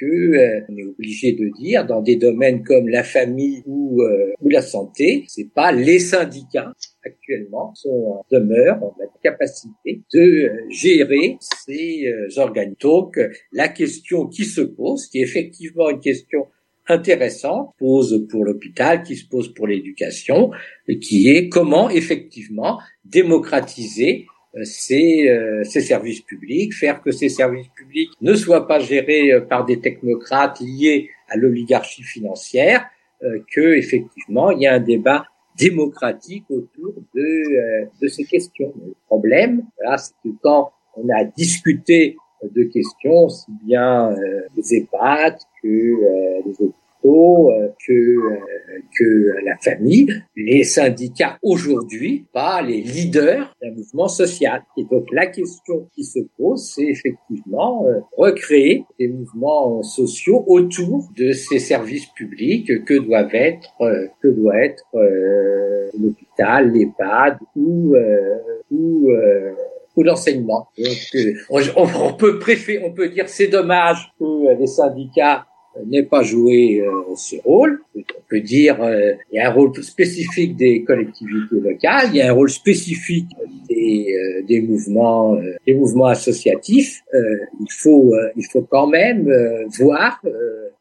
que 0.00 0.64
on 0.68 0.76
est 0.76 0.84
obligé 0.84 1.32
de 1.32 1.50
dire 1.60 1.86
dans 1.86 2.00
des 2.00 2.16
domaines 2.16 2.62
comme 2.64 2.88
la 2.88 3.04
famille 3.04 3.62
ou, 3.66 4.02
ou 4.40 4.48
la 4.48 4.62
santé, 4.62 5.24
c'est 5.28 5.52
pas 5.52 5.70
les 5.72 5.98
syndicats 5.98 6.72
actuellement 7.04 7.74
sont 7.74 8.22
ont 8.30 8.94
la 8.98 9.06
capacité 9.22 10.02
de 10.12 10.20
euh, 10.20 10.66
gérer 10.68 11.36
ces 11.40 12.06
euh, 12.06 12.40
organes. 12.40 12.74
Donc 12.80 13.18
la 13.52 13.68
question 13.68 14.26
qui 14.26 14.44
se 14.44 14.60
pose, 14.60 15.06
qui 15.06 15.18
est 15.18 15.22
effectivement 15.22 15.90
une 15.90 16.00
question 16.00 16.46
intéressante, 16.88 17.70
pose 17.78 18.26
pour 18.28 18.44
l'hôpital, 18.44 19.02
qui 19.02 19.16
se 19.16 19.28
pose 19.28 19.54
pour 19.54 19.66
l'éducation, 19.66 20.50
qui 21.00 21.28
est 21.28 21.48
comment 21.48 21.88
effectivement 21.88 22.80
démocratiser 23.04 24.26
euh, 24.26 24.39
ces, 24.64 25.30
ces, 25.64 25.80
services 25.80 26.22
publics, 26.22 26.74
faire 26.74 27.02
que 27.02 27.12
ces 27.12 27.28
services 27.28 27.68
publics 27.68 28.10
ne 28.20 28.34
soient 28.34 28.66
pas 28.66 28.80
gérés 28.80 29.32
par 29.48 29.64
des 29.64 29.80
technocrates 29.80 30.60
liés 30.60 31.10
à 31.28 31.36
l'oligarchie 31.36 32.02
financière, 32.02 32.84
que 33.20 33.74
effectivement 33.76 34.50
il 34.50 34.62
y 34.62 34.66
a 34.66 34.74
un 34.74 34.80
débat 34.80 35.24
démocratique 35.60 36.44
autour 36.48 36.94
de, 37.14 37.20
euh, 37.20 37.86
de 38.00 38.08
ces 38.08 38.24
questions. 38.24 38.72
Le 38.84 38.94
problème, 39.06 39.62
voilà, 39.78 39.98
c'est 39.98 40.14
que 40.24 40.34
quand 40.42 40.72
on 40.96 41.08
a 41.10 41.24
discuté 41.24 42.16
de 42.42 42.62
questions, 42.64 43.26
aussi 43.26 43.52
bien 43.64 44.12
euh, 44.12 44.42
les 44.56 44.74
EHPAD 44.74 45.36
que 45.62 45.68
euh, 45.68 46.40
les 46.46 46.64
euh, 47.04 47.68
que 47.86 47.92
euh, 47.92 48.36
que 48.98 49.44
la 49.44 49.56
famille, 49.56 50.08
les 50.36 50.64
syndicats 50.64 51.38
aujourd'hui, 51.42 52.26
pas 52.32 52.60
les 52.60 52.82
leaders 52.82 53.54
d'un 53.62 53.70
mouvement 53.72 54.08
social. 54.08 54.62
Et 54.76 54.84
donc 54.84 55.06
la 55.12 55.26
question 55.26 55.88
qui 55.94 56.04
se 56.04 56.18
pose, 56.36 56.72
c'est 56.74 56.84
effectivement 56.84 57.86
euh, 57.86 58.00
recréer 58.16 58.84
des 58.98 59.08
mouvements 59.08 59.82
sociaux 59.82 60.44
autour 60.46 61.08
de 61.16 61.32
ces 61.32 61.58
services 61.58 62.06
publics 62.06 62.84
que 62.84 62.94
doivent 62.98 63.34
être 63.34 63.72
que 64.22 64.28
doit 64.28 64.58
être 64.62 64.84
l'hôpital, 65.98 66.70
l'EHPAD 66.70 67.38
ou 67.56 67.94
ou 68.70 69.10
ou 69.96 70.02
l'enseignement. 70.02 70.68
on, 71.50 71.60
on, 71.76 72.12
peut 72.14 72.38
préférer, 72.38 72.84
on 72.84 72.92
peut 72.92 73.08
dire 73.08 73.28
c'est 73.28 73.48
dommage 73.48 74.12
que 74.18 74.58
les 74.58 74.66
syndicats 74.66 75.46
n'est 75.86 76.02
pas 76.02 76.22
joué 76.22 76.80
euh, 76.80 77.14
ce 77.16 77.36
rôle. 77.44 77.82
On 77.96 78.02
peut 78.28 78.40
dire 78.40 78.82
euh, 78.82 79.12
il 79.32 79.36
y 79.36 79.38
a 79.38 79.48
un 79.48 79.52
rôle 79.52 79.74
spécifique 79.82 80.56
des 80.56 80.84
collectivités 80.84 81.60
locales, 81.60 82.08
il 82.10 82.16
y 82.16 82.20
a 82.20 82.30
un 82.30 82.32
rôle 82.32 82.50
spécifique 82.50 83.28
des, 83.68 84.06
euh, 84.12 84.42
des 84.42 84.60
mouvements 84.60 85.38
des 85.66 85.74
mouvements 85.74 86.06
associatifs. 86.06 87.02
il 87.12 87.72
faut 87.82 88.14
il 88.36 88.44
faut 88.46 88.62
quand 88.62 88.86
même 88.86 89.30
voir 89.78 90.20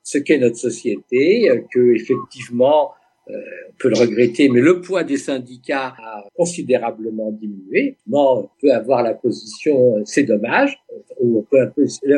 ce 0.04 0.18
qu'est 0.18 0.38
notre 0.38 0.58
société, 0.58 1.50
que 1.72 1.96
effectivement 1.96 2.92
on 3.28 3.74
peut 3.78 3.90
le 3.90 3.98
regretter, 3.98 4.50
mais 4.50 4.60
le 4.60 4.82
poids 4.82 5.04
des 5.04 5.18
syndicats 5.18 5.94
a 6.04 6.26
considérablement 6.36 7.32
diminué. 7.32 7.96
on 8.12 8.50
peut 8.60 8.72
avoir 8.72 9.04
la 9.04 9.14
position, 9.14 10.04
c'est 10.06 10.24
dommage, 10.24 10.82
ou 11.20 11.40
on 11.40 11.44
peut 11.44 11.62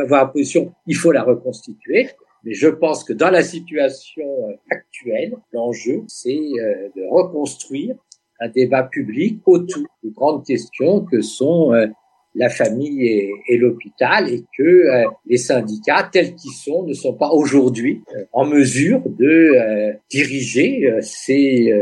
avoir 0.02 0.26
la 0.26 0.30
position, 0.30 0.72
il 0.88 0.96
faut 0.96 1.12
la 1.12 1.24
reconstituer. 1.24 2.08
Mais 2.44 2.54
je 2.54 2.68
pense 2.68 3.04
que 3.04 3.14
dans 3.14 3.30
la 3.30 3.44
situation 3.44 4.26
euh, 4.26 4.54
actuelle, 4.70 5.36
l'enjeu, 5.52 6.04
c'est 6.08 6.38
euh, 6.38 6.90
de 6.96 7.04
reconstruire 7.10 7.96
un 8.40 8.50
débat 8.50 8.84
public 8.84 9.42
autour 9.46 9.84
des 10.04 10.10
grandes 10.10 10.46
questions 10.46 11.02
que 11.02 11.22
sont 11.22 11.74
euh, 11.74 11.88
la 12.36 12.50
famille 12.50 13.06
et, 13.48 13.58
l'hôpital 13.58 14.30
et 14.30 14.44
que 14.58 14.86
les 15.28 15.38
syndicats 15.38 16.10
tels 16.12 16.34
qu'ils 16.36 16.54
sont 16.54 16.84
ne 16.84 16.94
sont 16.94 17.14
pas 17.14 17.30
aujourd'hui 17.30 18.02
en 18.32 18.46
mesure 18.46 19.02
de 19.06 19.94
diriger 20.10 20.90
ces 21.02 21.74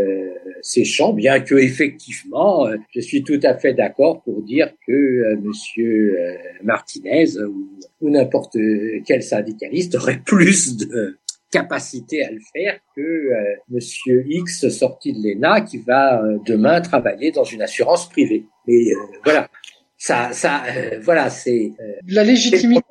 ces 0.62 0.84
champs 0.84 1.14
bien 1.14 1.39
que 1.39 1.56
effectivement 1.56 2.68
je 2.89 3.00
suis 3.00 3.24
tout 3.24 3.39
à 3.43 3.56
fait 3.58 3.74
d'accord 3.74 4.24
pour 4.24 4.41
dire 4.41 4.74
que 4.88 5.36
monsieur 5.43 6.18
Martinez 6.64 7.38
ou 7.38 7.70
ou 8.02 8.10
n'importe 8.10 8.58
quel 9.06 9.24
syndicaliste 9.24 9.95
aurait 9.95 10.22
plus 10.26 10.78
de 10.78 11.18
capacité 11.52 12.24
à 12.24 12.32
le 12.32 12.39
faire 12.54 12.80
que 12.95 13.02
euh, 13.02 13.56
Monsieur 13.70 14.24
X 14.28 14.70
sorti 14.70 15.14
de 15.14 15.20
l'ENA 15.20 15.62
qui 15.62 15.80
va 15.80 16.22
euh, 16.24 16.38
demain 16.45 16.80
travailler 16.80 17.32
dans 17.32 17.43
une 17.43 17.62
assurance 17.62 18.08
privée. 18.08 18.45
Mais 18.68 18.91
euh, 18.91 19.18
voilà, 19.24 19.50
ça, 20.00 20.32
ça, 20.34 20.64
voilà, 21.02 21.30
c'est 21.30 21.74
la 22.08 22.24
légitimité. 22.24 22.84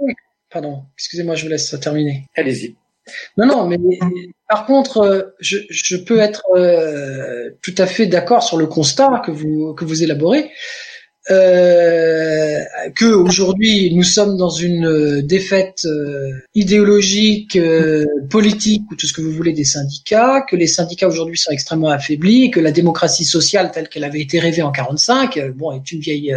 Pardon, 0.51 0.85
excusez-moi, 0.97 1.35
je 1.35 1.43
vous 1.43 1.51
laisse 1.51 1.75
terminer. 1.81 2.27
Allez-y. 2.37 2.77
Non, 3.37 3.47
non, 3.47 3.67
mais 3.67 3.79
par 4.49 4.67
contre, 4.67 5.35
je, 5.41 5.57
je 5.71 5.97
peux 5.97 6.19
être 6.19 6.45
tout 7.63 7.75
à 7.79 7.87
fait 7.87 8.07
d'accord 8.07 8.43
sur 8.43 8.59
le 8.59 8.67
constat 8.67 9.23
que 9.25 9.31
vous 9.31 9.75
que 9.75 9.85
vous 9.85 10.03
élaborez. 10.03 10.51
Euh, 11.31 12.61
que 12.95 13.05
aujourd'hui 13.05 13.95
nous 13.95 14.03
sommes 14.03 14.37
dans 14.37 14.51
une 14.51 14.87
euh, 14.87 15.23
défaite 15.23 15.85
euh, 15.85 16.33
idéologique, 16.55 17.57
euh, 17.57 18.07
politique 18.31 18.91
ou 18.91 18.95
tout 18.95 19.07
ce 19.07 19.13
que 19.13 19.21
vous 19.21 19.33
voulez 19.33 19.53
des 19.53 19.65
syndicats, 19.65 20.43
que 20.43 20.57
les 20.57 20.67
syndicats 20.67 21.09
aujourd'hui 21.09 21.39
sont 21.39 21.51
extrêmement 21.51 21.91
affaiblis, 21.91 22.51
que 22.51 22.61
la 22.61 22.73
démocratie 22.73 23.25
sociale 23.25 23.71
telle 23.73 23.89
qu'elle 23.89 24.05
avait 24.05 24.21
été 24.21 24.39
rêvée 24.39 24.63
en 24.63 24.73
45, 24.73 25.51
bon, 25.55 25.73
est 25.73 25.93
une 25.93 26.01
vieille 26.01 26.35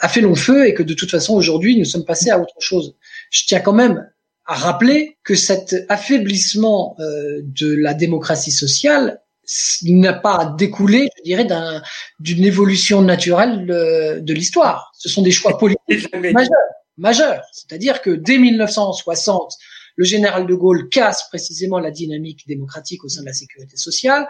a 0.00 0.08
fait 0.08 0.20
long 0.20 0.34
feu 0.34 0.66
et 0.66 0.74
que 0.74 0.82
de 0.82 0.94
toute 0.94 1.10
façon 1.10 1.34
aujourd'hui 1.34 1.78
nous 1.78 1.84
sommes 1.84 2.04
passés 2.04 2.30
à 2.30 2.40
autre 2.40 2.54
chose. 2.58 2.96
Je 3.30 3.44
tiens 3.46 3.60
quand 3.60 3.72
même 3.72 4.08
à 4.46 4.54
rappeler 4.54 5.16
que 5.24 5.34
cet 5.34 5.76
affaiblissement 5.88 6.96
de 6.98 7.74
la 7.74 7.94
démocratie 7.94 8.50
sociale 8.50 9.20
n'a 9.84 10.12
pas 10.12 10.54
découlé, 10.58 11.08
je 11.18 11.22
dirais, 11.22 11.46
d'une 12.20 12.44
évolution 12.44 13.02
naturelle 13.02 13.66
de, 13.66 14.20
de 14.20 14.34
l'histoire. 14.34 14.90
Ce 14.98 15.08
sont 15.08 15.22
des 15.22 15.30
choix 15.30 15.58
politiques 15.58 16.14
majeurs, 16.32 16.50
majeurs. 16.96 17.42
C'est-à-dire 17.52 18.02
que 18.02 18.10
dès 18.10 18.38
1960, 18.38 19.54
le 19.96 20.04
général 20.04 20.46
de 20.46 20.54
Gaulle 20.54 20.88
casse 20.88 21.28
précisément 21.28 21.80
la 21.80 21.90
dynamique 21.90 22.46
démocratique 22.46 23.04
au 23.04 23.08
sein 23.08 23.22
de 23.22 23.26
la 23.26 23.32
sécurité 23.32 23.76
sociale. 23.76 24.28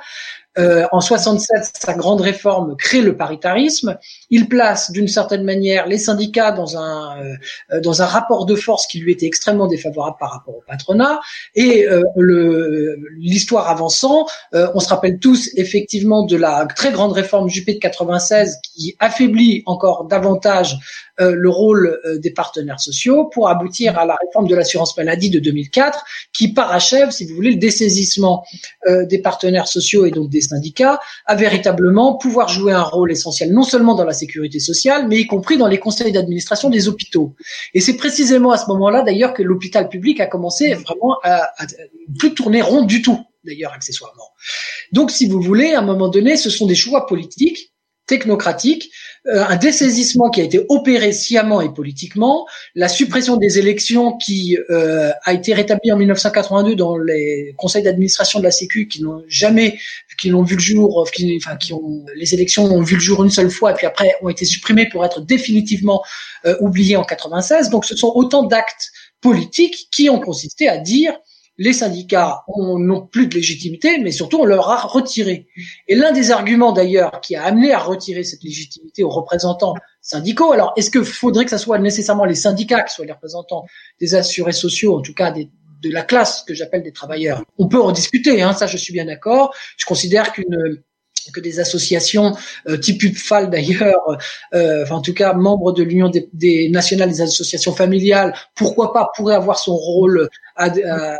Euh, 0.59 0.87
en 0.93 1.01
67, 1.01 1.71
sa 1.79 1.95
grande 1.95 2.21
réforme 2.21 2.75
crée 2.77 3.01
le 3.01 3.17
paritarisme. 3.17 3.97
Il 4.31 4.49
place 4.49 4.91
d'une 4.91 5.07
certaine 5.07 5.45
manière 5.45 5.87
les 5.87 5.99
syndicats 5.99 6.53
dans 6.53 6.77
un 6.77 7.23
euh, 7.23 7.81
dans 7.81 8.03
un 8.03 8.07
rapport 8.07 8.47
de 8.47 8.55
force 8.55 8.87
qui 8.87 8.99
lui 8.99 9.13
était 9.13 9.27
extrêmement 9.27 9.67
défavorable 9.69 10.17
par 10.19 10.33
rapport 10.33 10.57
au 10.57 10.63
patronat. 10.67 11.21
Et 11.55 11.87
euh, 11.87 12.03
le 12.17 12.97
l'histoire 13.19 13.69
avançant, 13.69 14.27
euh, 14.55 14.69
on 14.75 14.81
se 14.81 14.89
rappelle 14.89 15.19
tous 15.19 15.51
effectivement 15.57 16.25
de 16.25 16.37
la 16.37 16.67
très 16.75 16.91
grande 16.91 17.13
réforme 17.13 17.49
Juppé 17.49 17.75
de 17.75 17.79
96 17.79 18.59
qui 18.63 18.97
affaiblit 18.99 19.63
encore 19.67 20.07
davantage 20.07 20.79
euh, 21.21 21.35
le 21.35 21.51
rôle 21.51 21.99
euh, 22.05 22.19
des 22.19 22.31
partenaires 22.31 22.79
sociaux 22.79 23.25
pour 23.25 23.49
aboutir 23.49 23.99
à 23.99 24.07
la 24.07 24.17
réforme 24.25 24.47
de 24.47 24.55
l'assurance 24.55 24.97
maladie 24.97 25.31
de 25.31 25.41
2004 25.41 26.05
qui 26.33 26.53
parachève, 26.53 27.11
si 27.11 27.27
vous 27.27 27.35
voulez, 27.35 27.51
le 27.51 27.57
dessaisissement 27.57 28.45
euh, 28.87 29.05
des 29.05 29.19
partenaires 29.19 29.67
sociaux 29.67 30.07
et 30.07 30.13
donc 30.13 30.31
des 30.31 30.38
syndicats 30.41 30.99
à 31.27 31.35
véritablement 31.35 32.17
pouvoir 32.17 32.49
jouer 32.49 32.73
un 32.73 32.83
rôle 32.83 33.13
essentiel 33.13 33.53
non 33.53 33.63
seulement 33.63 33.95
dans 33.95 34.05
la 34.05 34.13
sécurité 34.13 34.61
sociale, 34.61 35.09
mais 35.09 35.21
y 35.21 35.27
compris 35.27 35.57
dans 35.57 35.67
les 35.67 35.79
conseils 35.79 36.13
d'administration 36.13 36.71
des 36.71 36.89
hôpitaux. 36.89 37.35
Et 37.75 37.81
c'est 37.81 37.97
précisément 37.97 38.51
à 38.51 38.59
ce 38.59 38.67
moment-là 38.69 39.03
d'ailleurs 39.03 39.35
que 39.35 39.43
l'hôpital 39.43 39.89
public 39.89 40.21
a 40.21 40.27
commencé 40.27 40.75
vraiment 40.75 41.19
à, 41.23 41.51
à 41.57 41.67
plus 42.19 42.35
tourner 42.35 42.63
rond 42.63 42.83
du 42.83 43.03
tout 43.03 43.19
d'ailleurs 43.45 43.73
accessoirement. 43.73 44.31
Donc 44.93 45.11
si 45.11 45.27
vous 45.27 45.41
voulez, 45.41 45.73
à 45.73 45.79
un 45.79 45.83
moment 45.83 46.09
donné, 46.09 46.37
ce 46.37 46.51
sont 46.51 46.67
des 46.67 46.75
choix 46.75 47.07
politiques 47.07 47.73
technocratique, 48.09 48.91
euh, 48.91 49.08
un 49.27 49.57
dessaisissement 49.57 50.31
qui 50.31 50.41
a 50.41 50.45
été 50.45 50.65
opéré 50.69 51.13
sciemment 51.13 51.61
et 51.61 51.73
politiquement, 51.73 52.47
la 52.75 52.89
suppression 52.89 53.37
des 53.37 53.59
élections 53.59 54.17
qui 54.17 54.57
euh, 54.71 55.11
a 55.25 55.35
été 55.35 55.55
rétablie 55.55 55.93
en 55.93 55.97
1982 55.97 56.75
dans 56.75 56.97
les 56.97 57.55
conseils 57.57 57.83
d'administration 57.83 58.39
de 58.39 58.45
la 58.45 58.51
Sécu 58.51 58.89
qui 58.89 59.03
n'ont 59.03 59.23
jamais, 59.29 59.79
qui 60.19 60.31
n'ont 60.31 60.43
vu 60.43 60.55
le 60.55 60.61
jour, 60.61 61.07
qui, 61.13 61.39
enfin 61.43 61.57
qui 61.57 61.73
ont, 61.73 62.05
les 62.15 62.35
élections 62.35 62.65
ont 62.65 62.83
vu 62.83 62.95
le 62.95 63.01
jour 63.01 63.23
une 63.25 63.31
seule 63.31 63.51
fois 63.51 63.73
et 63.73 63.75
puis 63.75 63.87
après 63.87 64.15
ont 64.23 64.29
été 64.29 64.45
supprimées 64.45 64.89
pour 64.89 65.05
être 65.05 65.21
définitivement 65.21 66.03
euh, 66.47 66.57
oubliées 66.61 66.97
en 66.97 67.05
96. 67.05 67.71
Donc 67.71 67.85
ce 67.85 67.97
sont 67.97 68.13
autant 68.15 68.45
d'actes 68.45 68.91
politiques 69.21 69.89
qui 69.91 70.09
ont 70.11 70.21
consisté 70.21 70.69
à 70.69 70.79
dire 70.79 71.13
les 71.59 71.73
syndicats 71.73 72.45
n'ont 72.57 73.07
plus 73.07 73.27
de 73.27 73.35
légitimité, 73.35 73.99
mais 73.99 74.13
surtout 74.13 74.39
on 74.39 74.45
leur 74.45 74.71
a 74.71 74.81
retiré. 74.81 75.49
Et 75.89 75.97
l'un 75.97 76.13
des 76.13 76.31
arguments 76.31 76.73
d'ailleurs 76.73 77.21
qui 77.21 77.35
a 77.35 77.43
amené 77.45 77.73
à 77.73 77.79
retirer 77.79 78.23
cette 78.23 78.45
légitimité 78.45 79.03
aux 79.03 79.11
représentants 79.11 79.75
syndicaux, 80.01 80.53
alors 80.53 80.73
est-ce 80.77 80.91
que 80.91 81.03
faudrait 81.03 81.45
que 81.45 81.51
ce 81.51 81.59
soit 81.59 81.79
nécessairement 81.79 82.25
les 82.25 82.37
syndicats 82.37 82.83
qui 82.83 82.95
soient 82.95 83.07
les 83.07 83.13
représentants 83.13 83.67
des 84.01 84.15
assurés 84.15 84.53
sociaux, 84.53 84.97
en 84.97 85.03
tout 85.03 85.15
cas 85.15 85.33
de 85.33 85.91
la 85.91 86.03
classe 86.03 86.45
que 86.47 86.55
j'appelle 86.55 86.85
des 86.85 86.93
travailleurs? 86.93 87.43
On 87.59 87.67
peut 87.67 87.81
en 87.81 87.91
discuter, 87.91 88.41
hein, 88.41 88.53
ça 88.53 88.69
je 88.69 88.77
suis 88.77 88.93
bien 88.93 89.07
d'accord. 89.07 89.53
Je 89.77 89.85
considère 89.85 90.33
qu'une 90.33 90.81
que 91.33 91.41
des 91.41 91.61
associations 91.61 92.37
euh, 92.69 92.77
type 92.77 93.03
UPFAL 93.03 93.51
d'ailleurs, 93.51 94.19
euh, 94.55 94.87
en 94.91 95.01
tout 95.01 95.15
cas 95.15 95.35
membres 95.35 95.73
de 95.73 95.83
l'Union 95.83 96.09
des, 96.09 96.29
des, 96.33 96.69
nationales 96.71 97.11
des 97.11 97.21
associations 97.21 97.75
familiales, 97.75 98.35
pourquoi 98.55 98.93
pas 98.93 99.11
pourrait 99.17 99.35
avoir 99.35 99.59
son 99.59 99.77
rôle 99.77 100.29
à, 100.59 101.17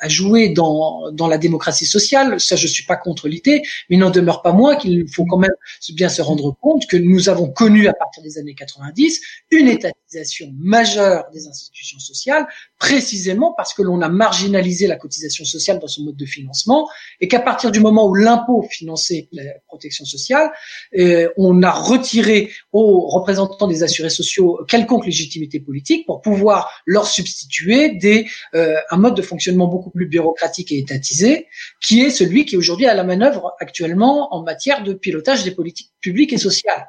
à, 0.00 0.08
jouer 0.08 0.48
dans, 0.48 1.12
dans 1.12 1.28
la 1.28 1.38
démocratie 1.38 1.86
sociale. 1.86 2.40
Ça, 2.40 2.56
je 2.56 2.66
suis 2.66 2.84
pas 2.84 2.96
contre 2.96 3.28
l'idée, 3.28 3.62
mais 3.88 3.96
il 3.96 3.98
n'en 3.98 4.10
demeure 4.10 4.42
pas 4.42 4.52
moins 4.52 4.76
qu'il 4.76 5.08
faut 5.08 5.24
quand 5.24 5.38
même 5.38 5.54
bien 5.94 6.08
se 6.08 6.20
rendre 6.22 6.56
compte 6.60 6.86
que 6.86 6.96
nous 6.96 7.28
avons 7.28 7.48
connu 7.50 7.86
à 7.86 7.92
partir 7.92 8.22
des 8.22 8.38
années 8.38 8.54
90 8.54 9.20
une 9.52 9.68
étatisation 9.68 10.52
majeure 10.58 11.24
des 11.32 11.46
institutions 11.46 12.00
sociales, 12.00 12.46
précisément 12.78 13.54
parce 13.56 13.74
que 13.74 13.82
l'on 13.82 14.00
a 14.00 14.08
marginalisé 14.08 14.88
la 14.88 14.96
cotisation 14.96 15.44
sociale 15.44 15.78
dans 15.78 15.86
son 15.86 16.02
mode 16.02 16.16
de 16.16 16.26
financement 16.26 16.88
et 17.20 17.28
qu'à 17.28 17.40
partir 17.40 17.70
du 17.70 17.80
moment 17.80 18.08
où 18.08 18.14
l'impôt 18.14 18.66
finançait 18.68 19.28
la 19.32 19.44
protection 19.68 20.04
sociale, 20.04 20.50
euh, 20.98 21.28
on 21.36 21.62
a 21.62 21.70
retiré 21.70 22.50
aux 22.72 23.08
représentants 23.08 23.68
des 23.68 23.84
assurés 23.84 24.10
sociaux 24.10 24.60
quelconque 24.66 25.06
légitimité 25.06 25.60
politique 25.60 26.06
pour 26.06 26.22
pouvoir 26.22 26.82
leur 26.86 27.06
substituer 27.06 27.90
des 27.90 28.26
euh, 28.54 28.79
un 28.90 28.96
mode 28.96 29.14
de 29.14 29.22
fonctionnement 29.22 29.66
beaucoup 29.66 29.90
plus 29.90 30.06
bureaucratique 30.06 30.72
et 30.72 30.78
étatisé, 30.78 31.46
qui 31.80 32.02
est 32.02 32.10
celui 32.10 32.44
qui 32.44 32.54
est 32.54 32.58
aujourd'hui 32.58 32.86
à 32.86 32.94
la 32.94 33.04
manœuvre 33.04 33.54
actuellement 33.60 34.34
en 34.34 34.42
matière 34.42 34.82
de 34.82 34.92
pilotage 34.92 35.44
des 35.44 35.50
politiques 35.50 35.92
publiques 36.00 36.32
et 36.32 36.38
sociales. 36.38 36.88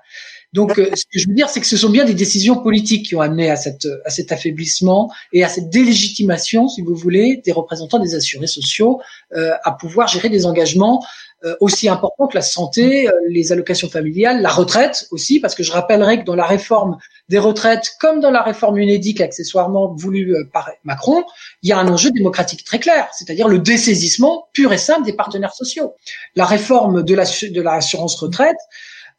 Donc, 0.53 0.77
euh, 0.77 0.89
ce 0.95 1.05
que 1.05 1.17
je 1.17 1.27
veux 1.29 1.33
dire, 1.33 1.49
c'est 1.49 1.61
que 1.61 1.65
ce 1.65 1.77
sont 1.77 1.89
bien 1.89 2.03
des 2.03 2.13
décisions 2.13 2.61
politiques 2.61 3.05
qui 3.05 3.15
ont 3.15 3.21
amené 3.21 3.49
à, 3.49 3.55
cette, 3.55 3.87
à 4.05 4.09
cet 4.09 4.31
affaiblissement 4.31 5.09
et 5.31 5.43
à 5.43 5.47
cette 5.47 5.69
délégitimation, 5.69 6.67
si 6.67 6.81
vous 6.81 6.95
voulez, 6.95 7.41
des 7.45 7.53
représentants 7.53 7.99
des 7.99 8.15
assurés 8.15 8.47
sociaux 8.47 9.01
euh, 9.33 9.53
à 9.63 9.71
pouvoir 9.71 10.09
gérer 10.09 10.29
des 10.29 10.45
engagements 10.45 11.01
euh, 11.43 11.55
aussi 11.59 11.89
importants 11.89 12.27
que 12.27 12.35
la 12.35 12.43
santé, 12.43 13.07
euh, 13.07 13.11
les 13.27 13.51
allocations 13.51 13.89
familiales, 13.89 14.43
la 14.43 14.49
retraite 14.49 15.07
aussi, 15.09 15.39
parce 15.39 15.55
que 15.55 15.63
je 15.63 15.71
rappellerai 15.71 16.19
que 16.19 16.23
dans 16.23 16.35
la 16.35 16.45
réforme 16.45 16.97
des 17.31 17.39
retraites, 17.39 17.95
comme 17.99 18.19
dans 18.19 18.29
la 18.29 18.43
réforme 18.43 18.77
UNEDIC 18.77 19.21
accessoirement 19.21 19.95
voulue 19.95 20.35
par 20.51 20.69
Macron, 20.83 21.23
il 21.63 21.69
y 21.69 21.71
a 21.71 21.79
un 21.79 21.87
enjeu 21.87 22.11
démocratique 22.11 22.65
très 22.65 22.77
clair, 22.77 23.07
c'est-à-dire 23.13 23.47
le 23.47 23.57
dessaisissement 23.57 24.49
pur 24.51 24.73
et 24.73 24.77
simple 24.77 25.05
des 25.05 25.13
partenaires 25.13 25.53
sociaux. 25.53 25.93
La 26.35 26.43
réforme 26.43 27.03
de 27.03 27.61
l'assurance 27.61 28.15
retraite, 28.15 28.57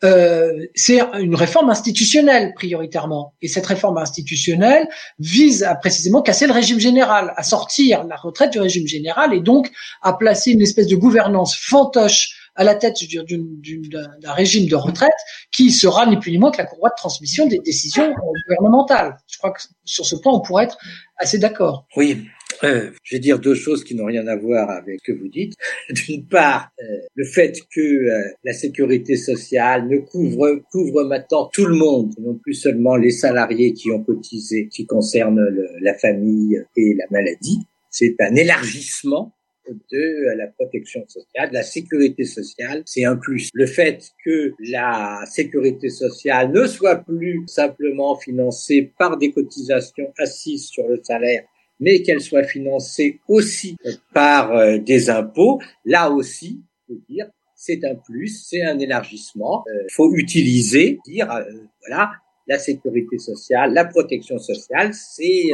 euh, 0.05 0.67
c'est 0.75 1.01
une 1.21 1.35
réforme 1.35 1.71
institutionnelle 1.71 2.53
prioritairement. 2.55 3.33
Et 3.41 3.49
cette 3.49 3.65
réforme 3.65 3.97
institutionnelle 3.97 4.89
vise 5.19 5.63
à 5.63 5.75
précisément 5.75 6.21
casser 6.21 6.47
le 6.47 6.53
régime 6.53 6.81
général, 6.81 7.33
à 7.37 7.43
sortir 7.43 8.05
la 8.05 8.17
retraite 8.17 8.51
du 8.51 8.61
régime 8.61 8.87
général 8.87 9.33
et 9.33 9.41
donc 9.41 9.71
à 10.03 10.13
placer 10.13 10.51
une 10.51 10.61
espèce 10.61 10.89
de 10.89 10.97
gouvernance 10.97 11.57
fantoche 11.57 12.42
à 12.55 12.65
la 12.65 12.75
tête 12.75 12.97
d'un 13.11 14.33
régime 14.33 14.69
de 14.69 14.77
retraite 14.77 15.11
qui 15.51 15.71
sera 15.71 16.07
ni 16.07 16.19
plus 16.19 16.33
ni 16.33 16.39
moins 16.39 16.51
que 16.51 16.59
la 16.59 16.67
courroie 16.67 16.91
de 16.91 16.97
transmission 16.97 17.47
des 17.47 17.59
décisions 17.59 18.13
gouvernementales. 18.47 19.17
Je 19.31 19.39
crois 19.39 19.53
que 19.53 19.63
sur 19.85 20.05
ce 20.05 20.17
point, 20.17 20.33
on 20.33 20.41
pourrait 20.41 20.65
être 20.65 20.79
assez 21.19 21.39
d'accord. 21.39 21.87
Oui, 21.97 22.27
euh, 22.65 22.91
je 23.03 23.17
vais 23.17 23.21
dire 23.21 23.39
deux 23.39 23.55
choses 23.55 23.83
qui 23.85 23.95
n'ont 23.95 24.05
rien 24.05 24.27
à 24.27 24.37
voir 24.37 24.71
avec 24.71 25.01
ce 25.05 25.13
que 25.13 25.19
vous 25.19 25.29
dites. 25.29 25.55
D'une 25.91 26.27
part, 26.27 26.71
euh, 26.81 26.85
le 27.15 27.25
fait 27.25 27.59
que 27.75 27.81
euh, 27.81 28.23
la 28.45 28.53
sécurité 28.53 29.17
sociale 29.17 29.89
ne 29.89 29.99
couvre 29.99 30.63
couvre 30.71 31.05
maintenant 31.05 31.49
tout 31.53 31.67
le 31.67 31.75
monde, 31.75 32.13
non 32.21 32.35
plus 32.35 32.55
seulement 32.55 32.97
les 32.97 33.11
salariés 33.11 33.73
qui 33.73 33.91
ont 33.91 34.03
cotisé, 34.03 34.69
qui 34.69 34.87
concernent 34.87 35.49
la 35.81 35.95
famille 35.95 36.63
et 36.77 36.95
la 36.95 37.05
maladie. 37.11 37.59
C'est 37.91 38.15
un 38.21 38.35
élargissement 38.35 39.35
de 39.69 40.37
la 40.37 40.49
protection 40.49 41.05
sociale, 41.09 41.51
de 41.51 41.55
la 41.55 41.63
sécurité 41.63 42.25
sociale, 42.25 42.83
c'est 42.87 43.05
un 43.05 43.17
plus. 43.17 43.51
Le 43.55 43.67
fait 43.67 44.11
que 44.25 44.53
la 44.59 45.25
sécurité 45.27 45.89
sociale 45.89 46.51
ne 46.53 46.67
soit 46.67 46.97
plus 46.97 47.43
simplement 47.47 48.17
financée 48.17 48.93
par 48.99 49.17
des 49.17 49.31
cotisations 49.33 50.13
assises 50.19 50.67
sur 50.67 50.89
le 50.89 51.01
salaire, 51.03 51.45
mais 51.81 52.03
qu'elle 52.03 52.21
soit 52.21 52.45
financée 52.45 53.21
aussi 53.29 53.77
par 54.15 54.53
euh, 54.53 54.79
des 54.79 55.11
impôts, 55.11 55.61
là 55.85 56.11
aussi, 56.11 56.63
je 56.89 56.95
veux 56.95 57.01
dire, 57.09 57.27
c'est 57.57 57.85
un 57.85 57.95
plus, 57.95 58.45
c'est 58.49 58.63
un 58.63 58.79
élargissement. 58.79 59.65
Il 59.67 59.73
euh, 59.73 59.87
faut 59.91 60.13
utiliser, 60.15 60.99
dire, 61.07 61.31
euh, 61.31 61.43
voilà, 61.87 62.13
la 62.47 62.59
sécurité 62.59 63.19
sociale, 63.19 63.73
la 63.73 63.85
protection 63.85 64.39
sociale, 64.39 64.93
c'est 64.95 65.53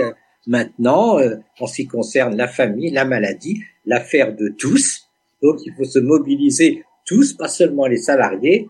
maintenant, 0.49 1.19
en 1.61 1.67
ce 1.67 1.77
qui 1.77 1.87
concerne 1.87 2.37
la 2.37 2.49
famille, 2.49 2.91
la 2.91 3.05
maladie, 3.05 3.61
l'affaire 3.87 4.35
de 4.35 4.49
tous. 4.49 5.09
Donc, 5.43 5.61
il 5.65 5.73
faut 5.75 5.85
se 5.85 6.01
mobiliser 6.01 6.83
tous, 7.07 7.35
pas 7.35 7.49
seulement 7.49 7.87
les 7.87 7.99
salariés, 7.99 8.69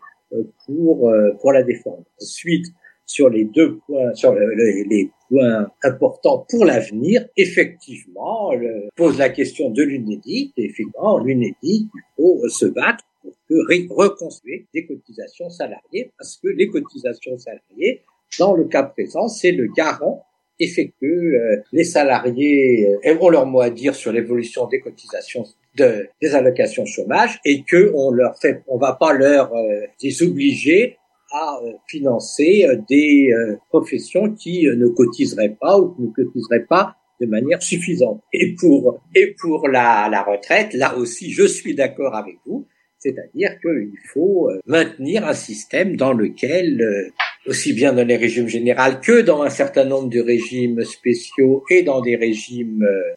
pour 0.66 1.10
pour 1.40 1.52
la 1.52 1.62
défendre. 1.62 2.04
Ensuite, 2.20 2.66
sur 3.08 3.30
les 3.30 3.44
deux 3.44 3.78
points, 3.86 4.14
sur 4.14 4.34
les, 4.34 5.10
points 5.28 5.66
importants 5.82 6.46
pour 6.48 6.64
l'avenir, 6.64 7.26
effectivement, 7.36 8.54
le, 8.54 8.88
pose 8.94 9.18
la 9.18 9.30
question 9.30 9.70
de 9.70 9.82
l'UNEDIC. 9.82 10.52
Effectivement, 10.56 11.18
l'UNEDIC, 11.18 11.56
il 11.62 12.02
faut 12.16 12.46
se 12.48 12.66
battre 12.66 13.04
pour 13.22 13.32
que 13.48 13.94
reconstruire 13.94 14.60
des 14.74 14.86
cotisations 14.86 15.48
salariées, 15.48 16.12
parce 16.18 16.36
que 16.36 16.48
les 16.48 16.68
cotisations 16.68 17.38
salariées, 17.38 18.02
dans 18.38 18.54
le 18.54 18.64
cas 18.64 18.82
présent, 18.82 19.26
c'est 19.28 19.52
le 19.52 19.68
garant 19.74 20.26
que 20.66 21.06
euh, 21.06 21.62
les 21.72 21.84
salariés 21.84 22.96
euh, 23.04 23.18
ont 23.20 23.28
leur 23.28 23.46
mot 23.46 23.60
à 23.60 23.70
dire 23.70 23.94
sur 23.94 24.12
l'évolution 24.12 24.66
des 24.66 24.80
cotisations 24.80 25.44
de, 25.76 26.08
des 26.20 26.34
allocations 26.34 26.84
chômage 26.84 27.40
et 27.44 27.62
que 27.62 27.92
on 27.94 28.10
leur 28.10 28.38
fait, 28.38 28.62
on 28.66 28.78
va 28.78 28.94
pas 28.94 29.12
leur 29.12 29.54
euh, 29.54 29.86
les 30.02 30.22
obliger 30.22 30.96
à 31.32 31.60
euh, 31.62 31.72
financer 31.86 32.66
des 32.88 33.30
professions 33.68 34.32
qui 34.34 34.64
ne 34.64 34.88
cotiseraient 34.88 35.56
pas 35.60 35.78
ou 35.78 35.94
qui 35.94 36.02
ne 36.02 36.24
cotiseraient 36.24 36.64
pas 36.64 36.96
de 37.20 37.26
manière 37.26 37.62
suffisante. 37.62 38.22
Et 38.32 38.54
pour 38.54 39.00
et 39.14 39.34
pour 39.38 39.68
la, 39.68 40.08
la 40.10 40.22
retraite, 40.22 40.72
là 40.72 40.96
aussi, 40.96 41.30
je 41.30 41.44
suis 41.44 41.74
d'accord 41.74 42.14
avec 42.14 42.36
vous. 42.46 42.66
C'est-à-dire 42.98 43.60
qu'il 43.60 43.92
faut 44.12 44.50
maintenir 44.66 45.26
un 45.26 45.34
système 45.34 45.96
dans 45.96 46.12
lequel 46.12 47.12
aussi 47.48 47.72
bien 47.72 47.92
dans 47.92 48.06
les 48.06 48.16
régimes 48.16 48.48
généraux 48.48 48.98
que 49.02 49.22
dans 49.22 49.42
un 49.42 49.50
certain 49.50 49.84
nombre 49.84 50.08
de 50.08 50.20
régimes 50.20 50.84
spéciaux 50.84 51.64
et 51.70 51.82
dans 51.82 52.00
des 52.00 52.16
régimes 52.16 52.84
euh, 52.84 53.14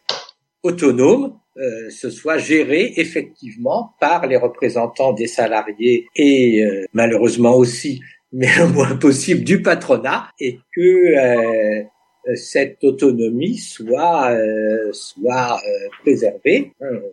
autonomes, 0.62 1.38
euh, 1.58 1.90
ce 1.90 2.08
soit 2.08 2.38
géré 2.38 2.94
effectivement 2.96 3.92
par 4.00 4.26
les 4.26 4.36
représentants 4.36 5.12
des 5.12 5.26
salariés 5.26 6.06
et 6.16 6.64
euh, 6.64 6.86
malheureusement 6.94 7.54
aussi, 7.54 8.00
mais 8.32 8.48
le 8.58 8.68
moins 8.68 8.96
possible, 8.96 9.44
du 9.44 9.60
patronat, 9.60 10.28
et 10.40 10.58
que 10.74 11.14
cette 12.34 12.82
autonomie 12.82 13.58
soit 13.58 14.34
soit 14.92 15.60
préservée. 16.00 16.72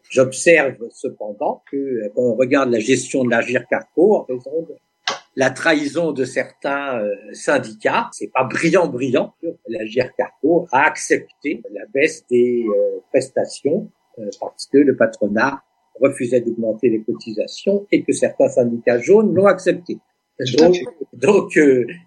J'observe 0.09 0.77
cependant 0.93 1.61
que 1.69 2.07
quand 2.15 2.21
on 2.21 2.35
regarde 2.35 2.71
la 2.71 2.79
gestion 2.79 3.25
de 3.25 3.31
la 3.31 3.43
Carco 3.69 4.15
en 4.15 4.23
raison 4.23 4.61
de 4.69 4.75
la 5.39 5.51
trahison 5.51 6.11
de 6.11 6.25
certains 6.25 6.99
euh, 6.99 7.15
syndicats. 7.31 8.09
C'est 8.11 8.29
pas 8.29 8.43
brillant, 8.43 8.87
brillant. 8.89 9.33
La 9.69 9.85
GIRCARCO 9.85 10.67
a 10.73 10.81
accepté 10.81 11.61
la 11.71 11.85
baisse 11.93 12.25
des 12.29 12.65
euh, 12.67 12.99
prestations 13.09 13.89
euh, 14.19 14.29
parce 14.41 14.67
que 14.67 14.79
le 14.79 14.97
patronat 14.97 15.63
refusait 16.01 16.41
d'augmenter 16.41 16.89
les 16.89 17.01
cotisations 17.03 17.87
et 17.89 18.03
que 18.03 18.11
certains 18.11 18.49
syndicats 18.49 18.99
jaunes 18.99 19.33
l'ont 19.33 19.45
accepté. 19.45 19.97
Donc, 21.13 21.59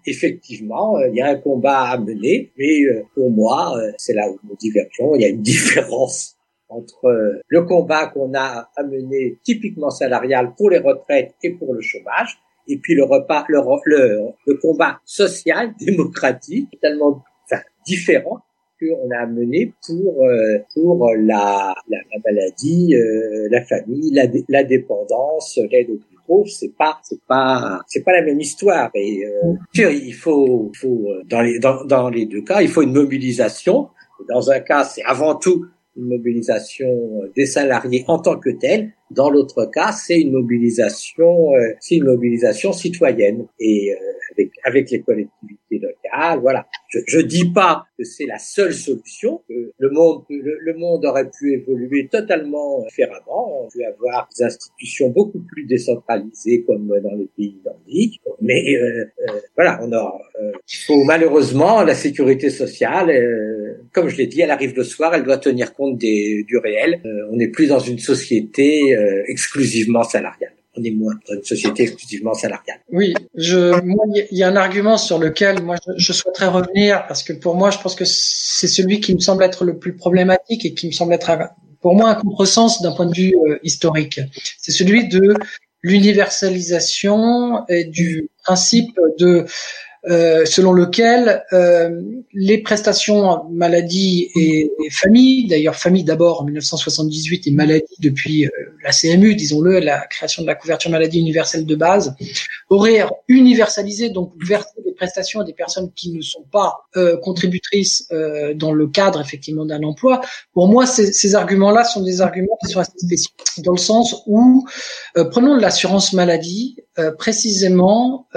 effectivement, 0.07 0.99
il 0.99 1.15
y 1.15 1.21
a 1.21 1.27
un 1.27 1.35
combat 1.35 1.81
à 1.81 1.99
mener, 1.99 2.51
mais 2.57 2.81
pour 3.13 3.29
moi, 3.29 3.79
c'est 3.97 4.15
là 4.15 4.27
où 4.27 4.39
nous 4.43 4.55
divergeons. 4.55 5.13
Il 5.13 5.21
y 5.21 5.25
a 5.25 5.27
une 5.27 5.41
différence 5.53 6.35
entre 6.67 7.41
le 7.47 7.61
combat 7.63 8.07
qu'on 8.07 8.33
a 8.33 8.71
à 8.75 8.83
mener 8.83 9.37
typiquement 9.43 9.91
salarial 9.91 10.55
pour 10.57 10.71
les 10.71 10.79
retraites 10.79 11.35
et 11.43 11.51
pour 11.51 11.75
le 11.75 11.81
chômage, 11.81 12.39
et 12.67 12.77
puis 12.77 12.95
le 12.95 13.03
repas, 13.03 13.45
le, 13.49 13.59
le, 13.85 14.19
le 14.45 14.53
combat 14.55 14.99
social, 15.05 15.73
démocratique, 15.79 16.69
tellement 16.81 17.23
enfin, 17.45 17.61
différent 17.85 18.41
qu'on 18.79 19.11
a 19.11 19.25
mené 19.25 19.73
pour 19.85 20.25
euh, 20.25 20.59
pour 20.73 21.09
la, 21.15 21.73
la, 21.89 21.99
maladie, 22.25 22.95
euh, 22.95 23.47
la 23.49 23.63
famille, 23.63 24.11
la, 24.11 24.25
la 24.49 24.63
dépendance, 24.63 25.59
l'aide 25.71 25.89
aux 25.89 25.97
plus 25.97 26.17
pauvres. 26.27 26.49
C'est 26.49 26.75
pas 26.75 26.99
c'est 27.03 27.21
pas 27.27 27.81
c'est 27.87 28.03
pas 28.03 28.11
la 28.13 28.23
même 28.23 28.39
histoire. 28.39 28.89
Et 28.93 29.25
euh, 29.25 29.91
il 29.91 30.13
faut 30.13 30.71
faut 30.75 31.07
dans 31.25 31.41
les 31.41 31.59
dans, 31.59 31.85
dans 31.85 32.09
les 32.09 32.25
deux 32.25 32.41
cas, 32.43 32.61
il 32.61 32.67
faut 32.67 32.81
une 32.81 32.93
mobilisation. 32.93 33.89
Dans 34.29 34.51
un 34.51 34.59
cas, 34.59 34.83
c'est 34.83 35.03
avant 35.03 35.35
tout 35.35 35.65
une 35.95 36.07
mobilisation 36.07 36.87
des 37.35 37.45
salariés 37.45 38.03
en 38.07 38.19
tant 38.19 38.37
que 38.37 38.49
telle. 38.49 38.93
Dans 39.13 39.29
l'autre 39.29 39.65
cas, 39.65 39.91
c'est 39.91 40.19
une 40.19 40.31
mobilisation, 40.31 41.53
euh, 41.55 41.73
c'est 41.79 41.95
une 41.95 42.05
mobilisation 42.05 42.73
citoyenne. 42.73 43.45
Et 43.59 43.93
euh, 43.93 43.97
avec 44.31 44.51
avec 44.63 44.91
les 44.91 45.01
collectivités 45.01 45.62
locales. 45.79 46.39
Voilà. 46.39 46.67
Je, 46.89 46.99
je 47.07 47.19
dis 47.19 47.51
pas 47.51 47.85
que 47.97 48.03
c'est 48.03 48.25
la 48.25 48.39
seule 48.39 48.73
solution. 48.73 49.41
Que 49.47 49.71
le 49.77 49.89
monde 49.89 50.23
le, 50.29 50.73
monde 50.75 51.05
aurait 51.05 51.29
pu 51.29 51.53
évoluer 51.53 52.07
totalement 52.07 52.83
différemment. 52.83 53.65
On 53.65 53.69
peut 53.69 53.85
avoir 53.85 54.29
des 54.35 54.43
institutions 54.43 55.09
beaucoup 55.09 55.39
plus 55.39 55.65
décentralisées 55.65 56.63
comme 56.63 56.87
dans 56.87 57.15
les 57.15 57.29
pays 57.35 57.59
nordiques. 57.65 58.21
Mais 58.41 58.75
euh, 58.75 59.05
voilà, 59.55 59.79
on 59.81 59.91
a. 59.93 60.17
il 60.39 60.85
faut 60.85 61.03
malheureusement 61.03 61.83
la 61.83 61.95
sécurité 61.95 62.49
sociale, 62.49 63.11
comme 63.93 64.09
je 64.09 64.17
l'ai 64.17 64.27
dit, 64.27 64.41
elle 64.41 64.51
arrive 64.51 64.75
le 64.75 64.83
soir, 64.83 65.13
elle 65.13 65.23
doit 65.23 65.37
tenir 65.37 65.73
compte 65.73 65.97
des, 65.97 66.43
du 66.47 66.57
réel. 66.57 67.01
on 67.31 67.35
n'est 67.35 67.49
plus 67.49 67.67
dans 67.67 67.79
une 67.79 67.99
société 67.99 68.95
euh, 68.95 69.23
exclusivement 69.27 70.03
salariale. 70.03 70.53
On 70.75 70.83
est 70.83 70.91
moins 70.91 71.13
dans 71.27 71.35
une 71.35 71.43
société 71.43 71.83
exclusivement 71.83 72.33
salariale. 72.33 72.79
Oui, 72.91 73.13
je, 73.35 73.79
il 74.31 74.37
y 74.37 74.43
a 74.43 74.47
un 74.47 74.55
argument 74.55 74.97
sur 74.97 75.19
lequel 75.19 75.61
moi 75.61 75.75
je, 75.97 76.13
souhaiterais 76.13 76.47
revenir 76.47 77.05
parce 77.07 77.21
que 77.21 77.33
pour 77.33 77.55
moi, 77.55 77.69
je 77.69 77.77
pense 77.77 77.95
que 77.95 78.05
c'est 78.05 78.67
celui 78.67 78.99
qui 78.99 79.13
me 79.13 79.19
semble 79.19 79.43
être 79.43 79.65
le 79.65 79.77
plus 79.77 79.95
problématique 79.95 80.65
et 80.65 80.73
qui 80.73 80.87
me 80.87 80.91
semble 80.91 81.13
être 81.13 81.31
pour 81.81 81.95
moi 81.95 82.09
un 82.09 82.15
contresens 82.15 82.81
d'un 82.81 82.93
point 82.93 83.05
de 83.05 83.13
vue 83.13 83.35
euh, 83.47 83.59
historique. 83.63 84.19
C'est 84.57 84.71
celui 84.71 85.07
de 85.07 85.35
l'universalisation 85.83 87.67
et 87.67 87.83
du 87.83 88.29
principe 88.43 88.97
de 89.19 89.45
euh, 90.09 90.43
selon 90.45 90.73
lequel 90.73 91.45
euh, 91.53 92.01
les 92.33 92.57
prestations 92.57 93.45
maladie 93.49 94.29
et, 94.35 94.69
famille, 94.91 95.47
d'ailleurs 95.47 95.75
famille 95.75 96.03
d'abord 96.03 96.41
en 96.41 96.43
1978 96.43 97.47
et 97.47 97.51
maladie 97.51 97.95
depuis 97.99 98.45
euh, 98.45 98.49
la 98.83 98.91
CMU, 98.91 99.33
disons-le, 99.33 99.79
la 99.79 100.05
création 100.07 100.41
de 100.41 100.47
la 100.47 100.55
couverture 100.55 100.91
maladie 100.91 101.19
universelle 101.19 101.65
de 101.65 101.75
base, 101.75 102.15
auraient 102.69 103.05
universalisé, 103.29 104.09
donc 104.09 104.33
versé 104.45 104.71
des 104.85 104.91
prestations 104.91 105.39
à 105.39 105.45
des 105.45 105.53
personnes 105.53 105.89
qui 105.95 106.11
ne 106.11 106.21
sont 106.21 106.43
pas 106.51 106.79
euh, 106.97 107.15
contributrices 107.17 108.09
dans 108.55 108.73
le 108.73 108.87
cadre 108.87 109.21
effectivement 109.21 109.65
d'un 109.65 109.83
emploi. 109.83 110.19
Pour 110.53 110.67
moi, 110.67 110.85
ces, 110.85 111.13
ces 111.13 111.35
arguments-là 111.35 111.85
sont 111.85 112.01
des 112.03 112.19
arguments 112.19 112.57
qui 112.61 112.71
sont 112.71 112.79
assez 112.81 112.91
spécifiques, 112.97 113.63
dans 113.63 113.71
le 113.71 113.77
sens 113.77 114.23
où, 114.27 114.67
prenons 115.31 115.55
l'assurance 115.55 116.13
maladie, 116.13 116.75
précisément, 117.17 118.27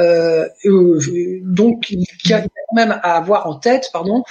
donc 1.56 1.90
il 1.90 2.04
y 2.26 2.32
a 2.32 2.42
quand 2.42 2.74
même 2.74 2.92
à 3.02 3.16
avoir 3.16 3.46
en 3.46 3.56
tête, 3.56 3.90
pardon, 3.92 4.22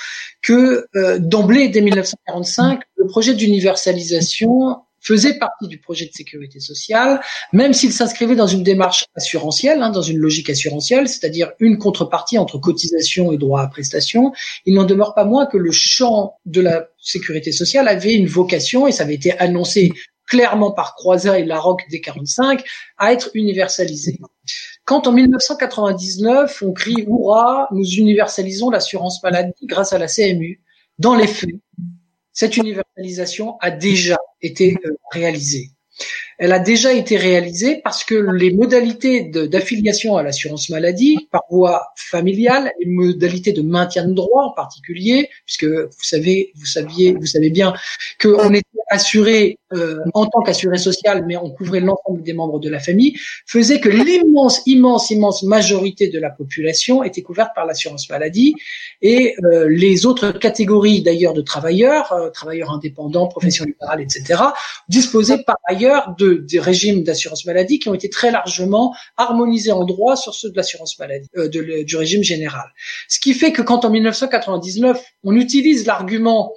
que 0.41 0.87
euh, 0.95 1.19
d'emblée 1.19 1.67
dès 1.69 1.81
1945, 1.81 2.81
le 2.97 3.07
projet 3.07 3.33
d'universalisation 3.33 4.77
faisait 5.05 5.37
partie 5.37 5.67
du 5.67 5.77
projet 5.79 6.05
de 6.05 6.11
sécurité 6.11 6.59
sociale, 6.59 7.21
même 7.53 7.73
s'il 7.73 7.93
s'inscrivait 7.93 8.35
dans 8.35 8.47
une 8.47 8.63
démarche 8.63 9.05
assurantielle, 9.15 9.83
hein, 9.83 9.91
dans 9.91 10.01
une 10.01 10.17
logique 10.17 10.49
assurantielle, 10.49 11.07
c'est-à-dire 11.07 11.51
une 11.59 11.77
contrepartie 11.77 12.39
entre 12.39 12.57
cotisation 12.57 13.31
et 13.31 13.37
droit 13.37 13.61
à 13.61 13.67
prestation, 13.67 14.33
il 14.65 14.73
n'en 14.73 14.83
demeure 14.83 15.13
pas 15.13 15.23
moins 15.23 15.45
que 15.45 15.57
le 15.57 15.71
champ 15.71 16.39
de 16.45 16.61
la 16.61 16.87
sécurité 16.99 17.51
sociale 17.51 17.87
avait 17.87 18.15
une 18.15 18.27
vocation, 18.27 18.87
et 18.87 18.91
ça 18.91 19.03
avait 19.03 19.13
été 19.13 19.37
annoncé 19.37 19.91
clairement 20.27 20.71
par 20.71 20.95
Croizat 20.95 21.39
et 21.39 21.45
Larocque 21.45 21.83
dès 21.89 22.01
45, 22.01 22.63
à 22.97 23.13
être 23.13 23.29
universalisé. 23.33 24.19
Quand 24.85 25.07
en 25.07 25.11
1999, 25.11 26.63
on 26.63 26.73
crie 26.73 27.05
Hurrah, 27.07 27.67
nous 27.71 27.85
universalisons 27.85 28.69
l'assurance 28.69 29.21
maladie 29.23 29.65
grâce 29.65 29.93
à 29.93 29.97
la 29.97 30.07
CMU, 30.07 30.61
dans 30.99 31.15
les 31.15 31.27
faits, 31.27 31.55
cette 32.31 32.57
universalisation 32.57 33.57
a 33.61 33.71
déjà 33.71 34.17
été 34.41 34.77
euh, 34.85 34.97
réalisée. 35.11 35.71
Elle 36.37 36.51
a 36.51 36.59
déjà 36.59 36.91
été 36.91 37.15
réalisée 37.15 37.79
parce 37.81 38.03
que 38.03 38.15
les 38.15 38.53
modalités 38.53 39.23
d'affiliation 39.23 40.17
à 40.17 40.23
l'assurance 40.23 40.69
maladie 40.69 41.29
par 41.31 41.43
voie 41.49 41.87
familiale, 41.95 42.73
les 42.79 42.87
modalités 42.87 43.53
de 43.53 43.61
maintien 43.61 44.05
de 44.05 44.13
droit 44.13 44.43
en 44.43 44.51
particulier, 44.53 45.29
puisque 45.45 45.63
vous 45.63 46.03
savez, 46.03 46.51
vous 46.55 46.65
saviez, 46.65 47.13
vous 47.13 47.25
savez 47.25 47.49
bien 47.49 47.73
qu'on 48.21 48.53
était 48.53 48.74
assuré 48.95 49.59
euh, 49.73 49.99
en 50.13 50.25
tant 50.25 50.41
qu'assuré 50.41 50.77
social, 50.77 51.25
mais 51.27 51.35
on 51.37 51.49
couvrait 51.49 51.81
l'ensemble 51.81 52.23
des 52.23 52.33
membres 52.33 52.59
de 52.59 52.69
la 52.69 52.79
famille, 52.79 53.17
faisait 53.45 53.79
que 53.79 53.89
l'immense, 53.89 54.61
immense, 54.65 55.11
immense 55.11 55.43
majorité 55.43 56.07
de 56.07 56.19
la 56.19 56.29
population 56.29 57.03
était 57.03 57.21
couverte 57.21 57.51
par 57.53 57.65
l'assurance 57.65 58.09
maladie 58.09 58.55
et 59.01 59.35
euh, 59.43 59.67
les 59.69 60.05
autres 60.05 60.31
catégories 60.31 61.01
d'ailleurs 61.01 61.33
de 61.33 61.41
travailleurs, 61.41 62.13
euh, 62.13 62.29
travailleurs 62.29 62.71
indépendants, 62.71 63.27
professions 63.27 63.65
libérales, 63.65 64.01
etc., 64.01 64.41
disposaient 64.87 65.43
par 65.43 65.57
ailleurs 65.65 66.15
de 66.17 66.35
des 66.35 66.59
régimes 66.59 67.03
d'assurance 67.03 67.45
maladie 67.45 67.79
qui 67.79 67.89
ont 67.89 67.93
été 67.93 68.09
très 68.09 68.31
largement 68.31 68.95
harmonisés 69.17 69.71
en 69.71 69.83
droit 69.83 70.15
sur 70.15 70.33
ceux 70.33 70.51
de 70.51 70.57
l'assurance 70.57 70.97
maladie, 70.99 71.29
de, 71.35 71.83
du 71.83 71.95
régime 71.97 72.23
général. 72.23 72.67
Ce 73.09 73.19
qui 73.19 73.33
fait 73.33 73.51
que 73.51 73.61
quand 73.61 73.83
en 73.83 73.89
1999 73.89 75.01
on 75.23 75.35
utilise 75.35 75.85
l'argument 75.85 76.53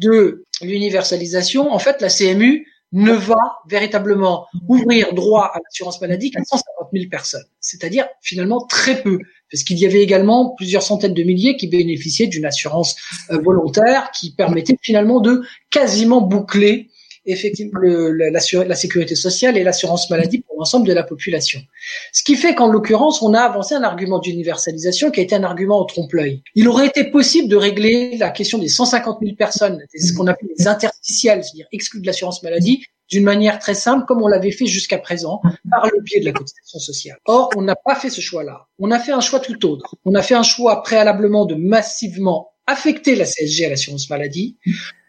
de 0.00 0.44
l'universalisation, 0.62 1.72
en 1.72 1.78
fait, 1.78 2.00
la 2.00 2.08
CMU 2.08 2.66
ne 2.92 3.12
va 3.12 3.60
véritablement 3.68 4.46
ouvrir 4.68 5.14
droit 5.14 5.52
à 5.54 5.60
l'assurance 5.64 6.00
maladie 6.00 6.30
qu'à 6.30 6.42
150 6.42 6.88
000 6.92 7.08
personnes, 7.08 7.44
c'est-à-dire 7.60 8.08
finalement 8.20 8.66
très 8.66 9.00
peu, 9.00 9.20
parce 9.50 9.62
qu'il 9.62 9.78
y 9.78 9.86
avait 9.86 10.02
également 10.02 10.54
plusieurs 10.56 10.82
centaines 10.82 11.14
de 11.14 11.22
milliers 11.22 11.56
qui 11.56 11.68
bénéficiaient 11.68 12.26
d'une 12.26 12.46
assurance 12.46 12.96
euh, 13.30 13.38
volontaire 13.40 14.10
qui 14.10 14.32
permettait 14.32 14.76
finalement 14.82 15.20
de 15.20 15.42
quasiment 15.70 16.20
boucler 16.20 16.90
effectivement 17.32 17.80
la, 17.82 18.74
sécurité 18.74 19.14
sociale 19.14 19.56
et 19.56 19.64
l'assurance 19.64 20.10
maladie 20.10 20.40
pour 20.40 20.56
l'ensemble 20.58 20.86
de 20.86 20.92
la 20.92 21.02
population. 21.02 21.60
Ce 22.12 22.22
qui 22.22 22.36
fait 22.36 22.54
qu'en 22.54 22.68
l'occurrence, 22.68 23.22
on 23.22 23.34
a 23.34 23.40
avancé 23.40 23.74
un 23.74 23.82
argument 23.82 24.18
d'universalisation 24.18 25.10
qui 25.10 25.20
a 25.20 25.22
été 25.22 25.34
un 25.34 25.44
argument 25.44 25.80
au 25.80 25.84
trompe-l'œil. 25.84 26.42
Il 26.54 26.68
aurait 26.68 26.86
été 26.86 27.04
possible 27.04 27.48
de 27.48 27.56
régler 27.56 28.16
la 28.18 28.30
question 28.30 28.58
des 28.58 28.68
150 28.68 29.18
000 29.22 29.36
personnes, 29.36 29.80
ce 29.94 30.12
qu'on 30.12 30.26
appelle 30.26 30.48
les 30.58 30.68
interstitiels, 30.68 31.44
c'est-à-dire 31.44 31.66
exclus 31.72 32.00
de 32.00 32.06
l'assurance 32.06 32.42
maladie, 32.42 32.84
d'une 33.10 33.24
manière 33.24 33.58
très 33.58 33.74
simple, 33.74 34.04
comme 34.06 34.22
on 34.22 34.28
l'avait 34.28 34.52
fait 34.52 34.66
jusqu'à 34.66 34.98
présent, 34.98 35.40
par 35.70 35.86
le 35.86 36.00
biais 36.00 36.20
de 36.20 36.24
la 36.24 36.32
cotisation 36.32 36.78
sociale. 36.78 37.18
Or, 37.24 37.50
on 37.56 37.62
n'a 37.62 37.74
pas 37.74 37.96
fait 37.96 38.10
ce 38.10 38.20
choix-là. 38.20 38.68
On 38.78 38.90
a 38.90 38.98
fait 38.98 39.12
un 39.12 39.20
choix 39.20 39.40
tout 39.40 39.66
autre. 39.66 39.96
On 40.04 40.14
a 40.14 40.22
fait 40.22 40.34
un 40.34 40.44
choix 40.44 40.82
préalablement 40.82 41.44
de 41.44 41.56
massivement 41.56 42.52
affecter 42.66 43.16
la 43.16 43.24
CSG 43.24 43.66
à 43.66 43.70
l'assurance 43.70 44.08
maladie. 44.10 44.56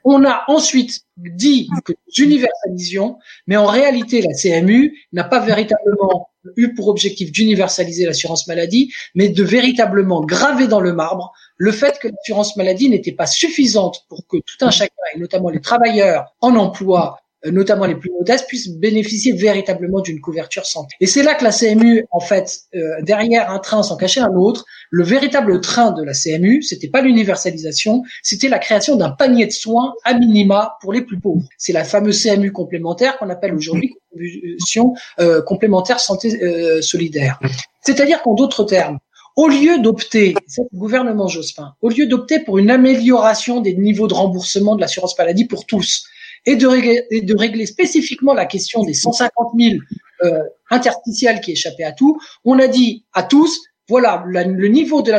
On 0.04 0.26
a 0.26 0.44
ensuite 0.48 1.02
dit 1.18 1.70
que 1.86 1.94
nous 1.94 2.26
universalisions, 2.26 3.18
mais 3.48 3.58
en 3.58 3.66
réalité, 3.66 4.22
la 4.22 4.34
CMU 4.34 4.98
n'a 5.14 5.24
pas 5.24 5.40
véritablement 5.40 6.30
eu 6.56 6.74
pour 6.74 6.88
objectif 6.88 7.32
d'universaliser 7.32 8.06
l'assurance 8.06 8.48
maladie, 8.48 8.92
mais 9.14 9.30
de 9.30 9.44
véritablement 9.44 10.22
graver 10.22 10.68
dans 10.68 10.80
le 10.80 10.94
marbre 10.94 11.32
le 11.58 11.72
fait 11.72 12.00
que 12.00 12.08
l'assurance 12.08 12.58
maladie 12.58 12.90
n'était 12.90 13.12
pas 13.12 13.28
suffisante 13.28 14.06
pour 14.10 14.26
que 14.28 14.38
tout 14.38 14.66
un 14.66 14.72
chacun, 14.72 14.94
et 15.14 15.20
notamment 15.20 15.50
les 15.50 15.62
travailleurs 15.62 16.36
en 16.42 16.56
emploi, 16.56 17.20
notamment 17.46 17.86
les 17.86 17.96
plus 17.96 18.12
modestes, 18.12 18.48
puissent 18.48 18.70
bénéficier 18.70 19.34
véritablement 19.34 20.02
d'une 20.02 20.20
couverture 20.22 20.66
santé. 20.66 20.96
Et 21.00 21.08
c'est 21.08 21.24
là 21.24 21.34
que 21.34 21.44
la 21.44 21.52
CMU, 21.52 22.06
en 22.12 22.20
fait, 22.20 22.62
euh, 22.76 23.02
derrière 23.02 23.50
un 23.50 23.60
train 23.60 23.84
s'en 23.84 23.98
cachait 23.98 24.20
un 24.20 24.36
autre. 24.36 24.66
Le 24.90 25.04
véritable 25.04 25.60
train 25.62 25.92
de 25.92 26.04
la 26.04 26.14
CMU, 26.14 26.62
c'était 26.62 26.90
pas 26.90 27.02
l'universalisation, 27.02 28.04
c'était 28.22 28.50
la 28.50 28.60
création 28.60 28.96
d'un 28.96 29.10
panier 29.10 29.48
de 29.48 29.52
soins 29.52 29.94
à 30.04 30.14
minima 30.14 30.78
pour 30.82 30.94
les 30.94 31.02
plus 31.02 31.20
pauvres. 31.20 31.48
C'est 31.58 31.74
la 31.74 31.84
fameuse 31.84 32.22
CMU 32.22 32.52
complémentaire 32.52 33.18
qu'on 33.18 33.30
appelle 33.30 33.56
aujourd'hui 33.56 33.96
contribution 34.12 34.94
euh, 35.20 35.42
complémentaire 35.42 36.00
santé 36.00 36.82
solidaire. 36.82 37.40
C'est-à-dire 37.82 38.22
qu'en 38.22 38.34
d'autres 38.34 38.64
termes, 38.64 39.00
au 39.36 39.48
lieu 39.48 39.80
d'opter, 39.80 40.36
c'est 40.46 40.64
le 40.72 40.78
gouvernement 40.78 41.28
Jospin, 41.28 41.74
au 41.82 41.90
lieu 41.90 42.06
d'opter 42.06 42.40
pour 42.40 42.58
une 42.58 42.70
amélioration 42.70 43.62
des 43.62 43.76
niveaux 43.76 44.08
de 44.08 44.14
remboursement 44.14 44.76
de 44.76 44.82
l'assurance 44.82 45.18
maladie 45.18 45.46
pour 45.46 45.66
tous, 45.66 46.06
et 46.46 46.56
de 46.56 46.68
régler, 46.68 47.06
de 47.22 47.36
régler 47.36 47.66
spécifiquement 47.66 48.34
la 48.34 48.46
question 48.46 48.84
des 48.84 48.94
150 48.94 49.54
000 49.60 49.76
euh, 50.24 50.40
interstitiels 50.70 51.42
qui 51.42 51.52
échappaient 51.52 51.84
à 51.84 51.92
tout, 51.92 52.20
on 52.46 52.60
a 52.60 52.68
dit 52.68 53.06
à 53.14 53.24
tous, 53.24 53.60
voilà, 53.88 54.24
le 54.26 54.68
niveau 54.68 55.02
de 55.02 55.12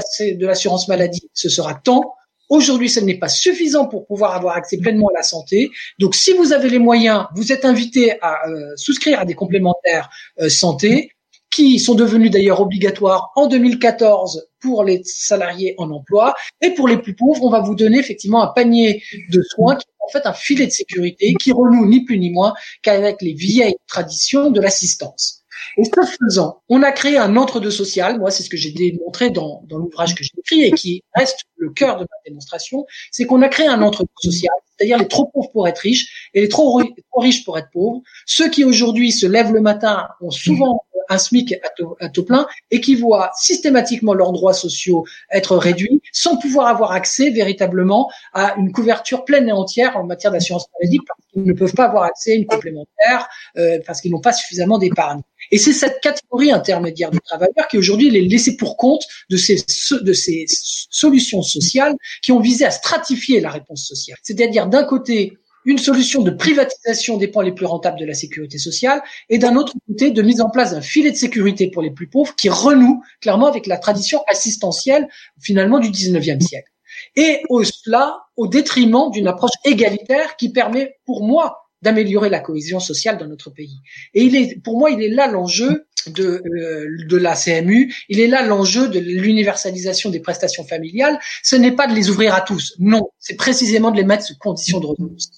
l'assurance 0.45 0.89
la, 0.89 0.97
maladie, 0.97 1.29
ce 1.35 1.49
sera 1.49 1.75
tant. 1.75 2.15
Aujourd'hui, 2.49 2.89
ce 2.89 3.01
n'est 3.01 3.19
pas 3.19 3.29
suffisant 3.29 3.87
pour 3.87 4.07
pouvoir 4.07 4.35
avoir 4.35 4.57
accès 4.57 4.77
pleinement 4.77 5.09
à 5.09 5.19
la 5.19 5.23
santé. 5.23 5.71
Donc, 5.99 6.15
si 6.15 6.33
vous 6.33 6.53
avez 6.53 6.69
les 6.69 6.79
moyens, 6.79 7.27
vous 7.35 7.53
êtes 7.53 7.65
invité 7.65 8.21
à 8.21 8.49
euh, 8.49 8.77
souscrire 8.77 9.21
à 9.21 9.25
des 9.25 9.35
complémentaires 9.35 10.11
euh, 10.41 10.49
santé 10.49 11.13
qui 11.51 11.79
sont 11.79 11.95
devenus 11.95 12.31
d'ailleurs 12.31 12.61
obligatoires 12.61 13.31
en 13.37 13.47
2014 13.47 14.49
pour 14.61 14.85
les 14.85 15.03
salariés 15.05 15.75
en 15.79 15.91
emploi. 15.91 16.35
Et 16.63 16.71
pour 16.71 16.89
les 16.89 16.97
plus 16.97 17.15
pauvres, 17.15 17.45
on 17.45 17.51
va 17.51 17.61
vous 17.61 17.75
donner 17.75 17.99
effectivement 17.99 18.43
un 18.43 18.49
panier 18.49 19.03
de 19.31 19.43
soins 19.43 19.77
en 20.03 20.09
fait 20.09 20.27
un 20.27 20.33
filet 20.33 20.67
de 20.67 20.73
sécurité 20.73 21.35
qui 21.41 21.53
renoue 21.53 21.87
ni 21.87 22.05
plus 22.05 22.19
ni 22.19 22.31
moins 22.31 22.55
qu'avec 22.83 23.23
les 23.23 23.35
vieilles 23.35 23.77
traditions 23.87 24.51
de 24.51 24.61
l'assistance. 24.61 25.42
Et 25.77 25.85
ce 25.85 25.91
faisant, 26.21 26.63
on 26.69 26.83
a 26.83 26.93
créé 26.93 27.19
un 27.19 27.37
entre-deux 27.37 27.71
social. 27.71 28.19
Moi, 28.19 28.31
c'est 28.31 28.43
ce 28.43 28.51
que 28.51 28.57
j'ai 28.57 28.73
démontré 28.73 29.31
dans, 29.31 29.63
dans 29.69 29.79
l'ouvrage 29.79 30.15
que 30.15 30.23
j'ai 30.23 30.33
écrit 30.39 30.63
et 30.65 30.73
qui 30.73 31.03
reste 31.15 31.41
le 31.57 31.71
cœur 31.71 31.97
de 31.97 32.03
ma 32.03 32.17
démonstration. 32.27 32.87
C'est 33.11 33.25
qu'on 33.25 33.43
a 33.43 33.49
créé 33.49 33.67
un 33.67 33.83
entre-deux 33.83 34.11
social, 34.23 34.53
c'est-à-dire 34.77 34.99
les 34.99 35.09
trop 35.09 35.27
pauvres 35.27 35.51
pour 35.53 35.69
être 35.69 35.79
riches 35.79 36.31
et 36.35 36.41
les 36.41 36.49
trop, 36.49 36.81
riches 37.17 37.45
pour 37.45 37.59
être 37.59 37.69
pauvres. 37.73 38.03
Ceux 38.27 38.51
qui 38.51 38.65
aujourd'hui 38.65 39.13
se 39.13 39.27
lèvent 39.27 39.53
le 39.53 39.61
matin 39.61 40.09
ont 40.21 40.31
souvent 40.31 40.83
un 41.09 41.19
SMIC 41.19 41.55
à 42.01 42.09
taux, 42.09 42.23
plein 42.23 42.47
et 42.71 42.81
qui 42.81 42.95
voient 42.95 43.31
systématiquement 43.37 44.15
leurs 44.15 44.33
droits 44.33 44.55
sociaux 44.55 45.05
être 45.31 45.57
réduits 45.57 46.01
sans 46.13 46.37
pouvoir 46.37 46.69
avoir 46.69 46.93
accès 46.93 47.31
véritablement 47.31 48.11
à 48.33 48.55
une 48.57 48.73
couverture 48.73 49.25
pleine 49.25 49.49
et 49.49 49.53
entière 49.53 49.97
en 49.97 50.05
matière 50.05 50.33
d'assurance 50.33 50.67
maladie 50.81 51.01
parce 51.07 51.21
qu'ils 51.33 51.45
ne 51.45 51.53
peuvent 51.53 51.75
pas 51.75 51.87
avoir 51.87 52.05
accès 52.05 52.33
à 52.33 52.35
une 52.37 52.47
complémentaire 52.47 53.29
euh, 53.57 53.79
parce 53.87 54.01
qu'ils 54.01 54.11
n'ont 54.11 54.21
pas 54.21 54.33
suffisamment 54.33 54.79
d'épargne. 54.79 55.21
Et 55.53 55.59
c'est 55.59 55.75
cette 55.75 56.01
catégorie 56.01 56.51
intermédiaire 56.51 57.11
de 57.11 57.19
travailleurs 57.19 57.69
qui 57.71 57.77
aujourd'hui 57.77 58.09
est 58.09 58.21
laissée 58.23 58.57
pour 58.57 58.77
compte 58.79 59.03
de 59.31 59.37
ces, 59.37 59.57
de 60.01 60.13
ces 60.15 60.47
solutions 60.49 61.43
sociales 61.43 61.95
qui 62.23 62.33
ont 62.33 62.41
visé 62.41 62.65
à 62.65 62.71
stratifier 62.71 63.41
la 63.41 63.51
réponse 63.51 63.87
sociale. 63.87 64.17
C'est-à-dire 64.23 64.67
d'un 64.67 64.85
côté 64.85 65.37
une 65.65 65.79
solution 65.79 66.23
de 66.23 66.31
privatisation 66.31 67.19
des 67.19 67.29
points 67.29 67.45
les 67.45 67.53
plus 67.53 67.67
rentables 67.67 68.01
de 68.01 68.07
la 68.07 68.15
sécurité 68.15 68.59
sociale 68.59 69.03
et 69.29 69.39
d'un 69.39 69.55
autre 69.55 69.75
côté 69.87 70.11
de 70.11 70.23
mise 70.23 70.41
en 70.41 70.51
place 70.51 70.73
d'un 70.73 70.81
filet 70.81 71.11
de 71.11 71.17
sécurité 71.17 71.71
pour 71.71 71.83
les 71.83 71.91
plus 71.91 72.09
pauvres 72.09 72.35
qui 72.35 72.49
renoue 72.49 73.03
clairement 73.21 73.47
avec 73.47 73.67
la 73.67 73.77
tradition 73.77 74.23
assistentielle 74.29 75.07
finalement 75.41 75.79
du 75.79 75.91
19e 75.91 76.41
siècle. 76.41 76.71
Et 77.15 77.43
au, 77.49 77.63
cela 77.63 78.23
au 78.37 78.49
détriment 78.49 79.11
d'une 79.11 79.29
approche 79.29 79.53
égalitaire 79.65 80.37
qui 80.37 80.51
permet 80.51 80.97
pour 81.05 81.25
moi 81.25 81.62
d'améliorer 81.83 82.31
la 82.31 82.41
cohésion 82.41 82.81
sociale 82.81 83.19
dans 83.19 83.27
notre 83.27 83.51
pays. 83.51 83.81
Et 84.15 84.23
il 84.23 84.37
est, 84.37 84.63
pour 84.63 84.79
moi, 84.79 84.91
il 84.91 85.03
est 85.03 85.09
là 85.09 85.27
l'enjeu 85.27 85.87
de, 86.07 86.43
euh, 86.45 87.07
de 87.07 87.17
la 87.17 87.35
CMU, 87.35 87.95
il 88.09 88.21
est 88.21 88.27
là 88.27 88.43
l'enjeu 88.43 88.89
de 88.89 88.99
l'universalisation 88.99 90.11
des 90.11 90.21
prestations 90.21 90.65
familiales. 90.65 91.19
Ce 91.43 91.57
n'est 91.57 91.73
pas 91.73 91.87
de 91.87 91.95
les 91.95 92.11
ouvrir 92.11 92.35
à 92.35 92.41
tous, 92.41 92.75
non, 92.79 93.09
c'est 93.19 93.37
précisément 93.37 93.91
de 93.91 93.97
les 93.97 94.05
mettre 94.05 94.25
sous 94.25 94.37
condition 94.39 94.81
de 94.81 94.87
ressources. 94.87 95.31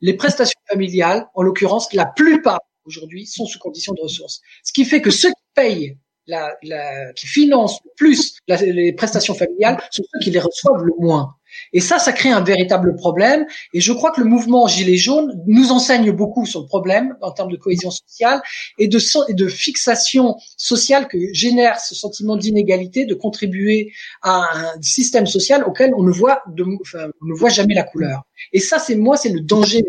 Les 0.00 0.14
prestations 0.14 0.60
familiales, 0.70 1.26
en 1.34 1.42
l'occurrence, 1.42 1.92
la 1.92 2.06
plupart 2.06 2.60
aujourd'hui 2.84 3.26
sont 3.26 3.46
sous 3.46 3.58
condition 3.58 3.92
de 3.92 4.00
ressources. 4.00 4.40
Ce 4.64 4.72
qui 4.72 4.84
fait 4.84 5.02
que 5.02 5.10
ceux 5.10 5.28
qui 5.28 5.44
payent 5.54 5.96
la, 6.26 6.54
la, 6.62 7.12
qui 7.14 7.26
financent 7.26 7.80
le 7.84 7.90
plus 7.96 8.36
les 8.48 8.92
prestations 8.92 9.34
familiales 9.34 9.80
sont 9.90 10.02
ceux 10.12 10.20
qui 10.20 10.30
les 10.30 10.40
reçoivent 10.40 10.84
le 10.84 10.92
moins. 10.98 11.37
Et 11.72 11.80
ça, 11.80 11.98
ça 11.98 12.12
crée 12.12 12.30
un 12.30 12.40
véritable 12.40 12.94
problème. 12.96 13.46
Et 13.74 13.80
je 13.80 13.92
crois 13.92 14.10
que 14.10 14.20
le 14.20 14.26
mouvement 14.26 14.66
Gilets 14.66 14.96
jaunes 14.96 15.42
nous 15.46 15.70
enseigne 15.70 16.10
beaucoup 16.12 16.46
sur 16.46 16.60
le 16.60 16.66
problème 16.66 17.16
en 17.20 17.30
termes 17.32 17.50
de 17.50 17.56
cohésion 17.56 17.90
sociale 17.90 18.40
et 18.78 18.88
de, 18.88 18.98
fixation 19.48 20.36
sociale 20.56 21.08
que 21.08 21.18
génère 21.32 21.80
ce 21.80 21.94
sentiment 21.94 22.36
d'inégalité, 22.36 23.04
de 23.04 23.14
contribuer 23.14 23.92
à 24.22 24.42
un 24.54 24.82
système 24.82 25.26
social 25.26 25.64
auquel 25.64 25.92
on 25.96 26.02
ne 26.02 26.10
voit, 26.10 26.42
on 26.46 27.26
ne 27.26 27.34
voit 27.34 27.50
jamais 27.50 27.74
la 27.74 27.82
couleur. 27.82 28.22
Et 28.52 28.60
ça, 28.60 28.78
c'est 28.78 28.96
moi, 28.96 29.16
c'est 29.16 29.30
le 29.30 29.40
danger 29.40 29.84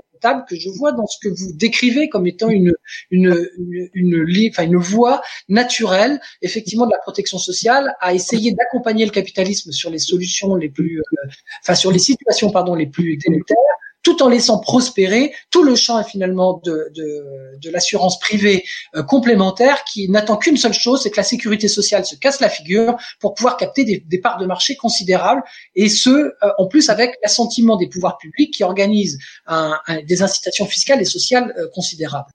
que 0.48 0.56
je 0.56 0.70
vois 0.70 0.92
dans 0.92 1.08
ce 1.08 1.18
que 1.22 1.30
vous 1.30 1.54
décrivez 1.54 2.10
comme 2.10 2.28
étant 2.28 2.50
une 2.50 2.74
une 3.12 3.48
une, 3.56 3.90
une, 3.94 4.78
voie 4.78 5.22
naturelle 5.48 6.20
effectivement 6.42 6.86
de 6.86 6.92
la 6.92 7.00
protection 7.00 7.38
sociale 7.38 7.96
à 8.00 8.14
essayer 8.14 8.52
d'accompagner 8.52 9.06
le 9.06 9.12
capitalisme 9.12 9.72
sur 9.72 9.90
les 9.90 10.00
solutions 10.00 10.56
les 10.56 10.70
plus 10.70 11.00
euh, 11.00 11.30
enfin 11.62 11.76
sur 11.76 11.92
les 11.92 12.00
situations 12.00 12.52
pardon 12.52 12.76
les 12.76 12.88
plus 12.88 13.18
délétères 13.18 13.58
tout 14.04 14.24
en 14.24 14.30
laissant 14.30 14.60
prospérer 14.60 15.34
tout 15.52 15.64
le 15.64 15.76
champ 15.76 16.02
finalement 16.04 16.62
de, 16.64 16.90
de, 16.96 17.58
de 17.62 17.70
l'assurance 17.70 18.20
privée 18.20 18.64
euh, 18.96 19.04
complémentaire 19.04 19.84
qui 19.84 20.10
n'attend 20.10 20.38
qu'une 20.38 20.58
seule 20.58 20.74
chose, 20.74 21.02
c'est 21.04 21.10
que 21.10 21.18
la 21.18 21.24
sécurité 21.24 21.68
sociale 21.68 22.06
se 22.06 22.16
casse 22.16 22.40
la 22.40 22.50
figure 22.50 22.98
pour 23.20 23.34
pouvoir 23.34 23.58
capter 23.58 23.84
des, 23.84 24.04
des 24.06 24.20
parts 24.20 24.38
de 24.38 24.46
marché 24.46 24.76
considérables 24.76 25.44
et 25.76 25.90
ce, 25.90 26.10
euh, 26.10 26.32
en 26.58 26.68
plus 26.68 26.90
avec 26.90 27.16
l'assentiment 27.24 27.76
des 27.76 27.88
pouvoirs 27.88 28.18
publics 28.18 28.54
qui 28.54 28.64
organisent 28.64 29.20
un, 29.48 29.78
des 30.08 30.22
incitations 30.22 30.66
fiscales 30.66 31.02
et 31.02 31.06
sociales 31.06 31.54
euh, 31.58 31.68
considérables. 31.74 32.30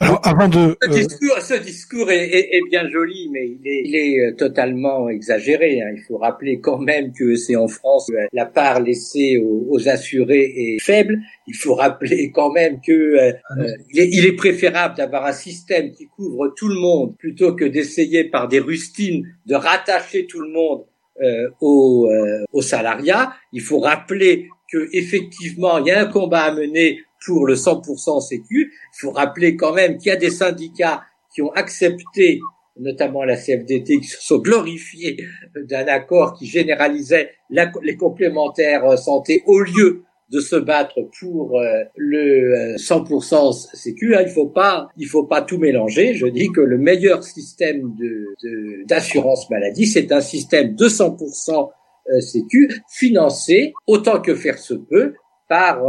Alors 0.00 0.20
avant 0.24 0.48
de... 0.48 0.76
Ce 0.82 0.88
discours, 0.88 1.38
ce 1.40 1.54
discours 1.54 2.10
est, 2.10 2.30
est, 2.30 2.60
bien 2.70 2.88
joli, 2.88 3.28
mais 3.32 3.46
il 3.46 3.60
est, 3.64 3.82
il 3.84 3.96
est 3.96 4.36
totalement 4.36 5.08
exagéré. 5.08 5.80
Hein. 5.80 5.92
Il 5.94 6.02
faut 6.06 6.18
rappeler 6.18 6.60
quand 6.60 6.78
même 6.78 7.12
que 7.12 7.36
c'est 7.36 7.56
en 7.56 7.68
France 7.68 8.10
la 8.32 8.46
part 8.46 8.80
laissée 8.80 9.38
aux, 9.38 9.66
aux 9.70 9.88
assurés 9.88 10.52
est 10.56 10.85
faible. 10.86 11.18
Il 11.46 11.54
faut 11.54 11.74
rappeler 11.74 12.30
quand 12.32 12.52
même 12.52 12.80
que 12.80 12.92
euh, 12.92 13.32
euh, 13.58 13.66
il, 13.92 14.24
est, 14.24 14.32
préférable 14.32 14.96
d'avoir 14.96 15.26
un 15.26 15.32
système 15.32 15.92
qui 15.92 16.06
couvre 16.06 16.52
tout 16.56 16.68
le 16.68 16.80
monde 16.80 17.16
plutôt 17.18 17.54
que 17.54 17.64
d'essayer 17.64 18.24
par 18.24 18.48
des 18.48 18.60
rustines 18.60 19.26
de 19.46 19.54
rattacher 19.54 20.26
tout 20.26 20.40
le 20.40 20.50
monde 20.50 20.84
euh, 21.22 21.48
au, 21.60 22.08
au 22.52 22.62
salariat. 22.62 23.32
Il 23.52 23.62
faut 23.62 23.80
rappeler 23.80 24.48
que 24.70 24.88
effectivement 24.92 25.78
il 25.78 25.86
y 25.86 25.90
a 25.90 26.00
un 26.00 26.06
combat 26.06 26.44
à 26.44 26.54
mener 26.54 27.00
pour 27.24 27.46
le 27.46 27.54
100% 27.54 28.20
sécu. 28.20 28.72
Il 28.72 29.00
faut 29.00 29.10
rappeler 29.10 29.56
quand 29.56 29.72
même 29.72 29.98
qu'il 29.98 30.08
y 30.08 30.12
a 30.12 30.16
des 30.16 30.30
syndicats 30.30 31.02
qui 31.34 31.42
ont 31.42 31.52
accepté 31.52 32.40
notamment 32.78 33.24
la 33.24 33.36
CFDT, 33.36 34.00
qui 34.00 34.06
se 34.06 34.20
sont 34.20 34.38
glorifiés 34.38 35.16
d'un 35.54 35.86
accord 35.86 36.34
qui 36.34 36.44
généralisait 36.44 37.30
les 37.48 37.96
complémentaires 37.96 38.98
santé 38.98 39.42
au 39.46 39.60
lieu 39.60 40.04
de 40.30 40.40
se 40.40 40.56
battre 40.56 40.96
pour 41.18 41.60
euh, 41.60 41.82
le 41.96 42.76
100% 42.76 43.48
euh, 43.48 43.76
sécu. 43.76 44.14
Hein, 44.14 44.22
il 44.22 44.30
faut 44.30 44.48
pas, 44.48 44.88
il 44.96 45.06
faut 45.06 45.24
pas 45.24 45.42
tout 45.42 45.58
mélanger. 45.58 46.14
Je 46.14 46.26
dis 46.26 46.50
que 46.50 46.60
le 46.60 46.78
meilleur 46.78 47.22
système 47.22 47.94
de 47.98 48.84
d'assurance 48.86 49.48
maladie, 49.50 49.86
c'est 49.86 50.12
un 50.12 50.20
système 50.20 50.74
de 50.74 50.86
100% 50.86 51.70
euh, 52.08 52.20
sécu 52.20 52.70
financé 52.88 53.72
autant 53.86 54.20
que 54.20 54.34
faire 54.34 54.58
se 54.58 54.74
peut 54.74 55.14
par, 55.48 55.80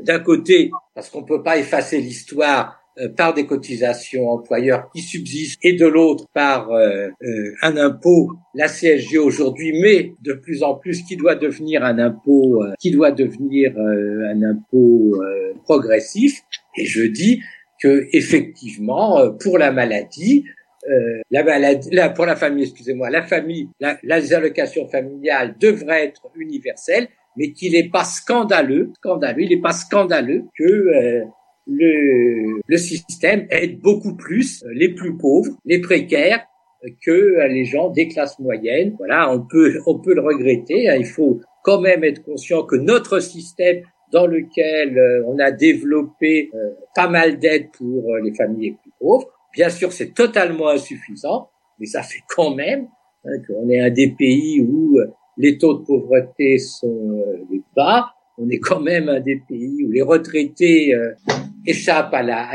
d'un 0.00 0.18
côté, 0.18 0.70
parce 0.94 1.10
qu'on 1.10 1.24
peut 1.24 1.42
pas 1.42 1.58
effacer 1.58 2.00
l'histoire 2.00 2.83
par 3.16 3.34
des 3.34 3.46
cotisations 3.46 4.28
employeurs 4.28 4.88
qui 4.94 5.02
subsistent 5.02 5.58
et 5.62 5.72
de 5.72 5.86
l'autre 5.86 6.26
par 6.32 6.70
euh, 6.70 7.08
un 7.62 7.76
impôt, 7.76 8.30
la 8.54 8.68
CSG 8.68 9.18
aujourd'hui, 9.18 9.72
mais 9.80 10.12
de 10.22 10.32
plus 10.32 10.62
en 10.62 10.74
plus 10.74 11.02
qui 11.02 11.16
doit 11.16 11.34
devenir 11.34 11.84
un 11.84 11.98
impôt, 11.98 12.62
qui 12.78 12.90
doit 12.90 13.10
devenir 13.10 13.74
un 13.76 14.42
impôt 14.42 15.16
progressif. 15.64 16.40
Et 16.76 16.86
je 16.86 17.02
dis 17.02 17.40
que 17.82 18.06
effectivement, 18.12 19.32
pour 19.40 19.58
la 19.58 19.72
maladie, 19.72 20.44
euh, 20.88 21.22
la 21.30 21.42
maladie, 21.42 21.90
pour 22.14 22.26
la 22.26 22.36
famille, 22.36 22.64
excusez-moi, 22.64 23.08
la 23.08 23.22
famille, 23.22 23.68
la, 23.80 23.98
les 24.02 24.34
allocations 24.34 24.86
familiales 24.88 25.56
devraient 25.58 26.04
être 26.04 26.30
universelles, 26.36 27.08
mais 27.36 27.52
qu'il 27.52 27.72
n'est 27.72 27.88
pas 27.88 28.04
scandaleux, 28.04 28.92
scandaleux, 28.96 29.42
il 29.42 29.48
n'est 29.48 29.62
pas 29.62 29.72
scandaleux 29.72 30.44
que 30.56 30.64
euh, 30.64 31.24
le, 31.66 32.60
le 32.66 32.76
système 32.76 33.46
aide 33.50 33.80
beaucoup 33.80 34.16
plus 34.16 34.62
euh, 34.64 34.68
les 34.74 34.90
plus 34.94 35.16
pauvres, 35.16 35.52
les 35.64 35.80
précaires, 35.80 36.46
que 37.02 37.48
les 37.48 37.64
gens 37.64 37.88
des 37.88 38.08
classes 38.08 38.38
moyennes. 38.38 38.94
Voilà, 38.98 39.32
on 39.32 39.40
peut, 39.40 39.80
on 39.86 39.98
peut 39.98 40.14
le 40.14 40.20
regretter. 40.20 40.88
Hein. 40.88 40.96
il 40.98 41.06
faut 41.06 41.40
quand 41.62 41.80
même 41.80 42.04
être 42.04 42.22
conscient 42.22 42.64
que 42.64 42.76
notre 42.76 43.20
système 43.20 43.82
dans 44.12 44.26
lequel 44.26 45.24
on 45.26 45.38
a 45.38 45.50
développé 45.50 46.50
pas 46.94 47.08
mal 47.08 47.38
d'aides 47.38 47.70
pour 47.72 48.14
les 48.22 48.34
familles 48.34 48.70
les 48.70 48.76
plus 48.80 48.92
pauvres, 49.00 49.34
Bien 49.54 49.70
sûr, 49.70 49.92
c'est 49.92 50.12
totalement 50.12 50.68
insuffisant, 50.68 51.48
mais 51.78 51.86
ça 51.86 52.02
fait 52.02 52.22
quand 52.28 52.54
même 52.54 52.88
hein, 53.24 53.38
qu'on 53.46 53.68
est 53.68 53.78
un 53.78 53.90
des 53.90 54.10
pays 54.10 54.60
où 54.60 54.98
euh, 54.98 55.12
les 55.36 55.58
taux 55.58 55.74
de 55.74 55.84
pauvreté 55.84 56.58
sont 56.58 57.10
euh, 57.12 57.44
les 57.50 57.62
bas. 57.76 58.13
On 58.38 58.48
est 58.50 58.58
quand 58.58 58.80
même 58.80 59.08
un 59.08 59.20
des 59.20 59.40
pays 59.48 59.84
où 59.84 59.90
les 59.90 60.02
retraités 60.02 60.94
euh, 60.94 61.12
échappent 61.66 62.14
à 62.14 62.22
la, 62.22 62.48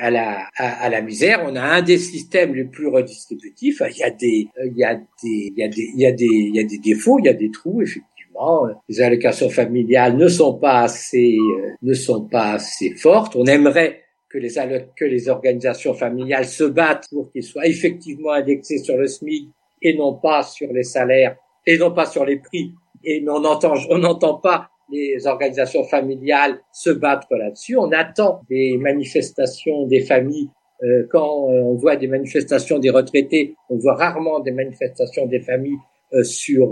à, 0.00 0.10
la, 0.10 0.46
à, 0.56 0.88
la 0.88 1.00
misère. 1.00 1.42
On 1.46 1.54
a 1.54 1.62
un 1.62 1.82
des 1.82 1.98
systèmes 1.98 2.54
les 2.54 2.64
plus 2.64 2.88
redistributifs. 2.88 3.82
Il 3.90 3.98
y 3.98 4.02
a 4.02 4.10
des, 4.10 4.48
il 4.64 4.76
y 4.76 4.84
a 4.84 4.94
des, 4.96 5.04
il 5.22 5.54
y 5.56 5.62
a 5.62 5.68
des, 5.68 5.90
il 5.94 6.00
y 6.00 6.06
a 6.06 6.12
des, 6.12 6.24
il 6.26 6.56
y 6.56 6.60
a 6.60 6.64
des 6.64 6.78
défauts, 6.78 7.18
il 7.20 7.26
y 7.26 7.28
a 7.28 7.34
des 7.34 7.50
trous, 7.50 7.82
effectivement. 7.82 8.66
Les 8.88 9.00
allocations 9.00 9.50
familiales 9.50 10.16
ne 10.16 10.26
sont 10.26 10.58
pas 10.58 10.80
assez, 10.80 11.36
ne 11.82 11.94
sont 11.94 12.24
pas 12.24 12.54
assez 12.54 12.90
fortes. 12.96 13.36
On 13.36 13.44
aimerait 13.44 14.02
que 14.28 14.38
les, 14.38 14.54
que 14.96 15.04
les 15.04 15.28
organisations 15.28 15.94
familiales 15.94 16.46
se 16.46 16.64
battent 16.64 17.06
pour 17.10 17.30
qu'ils 17.30 17.44
soient 17.44 17.66
effectivement 17.66 18.32
indexés 18.32 18.78
sur 18.78 18.96
le 18.96 19.06
SMIC 19.06 19.50
et 19.82 19.94
non 19.96 20.14
pas 20.14 20.42
sur 20.42 20.72
les 20.72 20.84
salaires 20.84 21.36
et 21.66 21.76
non 21.78 21.92
pas 21.92 22.06
sur 22.06 22.24
les 22.24 22.38
prix. 22.38 22.72
Et 23.04 23.24
on 23.28 23.40
n'entend 23.40 23.74
on 23.90 23.98
n'entend 23.98 24.34
pas 24.34 24.70
les 24.92 25.26
organisations 25.26 25.84
familiales 25.84 26.60
se 26.72 26.90
battre 26.90 27.28
là-dessus. 27.34 27.76
On 27.76 27.90
attend 27.92 28.42
des 28.48 28.76
manifestations 28.78 29.86
des 29.86 30.00
familles. 30.00 30.50
Euh, 30.82 31.06
quand 31.10 31.50
euh, 31.50 31.60
on 31.70 31.74
voit 31.74 31.96
des 31.96 32.08
manifestations 32.08 32.78
des 32.78 32.90
retraités, 32.90 33.54
on 33.70 33.76
voit 33.78 33.94
rarement 33.94 34.40
des 34.40 34.52
manifestations 34.52 35.26
des 35.26 35.40
familles 35.40 35.78
euh, 36.12 36.22
sur 36.24 36.66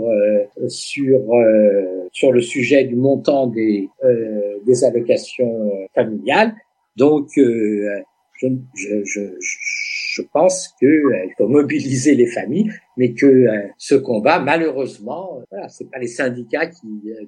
sur 0.67 1.19
sur 2.11 2.31
le 2.31 2.41
sujet 2.41 2.83
du 2.83 2.95
montant 2.95 3.47
des 3.47 3.89
des 4.67 4.83
allocations 4.83 5.71
familiales. 5.95 6.53
Donc, 6.97 7.29
euh, 7.37 8.01
je, 8.41 8.47
je, 8.75 9.03
je, 9.05 9.21
je 10.13 10.21
pense 10.33 10.69
qu'il 10.79 10.87
euh, 10.89 11.27
faut 11.37 11.47
mobiliser 11.47 12.15
les 12.15 12.25
familles, 12.25 12.71
mais 12.97 13.13
que 13.13 13.25
euh, 13.25 13.67
ce 13.77 13.95
combat, 13.95 14.39
malheureusement, 14.39 15.37
euh, 15.37 15.43
voilà, 15.51 15.69
c'est 15.69 15.89
pas 15.89 15.99
les 15.99 16.07
syndicats 16.07 16.67
qui, 16.67 16.87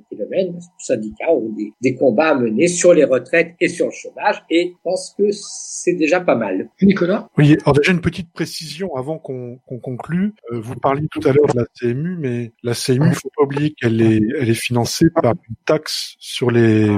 qui 0.09 0.15
le 0.15 0.27
mènent. 0.27 0.53
Les 0.53 0.59
syndicats 0.77 1.31
ont 1.31 1.49
des, 1.49 1.73
des, 1.81 1.95
combats 1.95 2.29
à 2.29 2.35
mener 2.35 2.67
sur 2.67 2.93
les 2.93 3.03
retraites 3.03 3.55
et 3.59 3.67
sur 3.67 3.87
le 3.87 3.91
chômage, 3.91 4.43
et 4.49 4.73
je 4.73 4.81
pense 4.83 5.15
que 5.17 5.25
c'est 5.31 5.93
déjà 5.93 6.19
pas 6.19 6.35
mal. 6.35 6.69
Nicolas? 6.81 7.29
Oui, 7.37 7.57
alors 7.61 7.73
déjà 7.73 7.91
une 7.91 8.01
petite 8.01 8.31
précision 8.31 8.95
avant 8.95 9.17
qu'on 9.17 9.59
conclue. 9.65 10.33
vous 10.51 10.75
parliez 10.75 11.07
tout 11.11 11.21
à 11.25 11.31
l'heure 11.31 11.47
de 11.53 11.59
la 11.59 11.65
CMU, 11.79 12.17
mais 12.17 12.51
la 12.63 12.73
CMU, 12.73 13.07
il 13.07 13.15
faut 13.15 13.31
pas 13.35 13.43
oublier 13.43 13.71
qu'elle 13.71 14.01
est, 14.01 14.21
elle 14.39 14.49
est 14.49 14.53
financée 14.53 15.09
par 15.09 15.33
une 15.33 15.55
taxe 15.65 16.15
sur 16.19 16.51
les 16.51 16.89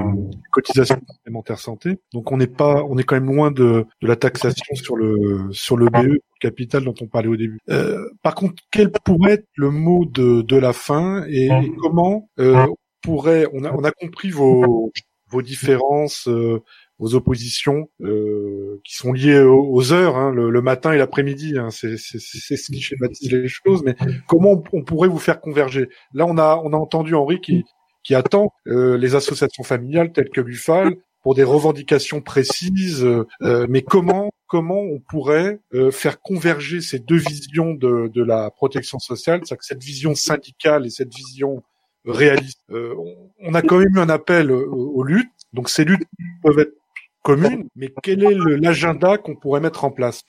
cotisations 0.50 1.00
complémentaires 1.06 1.58
santé. 1.58 1.98
Donc 2.12 2.32
on 2.32 2.36
n'est 2.36 2.46
pas, 2.46 2.84
on 2.84 2.98
est 2.98 3.04
quand 3.04 3.16
même 3.16 3.32
loin 3.32 3.50
de, 3.50 3.86
de 4.02 4.06
la 4.06 4.16
taxation 4.16 4.74
sur 4.74 4.96
le 4.96 5.48
sur 5.52 5.76
le 5.76 5.86
BE 5.86 6.18
capital 6.40 6.84
dont 6.84 6.94
on 7.00 7.06
parlait 7.06 7.28
au 7.28 7.36
début. 7.36 7.58
Euh, 7.68 8.08
par 8.22 8.34
contre, 8.34 8.62
quel 8.70 8.90
pourrait 8.90 9.32
être 9.34 9.48
le 9.56 9.70
mot 9.70 10.04
de, 10.04 10.42
de 10.42 10.56
la 10.56 10.72
fin 10.72 11.24
et, 11.28 11.48
comment 11.78 12.28
euh, 12.38 12.66
on 12.66 12.76
pourrait 13.02 13.46
on 13.52 13.64
a 13.64 13.72
on 13.72 13.84
a 13.84 13.90
compris 13.90 14.30
vos 14.30 14.92
vos 15.28 15.42
différences 15.42 16.28
euh, 16.28 16.62
vos 16.98 17.14
oppositions 17.14 17.88
euh, 18.00 18.80
qui 18.84 18.94
sont 18.94 19.12
liées 19.12 19.40
aux, 19.40 19.92
heures, 19.92 20.16
hein, 20.16 20.32
le, 20.32 20.62
matin 20.62 20.92
et 20.92 20.98
l'après-midi, 20.98 21.58
hein, 21.58 21.68
c'est 21.70 21.96
ce 21.98 22.72
qui 22.72 22.80
schématise 22.80 23.30
les 23.30 23.48
choses. 23.48 23.82
Mais 23.84 23.96
comment 24.26 24.62
on, 24.72 24.82
pourrait 24.82 25.08
vous 25.08 25.18
faire 25.18 25.40
converger? 25.40 25.88
Là, 26.14 26.26
on 26.26 26.38
a 26.38 26.60
on 26.64 26.72
a 26.72 26.76
entendu 26.76 27.14
Henri 27.14 27.40
qui 27.40 27.64
qui 28.02 28.14
attend 28.14 28.52
euh, 28.68 28.96
les 28.96 29.14
associations 29.14 29.64
familiales 29.64 30.12
telles 30.12 30.30
que 30.30 30.40
Buffal 30.40 30.94
pour 31.22 31.34
des 31.34 31.42
revendications 31.42 32.20
précises. 32.20 33.04
Euh, 33.04 33.66
mais 33.68 33.82
comment 33.82 34.30
comment 34.46 34.80
on 34.80 35.00
pourrait 35.00 35.60
euh, 35.74 35.90
faire 35.90 36.20
converger 36.20 36.80
ces 36.80 36.98
deux 36.98 37.16
visions 37.16 37.74
de, 37.74 38.08
de 38.08 38.22
la 38.22 38.50
protection 38.50 38.98
sociale, 38.98 39.40
c'est-à-dire 39.40 39.58
que 39.58 39.64
cette 39.64 39.82
vision 39.82 40.14
syndicale 40.14 40.86
et 40.86 40.90
cette 40.90 41.14
vision 41.14 41.62
réaliste. 42.04 42.60
Euh, 42.70 42.94
on, 43.40 43.54
a 43.54 43.62
quand 43.62 43.78
même 43.78 43.96
eu 43.96 43.98
un 43.98 44.08
appel 44.08 44.52
aux, 44.52 45.02
luttes, 45.02 45.30
donc 45.52 45.68
ces 45.68 45.84
luttes 45.84 46.06
peuvent 46.42 46.58
être 46.60 46.74
communes, 47.22 47.68
mais 47.74 47.92
quel 48.02 48.22
est 48.22 48.34
l'agenda 48.60 49.18
qu'on 49.18 49.34
pourrait 49.34 49.60
mettre 49.60 49.84
en 49.84 49.90
place? 49.90 50.22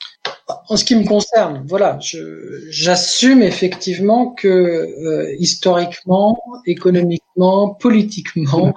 En 0.69 0.77
ce 0.77 0.83
qui 0.83 0.95
me 0.95 1.05
concerne, 1.05 1.63
voilà, 1.67 1.99
j'assume 2.69 3.43
effectivement 3.43 4.31
que 4.31 5.35
historiquement, 5.37 6.41
économiquement, 6.65 7.75
politiquement, 7.75 8.73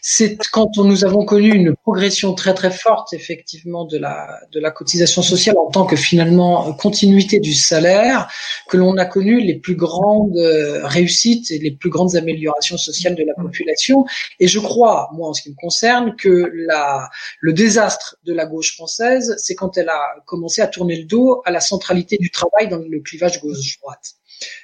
c'est 0.00 0.38
quand 0.50 0.76
nous 0.78 1.04
avons 1.04 1.24
connu 1.24 1.50
une 1.50 1.74
progression 1.74 2.34
très 2.34 2.54
très 2.54 2.70
forte 2.70 3.12
effectivement 3.12 3.84
de 3.84 3.98
la 3.98 4.40
de 4.52 4.60
la 4.60 4.70
cotisation 4.70 5.22
sociale 5.22 5.56
en 5.58 5.70
tant 5.70 5.86
que 5.86 5.96
finalement 5.96 6.72
continuité 6.74 7.40
du 7.40 7.54
salaire 7.54 8.30
que 8.68 8.76
l'on 8.76 8.96
a 8.96 9.04
connu 9.04 9.40
les 9.40 9.54
plus 9.54 9.76
grandes 9.76 10.36
euh, 10.36 10.86
réussites 10.86 11.50
et 11.50 11.58
les 11.58 11.70
plus 11.70 11.90
grandes 11.90 12.16
améliorations 12.16 12.78
sociales 12.78 13.14
de 13.14 13.24
la 13.24 13.34
population. 13.34 14.04
Et 14.38 14.46
je 14.46 14.58
crois 14.58 15.10
moi 15.12 15.28
en 15.28 15.32
ce 15.34 15.42
qui 15.42 15.50
me 15.50 15.56
concerne 15.56 16.16
que 16.16 16.50
la 16.66 17.08
le 17.40 17.52
désastre 17.52 18.16
de 18.24 18.32
la 18.32 18.46
gauche 18.46 18.74
française 18.74 19.34
c'est 19.38 19.54
quand 19.54 19.76
elle 19.78 19.88
a 19.88 20.00
commencé 20.26 20.62
à 20.62 20.66
tourner 20.66 20.96
le 20.96 21.04
dos 21.04 21.42
à 21.44 21.50
la 21.50 21.60
centralité 21.60 22.16
du 22.18 22.30
travail 22.30 22.68
dans 22.68 22.78
le 22.78 23.00
clivage 23.00 23.40
gauche 23.40 23.78
droite 23.80 24.14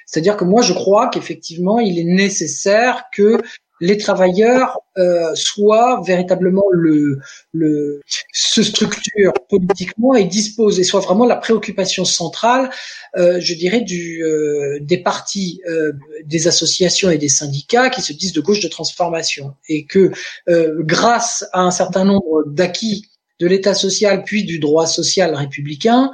c'est-à-dire 0.05 0.37
que 0.37 0.43
moi, 0.43 0.61
je 0.61 0.73
crois 0.73 1.09
qu'effectivement, 1.09 1.79
il 1.79 1.99
est 1.99 2.03
nécessaire 2.03 3.05
que 3.13 3.41
les 3.79 3.97
travailleurs 3.97 4.79
euh, 4.97 5.33
soient 5.35 6.01
véritablement 6.05 6.65
le, 6.71 7.19
le 7.53 8.01
se 8.33 8.63
structurent 8.63 9.33
politiquement 9.49 10.15
et 10.15 10.25
disposent 10.25 10.79
et 10.79 10.83
soient 10.83 11.01
vraiment 11.01 11.25
la 11.25 11.35
préoccupation 11.35 12.05
centrale, 12.05 12.69
euh, 13.17 13.39
je 13.39 13.53
dirais, 13.53 13.81
du 13.81 14.23
euh, 14.23 14.79
des 14.81 14.97
partis, 14.97 15.61
euh, 15.69 15.91
des 16.25 16.47
associations 16.47 17.09
et 17.09 17.17
des 17.17 17.29
syndicats 17.29 17.89
qui 17.89 18.01
se 18.01 18.13
disent 18.13 18.33
de 18.33 18.41
gauche 18.41 18.61
de 18.61 18.67
transformation 18.67 19.53
et 19.69 19.85
que 19.85 20.11
euh, 20.49 20.75
grâce 20.79 21.45
à 21.53 21.61
un 21.61 21.71
certain 21.71 22.05
nombre 22.05 22.43
d'acquis 22.47 23.05
de 23.39 23.47
l'État 23.47 23.75
social 23.75 24.23
puis 24.23 24.43
du 24.43 24.57
droit 24.57 24.87
social 24.87 25.35
républicain, 25.35 26.11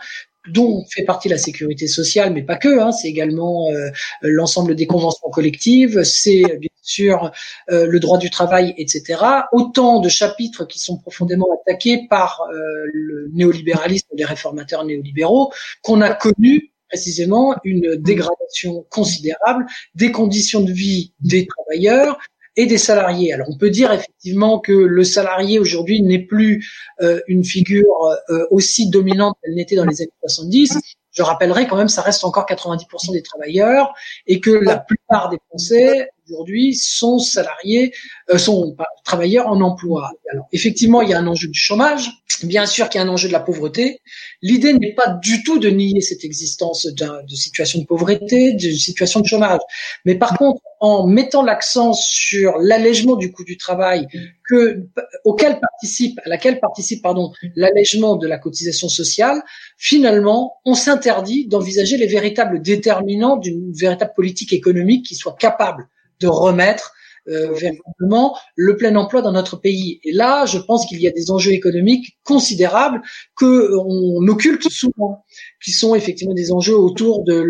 dont 0.49 0.83
fait 0.89 1.03
partie 1.03 1.29
la 1.29 1.37
sécurité 1.37 1.87
sociale, 1.87 2.33
mais 2.33 2.43
pas 2.43 2.57
que. 2.57 2.79
Hein, 2.79 2.91
c'est 2.91 3.07
également 3.07 3.69
euh, 3.71 3.89
l'ensemble 4.21 4.75
des 4.75 4.87
conventions 4.87 5.29
collectives, 5.29 6.03
c'est 6.03 6.43
bien 6.59 6.69
sûr 6.83 7.31
euh, 7.71 7.87
le 7.87 7.99
droit 7.99 8.17
du 8.17 8.29
travail, 8.29 8.73
etc. 8.77 9.19
Autant 9.51 9.99
de 9.99 10.09
chapitres 10.09 10.65
qui 10.65 10.79
sont 10.79 10.97
profondément 10.97 11.47
attaqués 11.61 12.07
par 12.09 12.41
euh, 12.41 12.55
le 12.93 13.29
néolibéralisme 13.33 14.09
des 14.13 14.25
réformateurs 14.25 14.85
néolibéraux 14.85 15.51
qu'on 15.81 16.01
a 16.01 16.13
connu 16.13 16.71
précisément 16.89 17.55
une 17.63 17.95
dégradation 17.95 18.85
considérable 18.91 19.65
des 19.95 20.11
conditions 20.11 20.61
de 20.61 20.71
vie 20.71 21.13
des 21.21 21.47
travailleurs, 21.47 22.19
et 22.55 22.65
des 22.65 22.77
salariés. 22.77 23.33
Alors 23.33 23.47
on 23.49 23.57
peut 23.57 23.69
dire 23.69 23.91
effectivement 23.91 24.59
que 24.59 24.71
le 24.71 25.03
salarié 25.03 25.59
aujourd'hui 25.59 26.01
n'est 26.01 26.23
plus 26.23 26.67
euh, 27.01 27.19
une 27.27 27.43
figure 27.43 28.15
euh, 28.29 28.45
aussi 28.51 28.89
dominante 28.89 29.35
qu'elle 29.43 29.55
n'était 29.55 29.75
dans 29.75 29.85
les 29.85 30.01
années 30.01 30.11
70. 30.21 30.79
Je 31.11 31.21
rappellerai 31.21 31.67
quand 31.67 31.77
même, 31.77 31.89
ça 31.89 32.01
reste 32.01 32.23
encore 32.23 32.45
90% 32.45 33.11
des 33.11 33.21
travailleurs 33.21 33.93
et 34.25 34.39
que 34.39 34.49
la 34.49 34.77
plupart 34.77 35.29
des 35.29 35.37
Français 35.49 36.09
aujourd'hui 36.25 36.75
sont 36.75 37.19
salariés, 37.19 37.93
euh, 38.29 38.37
sont 38.37 38.75
travailleurs 39.03 39.47
en 39.47 39.61
emploi. 39.61 40.11
Alors 40.31 40.47
effectivement, 40.51 41.01
il 41.01 41.09
y 41.09 41.13
a 41.13 41.19
un 41.19 41.27
enjeu 41.27 41.47
du 41.47 41.59
chômage, 41.59 42.09
bien 42.43 42.65
sûr 42.65 42.89
qu'il 42.89 42.99
y 42.99 43.03
a 43.03 43.05
un 43.05 43.09
enjeu 43.09 43.27
de 43.27 43.33
la 43.33 43.39
pauvreté. 43.39 43.99
L'idée 44.41 44.73
n'est 44.73 44.93
pas 44.93 45.09
du 45.21 45.43
tout 45.43 45.59
de 45.59 45.69
nier 45.69 46.01
cette 46.01 46.23
existence 46.23 46.85
de 46.85 47.35
situation 47.35 47.79
de 47.79 47.85
pauvreté, 47.85 48.53
d'une 48.53 48.77
situation 48.77 49.19
de 49.19 49.27
chômage, 49.27 49.61
mais 50.05 50.15
par 50.15 50.37
contre, 50.37 50.61
en 50.79 51.07
mettant 51.07 51.43
l'accent 51.43 51.93
sur 51.93 52.57
l'allègement 52.57 53.15
du 53.15 53.31
coût 53.31 53.45
du 53.45 53.55
travail, 53.55 54.05
que 54.49 54.85
auquel 55.23 55.59
participe, 55.61 56.19
à 56.25 56.29
laquelle 56.29 56.59
participe 56.59 57.01
pardon 57.01 57.31
l'allègement 57.55 58.17
de 58.17 58.27
la 58.27 58.37
cotisation 58.37 58.89
sociale, 58.89 59.41
finalement, 59.77 60.57
on 60.65 60.75
s'interdit 60.75 61.47
d'envisager 61.47 61.95
les 61.95 62.07
véritables 62.07 62.61
déterminants 62.61 63.37
d'une 63.37 63.71
véritable 63.71 64.11
politique 64.13 64.51
économique 64.51 65.05
qui 65.05 65.15
soit 65.15 65.37
capable 65.39 65.87
de 66.23 66.29
remettre 66.29 66.93
euh, 67.27 67.53
véritablement 67.53 68.37
le 68.55 68.75
plein 68.75 68.95
emploi 68.95 69.21
dans 69.21 69.31
notre 69.31 69.57
pays. 69.57 69.99
Et 70.03 70.11
là, 70.11 70.45
je 70.45 70.57
pense 70.57 70.85
qu'il 70.85 70.99
y 71.01 71.07
a 71.07 71.11
des 71.11 71.31
enjeux 71.31 71.51
économiques 71.51 72.17
considérables 72.23 73.01
que 73.37 73.45
euh, 73.45 73.79
on 73.79 74.27
occulte 74.27 74.69
souvent 74.69 75.23
qui 75.63 75.71
sont 75.71 75.95
effectivement 75.95 76.33
des 76.33 76.51
enjeux 76.51 76.75
autour 76.75 77.23
de 77.23 77.41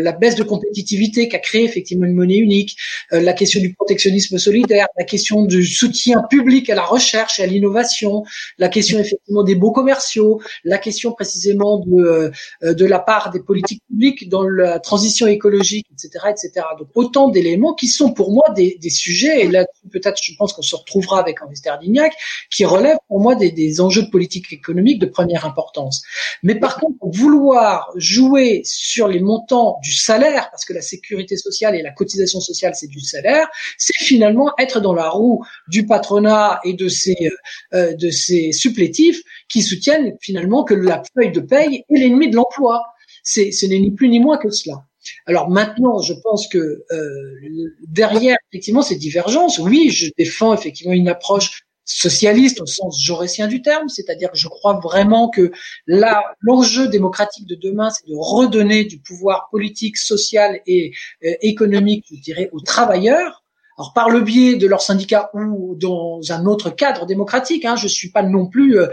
la 0.00 0.12
baisse 0.12 0.36
de 0.36 0.42
compétitivité 0.42 1.28
qu'a 1.28 1.38
créé 1.38 1.64
effectivement 1.64 2.06
une 2.06 2.14
monnaie 2.14 2.38
unique, 2.38 2.76
euh, 3.12 3.20
la 3.20 3.34
question 3.34 3.60
du 3.60 3.74
protectionnisme 3.74 4.38
solidaire, 4.38 4.86
la 4.96 5.04
question 5.04 5.44
du 5.44 5.66
soutien 5.66 6.22
public 6.30 6.70
à 6.70 6.74
la 6.74 6.84
recherche 6.84 7.38
et 7.38 7.42
à 7.42 7.46
l'innovation, 7.46 8.24
la 8.58 8.68
question 8.68 8.98
effectivement 8.98 9.42
des 9.42 9.54
beaux 9.54 9.72
commerciaux, 9.72 10.40
la 10.64 10.78
question 10.78 11.12
précisément 11.12 11.78
de 11.80 12.32
euh, 12.62 12.74
de 12.74 12.86
la 12.86 12.98
part 12.98 13.30
des 13.30 13.40
politiques 13.40 13.82
publiques 13.88 14.28
dans 14.28 14.48
la 14.48 14.78
transition 14.78 15.26
écologique, 15.26 15.86
etc., 15.92 16.26
etc. 16.30 16.66
Donc 16.78 16.88
autant 16.94 17.28
d'éléments 17.28 17.74
qui 17.74 17.88
sont 17.88 18.12
pour 18.12 18.32
moi 18.32 18.44
des, 18.56 18.78
des 18.80 18.90
sujets 18.90 19.17
et 19.26 19.48
là 19.48 19.66
peut-être 19.90 20.18
je 20.22 20.32
pense 20.38 20.52
qu'on 20.52 20.62
se 20.62 20.76
retrouvera 20.76 21.20
avec 21.20 21.42
Henri 21.42 21.56
Sterdignac 21.56 22.12
qui 22.50 22.64
relèvent 22.64 22.98
pour 23.08 23.20
moi 23.20 23.34
des, 23.34 23.80
enjeux 23.80 24.02
de 24.02 24.10
politique 24.10 24.52
économique 24.52 24.98
de 24.98 25.06
première 25.06 25.44
importance. 25.44 26.02
Mais 26.42 26.54
par 26.54 26.78
contre 26.78 26.96
vouloir 27.02 27.90
jouer 27.96 28.62
sur 28.64 29.08
les 29.08 29.20
montants 29.20 29.78
du 29.82 29.92
salaire, 29.92 30.50
parce 30.50 30.64
que 30.64 30.72
la 30.72 30.80
sécurité 30.80 31.36
sociale 31.36 31.74
et 31.74 31.82
la 31.82 31.90
cotisation 31.90 32.40
sociale, 32.40 32.74
c'est 32.74 32.88
du 32.88 33.00
salaire, 33.00 33.48
c'est 33.76 33.96
finalement 33.98 34.52
être 34.58 34.80
dans 34.80 34.94
la 34.94 35.08
roue 35.08 35.44
du 35.68 35.86
patronat 35.86 36.60
et 36.64 36.74
de 36.74 36.88
ses, 36.88 37.30
euh, 37.74 37.94
de 37.94 38.10
ses 38.10 38.52
supplétifs 38.52 39.22
qui 39.48 39.62
soutiennent 39.62 40.16
finalement 40.20 40.64
que 40.64 40.74
la 40.74 41.02
feuille 41.14 41.32
de 41.32 41.40
paye 41.40 41.84
est 41.88 41.98
l'ennemi 41.98 42.30
de 42.30 42.36
l'emploi. 42.36 42.82
C'est, 43.22 43.52
ce 43.52 43.66
n'est 43.66 43.78
ni 43.78 43.90
plus 43.90 44.08
ni 44.08 44.20
moins 44.20 44.38
que 44.38 44.50
cela. 44.50 44.87
Alors 45.26 45.50
maintenant, 45.50 46.00
je 46.00 46.14
pense 46.22 46.48
que 46.48 46.58
euh, 46.58 47.74
derrière 47.86 48.36
effectivement 48.50 48.82
ces 48.82 48.96
divergences, 48.96 49.58
oui, 49.58 49.90
je 49.90 50.10
défends 50.16 50.54
effectivement 50.54 50.92
une 50.92 51.08
approche 51.08 51.62
socialiste 51.88 52.60
au 52.60 52.66
sens 52.66 53.02
jaurétien 53.02 53.48
du 53.48 53.62
terme, 53.62 53.88
c'est-à-dire 53.88 54.30
que 54.30 54.36
je 54.36 54.48
crois 54.48 54.78
vraiment 54.78 55.30
que 55.30 55.50
là, 55.86 56.22
l'enjeu 56.40 56.86
démocratique 56.86 57.46
de 57.46 57.54
demain, 57.54 57.88
c'est 57.90 58.06
de 58.06 58.14
redonner 58.14 58.84
du 58.84 59.00
pouvoir 59.00 59.48
politique, 59.50 59.96
social 59.96 60.60
et 60.66 60.92
euh, 61.24 61.32
économique, 61.40 62.04
je 62.10 62.20
dirais, 62.20 62.50
aux 62.52 62.60
travailleurs. 62.60 63.42
Alors 63.78 63.92
par 63.92 64.10
le 64.10 64.20
biais 64.20 64.56
de 64.56 64.66
leurs 64.66 64.82
syndicats 64.82 65.30
ou 65.34 65.76
dans 65.76 66.20
un 66.30 66.46
autre 66.46 66.70
cadre 66.70 67.06
démocratique, 67.06 67.64
hein, 67.64 67.76
je 67.76 67.86
suis 67.86 68.10
pas 68.10 68.24
non 68.24 68.46
plus 68.46 68.76
euh, 68.76 68.88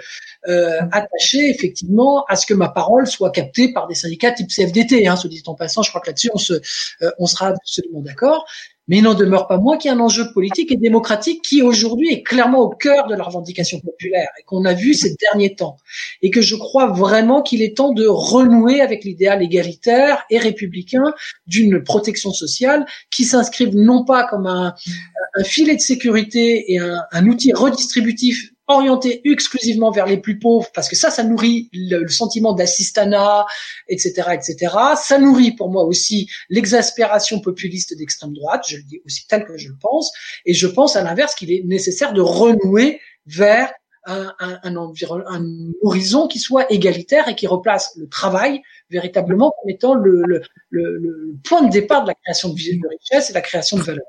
euh, 0.47 0.79
attaché 0.91 1.49
effectivement 1.49 2.23
à 2.25 2.35
ce 2.35 2.45
que 2.45 2.53
ma 2.53 2.69
parole 2.69 3.07
soit 3.07 3.31
captée 3.31 3.73
par 3.73 3.87
des 3.87 3.95
syndicats 3.95 4.31
type 4.31 4.47
CFDT. 4.47 5.07
Hein, 5.07 5.15
se 5.15 5.27
dit 5.27 5.41
en 5.47 5.55
passant, 5.55 5.81
je 5.81 5.89
crois 5.89 6.01
que 6.01 6.07
là-dessus 6.07 6.29
on 6.33 6.37
se, 6.37 6.61
on 7.17 7.25
sera 7.25 7.47
absolument 7.47 8.01
d'accord. 8.01 8.45
Mais 8.87 8.97
il 8.97 9.03
n'en 9.03 9.13
demeure 9.13 9.47
pas 9.47 9.57
moins 9.57 9.77
qu'il 9.77 9.89
y 9.89 9.93
a 9.93 9.97
un 9.97 9.99
enjeu 9.99 10.31
politique 10.33 10.71
et 10.71 10.77
démocratique 10.77 11.41
qui 11.41 11.61
aujourd'hui 11.61 12.11
est 12.11 12.23
clairement 12.23 12.61
au 12.61 12.69
cœur 12.69 13.07
de 13.07 13.15
la 13.15 13.23
revendication 13.23 13.79
populaire 13.79 14.27
et 14.39 14.43
qu'on 14.43 14.65
a 14.65 14.73
vu 14.73 14.93
ces 14.93 15.15
derniers 15.15 15.55
temps. 15.55 15.77
Et 16.21 16.29
que 16.29 16.41
je 16.41 16.55
crois 16.55 16.87
vraiment 16.87 17.41
qu'il 17.41 17.61
est 17.61 17.77
temps 17.77 17.93
de 17.93 18.05
renouer 18.07 18.81
avec 18.81 19.03
l'idéal 19.03 19.41
égalitaire 19.41 20.23
et 20.29 20.37
républicain 20.37 21.13
d'une 21.47 21.83
protection 21.83 22.31
sociale 22.31 22.85
qui 23.11 23.23
s'inscrive 23.23 23.75
non 23.75 24.05
pas 24.05 24.25
comme 24.27 24.47
un, 24.47 24.75
filet 25.43 25.75
de 25.75 25.81
sécurité 25.81 26.71
et 26.71 26.79
un 26.79 27.27
outil 27.27 27.51
redistributif 27.53 28.54
orienté 28.67 29.21
exclusivement 29.29 29.91
vers 29.91 30.05
les 30.05 30.17
plus 30.17 30.39
pauvres, 30.39 30.69
parce 30.73 30.89
que 30.89 30.95
ça, 30.95 31.11
ça 31.11 31.23
nourrit 31.23 31.69
le, 31.73 32.07
sentiment 32.07 32.53
d'assistanat, 32.53 33.45
etc., 33.87 34.29
etc. 34.33 34.75
Ça 34.95 35.19
nourrit 35.19 35.51
pour 35.51 35.69
moi 35.69 35.83
aussi 35.83 36.29
l'exaspération 36.49 37.39
populiste 37.39 37.97
d'extrême 37.97 38.33
droite, 38.33 38.65
je 38.67 38.77
le 38.77 38.83
dis 38.83 39.01
aussi 39.05 39.27
tel 39.27 39.45
que 39.45 39.57
je 39.57 39.69
le 39.69 39.77
pense, 39.79 40.11
et 40.45 40.53
je 40.53 40.67
pense 40.67 40.95
à 40.95 41.03
l'inverse 41.03 41.35
qu'il 41.35 41.51
est 41.51 41.63
nécessaire 41.65 42.13
de 42.13 42.21
renouer 42.21 42.99
vers 43.25 43.71
un, 44.05 44.33
un, 44.39 44.59
un, 44.63 44.75
un, 44.75 45.45
horizon 45.81 46.27
qui 46.27 46.39
soit 46.39 46.71
égalitaire 46.71 47.27
et 47.27 47.35
qui 47.35 47.47
replace 47.47 47.93
le 47.97 48.07
travail 48.07 48.61
véritablement 48.89 49.51
comme 49.59 49.69
étant 49.69 49.95
le, 49.95 50.21
le, 50.25 50.41
le, 50.69 50.97
le 50.97 51.35
point 51.43 51.63
de 51.63 51.71
départ 51.71 52.03
de 52.03 52.09
la 52.09 52.13
création 52.13 52.49
de, 52.49 52.55
de 52.55 52.87
richesse 52.87 53.29
et 53.29 53.33
la 53.33 53.41
création 53.41 53.77
de 53.77 53.81
valeur. 53.81 54.05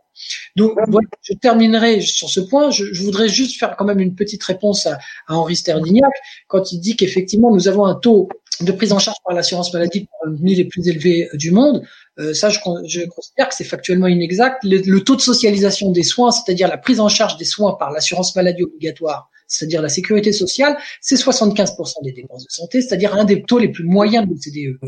Donc 0.55 0.72
voilà, 0.88 1.09
je 1.22 1.34
terminerai 1.34 2.01
sur 2.01 2.28
ce 2.28 2.40
point. 2.40 2.70
Je, 2.70 2.92
je, 2.92 3.03
voudrais 3.03 3.28
juste 3.28 3.59
faire 3.59 3.76
quand 3.76 3.84
même 3.84 4.01
une 4.01 4.14
petite 4.14 4.42
réponse 4.42 4.86
à, 4.86 4.99
à 5.28 5.36
Henri 5.36 5.57
Sterdignac 5.57 6.12
quand 6.49 6.72
il 6.72 6.80
dit 6.80 6.97
qu'effectivement 6.97 7.55
nous 7.55 7.68
avons 7.68 7.84
un 7.86 7.94
taux 7.94 8.28
de 8.61 8.72
prise 8.72 8.92
en 8.92 8.99
charge 8.99 9.18
par 9.24 9.34
l'assurance 9.34 9.72
maladie 9.72 10.09
parmi 10.22 10.55
les 10.55 10.64
plus 10.64 10.88
élevés 10.88 11.28
du 11.34 11.51
monde. 11.51 11.82
Euh, 12.18 12.32
ça, 12.32 12.49
je, 12.49 12.59
je, 12.86 13.05
considère 13.07 13.49
que 13.49 13.55
c'est 13.55 13.64
factuellement 13.64 14.07
inexact. 14.07 14.64
Le, 14.64 14.78
le, 14.78 15.05
taux 15.05 15.16
de 15.16 15.20
socialisation 15.20 15.90
des 15.90 16.03
soins, 16.03 16.30
c'est-à-dire 16.30 16.68
la 16.68 16.78
prise 16.78 17.01
en 17.01 17.09
charge 17.09 17.36
des 17.36 17.44
soins 17.44 17.74
par 17.78 17.90
l'assurance 17.90 18.34
maladie 18.34 18.62
obligatoire, 18.62 19.30
c'est-à-dire 19.47 19.82
la 19.82 19.88
sécurité 19.88 20.32
sociale, 20.32 20.76
c'est 21.01 21.16
75% 21.16 22.03
des 22.03 22.12
dépenses 22.12 22.44
de 22.44 22.51
santé, 22.51 22.82
c'est-à-dire 22.82 23.14
un 23.14 23.24
des 23.24 23.42
taux 23.42 23.59
les 23.59 23.68
plus 23.68 23.84
moyens 23.84 24.26
de 24.26 24.30
l'OCDE. 24.30 24.78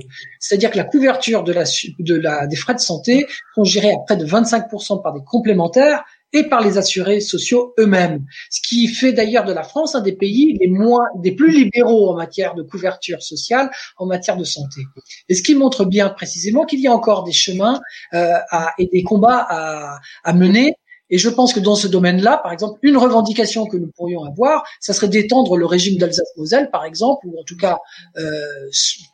C'est-à-dire 0.41 0.71
que 0.71 0.77
la 0.77 0.85
couverture 0.85 1.45
de 1.45 1.53
la, 1.53 1.65
de 1.99 2.15
la, 2.15 2.47
des 2.47 2.57
frais 2.57 2.75
de 2.75 2.81
santé 2.81 3.27
sont 3.55 3.65
gérés 3.65 3.93
à 3.93 3.99
près 4.07 4.17
de 4.17 4.27
25% 4.27 5.03
par 5.03 5.15
des 5.15 5.23
complémentaires 5.25 6.05
et 6.33 6.45
par 6.45 6.61
les 6.61 6.77
assurés 6.77 7.21
sociaux 7.21 7.75
eux-mêmes. 7.79 8.25
Ce 8.51 8.61
qui 8.61 8.87
fait 8.89 9.13
d'ailleurs 9.13 9.45
de 9.45 9.53
la 9.53 9.63
France 9.63 9.95
un 9.95 10.01
des 10.01 10.13
pays 10.13 10.59
les 10.61 10.69
moins, 10.69 11.07
des 11.17 11.33
plus 11.33 11.51
libéraux 11.51 12.11
en 12.11 12.17
matière 12.17 12.55
de 12.55 12.63
couverture 12.63 13.23
sociale, 13.23 13.71
en 13.97 14.07
matière 14.07 14.37
de 14.37 14.45
santé. 14.45 14.83
Et 15.29 15.35
ce 15.35 15.43
qui 15.43 15.55
montre 15.55 15.85
bien 15.85 16.11
précisément 16.11 16.65
qu'il 16.65 16.81
y 16.81 16.87
a 16.87 16.93
encore 16.93 17.25
des 17.25 17.33
chemins 17.33 17.81
euh, 18.13 18.35
à, 18.51 18.75
et 18.79 18.89
des 18.93 19.03
combats 19.03 19.47
à, 19.49 20.01
à 20.25 20.33
mener 20.35 20.75
et 21.11 21.19
je 21.19 21.29
pense 21.29 21.53
que 21.53 21.61
dans 21.61 21.75
ce 21.75 21.87
domaine-là, 21.87 22.41
par 22.43 22.53
exemple, 22.53 22.79
une 22.83 22.97
revendication 22.97 23.67
que 23.67 23.77
nous 23.77 23.89
pourrions 23.89 24.25
avoir, 24.25 24.65
ça 24.81 24.93
serait 24.93 25.09
d'étendre 25.09 25.57
le 25.57 25.67
régime 25.67 25.99
d'Alsace-Moselle, 25.99 26.71
par 26.71 26.85
exemple, 26.85 27.27
ou 27.27 27.39
en 27.39 27.45
tout 27.45 27.57
cas 27.57 27.79
euh, 28.19 28.31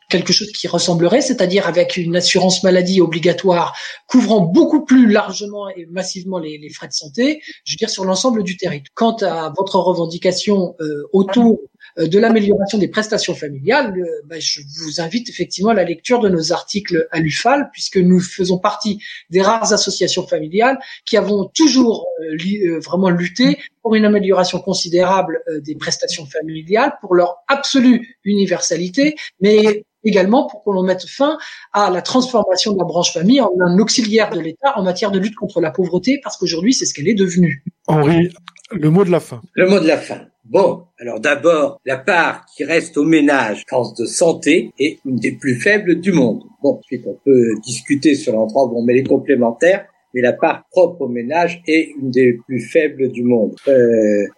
quelque 0.09 0.33
chose 0.33 0.51
qui 0.51 0.67
ressemblerait, 0.67 1.21
c'est-à-dire 1.21 1.67
avec 1.67 1.97
une 1.97 2.15
assurance 2.15 2.63
maladie 2.63 3.01
obligatoire 3.01 3.77
couvrant 4.07 4.41
beaucoup 4.41 4.83
plus 4.83 5.09
largement 5.09 5.69
et 5.69 5.85
massivement 5.87 6.37
les, 6.37 6.69
frais 6.69 6.87
de 6.87 6.93
santé, 6.93 7.41
je 7.63 7.73
veux 7.73 7.77
dire 7.77 7.89
sur 7.89 8.05
l'ensemble 8.05 8.43
du 8.43 8.57
territoire. 8.57 8.91
Quant 8.93 9.15
à 9.21 9.53
votre 9.55 9.77
revendication 9.79 10.75
euh, 10.81 11.03
autour 11.13 11.59
de 11.97 12.19
l'amélioration 12.19 12.77
des 12.77 12.87
prestations 12.87 13.35
familiales, 13.35 13.93
euh, 13.97 14.21
bah, 14.25 14.37
je 14.39 14.61
vous 14.83 15.01
invite 15.01 15.29
effectivement 15.29 15.71
à 15.71 15.73
la 15.73 15.83
lecture 15.83 16.19
de 16.19 16.29
nos 16.29 16.51
articles 16.51 17.07
à 17.11 17.19
l'UFAL, 17.19 17.69
puisque 17.71 17.97
nous 17.97 18.19
faisons 18.19 18.57
partie 18.57 18.99
des 19.29 19.41
rares 19.41 19.71
associations 19.73 20.27
familiales 20.27 20.77
qui 21.05 21.17
avons 21.17 21.49
toujours 21.53 22.07
euh, 22.21 22.79
vraiment 22.79 23.09
lutté 23.09 23.57
pour 23.81 23.95
une 23.95 24.05
amélioration 24.05 24.59
considérable 24.59 25.41
des 25.61 25.75
prestations 25.75 26.25
familiales, 26.25 26.93
pour 27.01 27.13
leur 27.13 27.37
absolue 27.47 28.17
universalité, 28.23 29.15
mais 29.39 29.85
également 30.05 30.47
pour 30.47 30.63
qu'on 30.63 30.81
mette 30.83 31.07
fin 31.07 31.37
à 31.73 31.89
la 31.89 32.01
transformation 32.01 32.73
de 32.73 32.77
la 32.77 32.85
branche 32.85 33.13
famille 33.13 33.41
en 33.41 33.51
un 33.59 33.77
auxiliaire 33.79 34.29
de 34.29 34.39
l'État 34.39 34.77
en 34.77 34.83
matière 34.83 35.11
de 35.11 35.19
lutte 35.19 35.35
contre 35.35 35.59
la 35.59 35.71
pauvreté, 35.71 36.19
parce 36.23 36.37
qu'aujourd'hui, 36.37 36.73
c'est 36.73 36.85
ce 36.85 36.93
qu'elle 36.93 37.07
est 37.07 37.15
devenue. 37.15 37.63
Henri, 37.87 38.29
le 38.71 38.89
mot 38.89 39.03
de 39.03 39.11
la 39.11 39.19
fin. 39.19 39.41
Le 39.53 39.67
mot 39.67 39.79
de 39.79 39.87
la 39.87 39.97
fin. 39.97 40.21
Bon, 40.47 40.83
alors 40.99 41.19
d'abord, 41.19 41.81
la 41.85 41.97
part 41.97 42.45
qui 42.55 42.63
reste 42.63 42.97
au 42.97 43.03
ménage, 43.03 43.63
France 43.67 43.95
de 43.95 44.05
santé, 44.05 44.69
est 44.77 44.99
une 45.03 45.15
des 45.15 45.31
plus 45.31 45.55
faibles 45.55 45.99
du 45.99 46.11
monde. 46.11 46.43
Bon, 46.61 46.77
ensuite 46.77 47.03
on 47.07 47.17
peut 47.25 47.55
discuter 47.63 48.13
sur 48.13 48.33
l'endroit 48.33 48.65
où 48.65 48.77
on 48.77 48.83
met 48.83 48.93
les 48.93 49.03
complémentaires, 49.03 49.87
mais 50.13 50.21
la 50.21 50.33
part 50.33 50.65
propre 50.69 51.01
au 51.01 51.07
ménage 51.07 51.63
est 51.67 51.89
une 51.99 52.11
des 52.11 52.37
plus 52.45 52.59
faibles 52.59 53.09
du 53.09 53.23
monde. 53.23 53.55
Euh, 53.67 53.71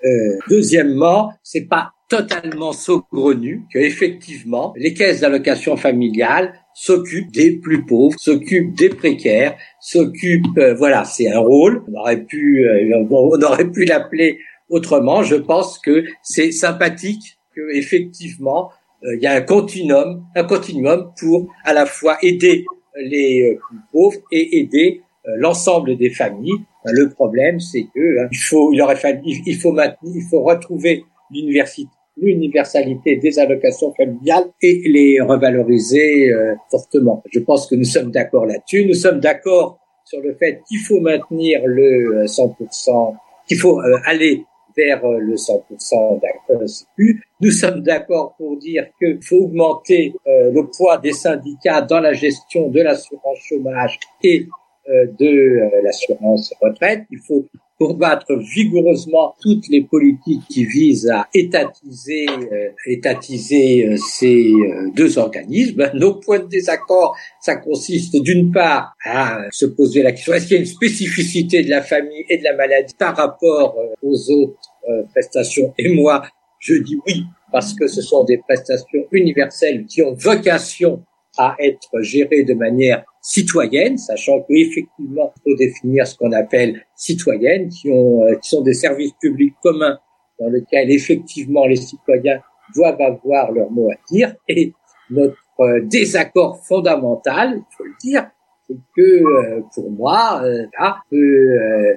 euh, 0.06 0.38
deuxièmement, 0.50 1.34
c'est 1.44 1.68
pas 1.68 1.92
totalement 2.10 2.72
saugrenu 2.72 3.64
que 3.74 3.80
effectivement 3.80 4.74
les 4.78 4.94
caisses 4.94 5.20
d'allocation 5.20 5.76
familiale 5.76 6.54
s'occupent 6.74 7.34
des 7.34 7.58
plus 7.58 7.86
pauvres, 7.86 8.16
s'occupent 8.18 8.74
des 8.78 8.88
précaires, 8.88 9.58
s'occupent 9.82 10.58
euh, 10.58 10.74
voilà 10.74 11.04
c'est 11.04 11.28
un 11.28 11.40
rôle 11.40 11.84
on 11.90 12.00
aurait 12.00 12.24
pu 12.24 12.66
euh, 12.66 13.04
on 13.10 13.42
aurait 13.42 13.70
pu 13.70 13.84
l'appeler 13.84 14.40
Autrement, 14.70 15.24
je 15.24 15.36
pense 15.36 15.80
que 15.80 16.04
c'est 16.22 16.52
sympathique 16.52 17.38
que 17.56 17.76
effectivement 17.76 18.70
euh, 19.04 19.16
il 19.16 19.22
y 19.22 19.28
a 19.28 19.34
un 19.34 19.42
continuum, 19.42 20.26
un 20.36 20.44
continuum 20.44 21.12
pour 21.20 21.48
à 21.64 21.74
la 21.74 21.86
fois 21.86 22.18
aider 22.22 22.66
les 22.96 23.44
euh, 23.44 23.60
plus 23.70 23.80
pauvres 23.92 24.18
et 24.32 24.60
aider 24.60 25.02
euh, 25.28 25.32
l'ensemble 25.38 25.98
des 25.98 26.10
familles 26.10 26.60
Le 26.86 27.10
problème, 27.10 27.60
c'est 27.60 27.84
que 27.94 28.24
hein, 28.24 28.28
il 28.32 28.38
faut, 28.38 28.74
il 28.74 28.82
aurait 28.82 28.96
fallu, 28.96 29.22
il 29.24 29.56
faut 29.56 29.72
maintenir, 29.72 30.14
il 30.16 30.24
faut 30.30 30.42
retrouver 30.42 31.04
l'université 31.32 31.90
l'universalité 32.20 33.18
des 33.18 33.38
allocations 33.38 33.94
familiales 33.94 34.46
et 34.64 34.82
les 34.90 35.22
revaloriser 35.22 36.32
fortement. 36.72 37.22
Je 37.32 37.40
pense 37.40 37.68
que 37.68 37.76
nous 37.76 37.84
sommes 37.84 38.10
d'accord 38.10 38.48
là-dessus. 38.48 38.88
Nous 38.88 38.96
sommes 38.96 39.20
d'accord 39.20 39.78
sur 40.04 40.20
le 40.22 40.34
fait 40.34 40.64
qu'il 40.68 40.80
faut 40.80 41.00
maintenir 41.00 41.62
le 41.64 42.26
100%, 42.26 43.14
qu'il 43.48 43.60
faut 43.60 43.80
aller 44.04 44.46
vers 44.78 45.04
euh, 45.04 45.20
le 45.20 45.36
100% 45.36 46.22
d'ACU. 46.22 47.24
Nous 47.42 47.52
sommes 47.52 47.82
d'accord 47.82 48.36
pour 48.38 48.58
dire 48.58 48.86
qu'il 49.00 49.20
faut 49.22 49.46
augmenter 49.46 50.14
euh, 50.28 50.52
le 50.52 50.68
poids 50.68 50.98
des 50.98 51.14
syndicats 51.14 51.82
dans 51.82 52.00
la 52.00 52.14
gestion 52.14 52.70
de 52.70 52.82
l'assurance 52.82 53.40
chômage 53.40 54.00
et 54.24 54.48
euh, 54.90 55.08
de 55.20 55.84
l'assurance 55.84 56.54
retraite. 56.62 57.04
Il 57.10 57.20
faut 57.20 57.46
combattre 57.78 58.36
vigoureusement 58.36 59.36
toutes 59.42 59.68
les 59.70 59.84
politiques 59.84 60.42
qui 60.50 60.66
visent 60.66 61.10
à 61.10 61.28
étatiser, 61.34 62.26
euh, 62.30 62.70
étatiser 62.88 63.86
euh, 63.86 63.98
ces 63.98 64.52
euh, 64.52 64.90
deux 64.96 65.18
organismes. 65.18 65.90
Nos 65.94 66.16
points 66.16 66.40
de 66.40 66.48
désaccord, 66.48 67.16
ça 67.42 67.56
consiste 67.56 68.16
d'une 68.22 68.52
part 68.52 68.94
à 69.06 69.42
se 69.52 69.66
poser 69.66 70.02
la 70.02 70.12
question 70.12 70.34
est-ce 70.34 70.48
qu'il 70.48 70.56
y 70.56 70.60
a 70.60 70.62
une 70.62 70.66
spécificité 70.66 71.64
de 71.64 71.70
la 71.70 71.82
famille 71.82 72.26
et 72.30 72.38
de 72.38 72.44
la 72.44 72.56
maladie 72.56 72.96
par 72.98 73.16
rapport 73.16 73.78
aux 74.02 74.32
autres 74.32 74.70
prestations? 75.12 75.74
Et 75.78 75.90
moi, 75.90 76.24
je 76.60 76.76
dis 76.76 76.98
oui 77.06 77.24
parce 77.52 77.74
que 77.74 77.88
ce 77.88 78.02
sont 78.02 78.24
des 78.24 78.38
prestations 78.38 79.06
universelles 79.12 79.86
qui 79.86 80.02
ont 80.02 80.14
vocation 80.14 81.04
à 81.38 81.56
être 81.60 82.02
gérées 82.02 82.44
de 82.44 82.54
manière 82.54 83.04
citoyennes, 83.22 83.98
sachant 83.98 84.42
qu'effectivement, 84.42 85.34
il 85.36 85.52
faut 85.52 85.58
définir 85.58 86.08
ce 86.08 86.16
qu'on 86.16 86.32
appelle 86.32 86.82
citoyennes, 86.96 87.68
qui, 87.70 87.92
ont, 87.92 88.24
euh, 88.24 88.36
qui 88.36 88.50
sont 88.50 88.62
des 88.62 88.74
services 88.74 89.14
publics 89.20 89.56
communs 89.62 90.00
dans 90.40 90.50
lesquels 90.50 90.92
effectivement 90.92 91.66
les 91.66 91.76
citoyens 91.76 92.40
doivent 92.74 93.02
avoir 93.02 93.52
leur 93.52 93.70
mot 93.70 93.90
à 93.92 93.96
dire. 94.10 94.34
Et 94.48 94.74
notre 95.10 95.36
euh, 95.60 95.82
désaccord 95.84 96.64
fondamental, 96.66 97.58
il 97.58 97.76
faut 97.76 97.84
le 97.84 97.96
dire, 98.02 98.30
c'est 98.68 98.78
que 98.96 99.02
euh, 99.02 99.62
pour 99.74 99.92
moi, 99.92 100.42
là, 100.80 101.02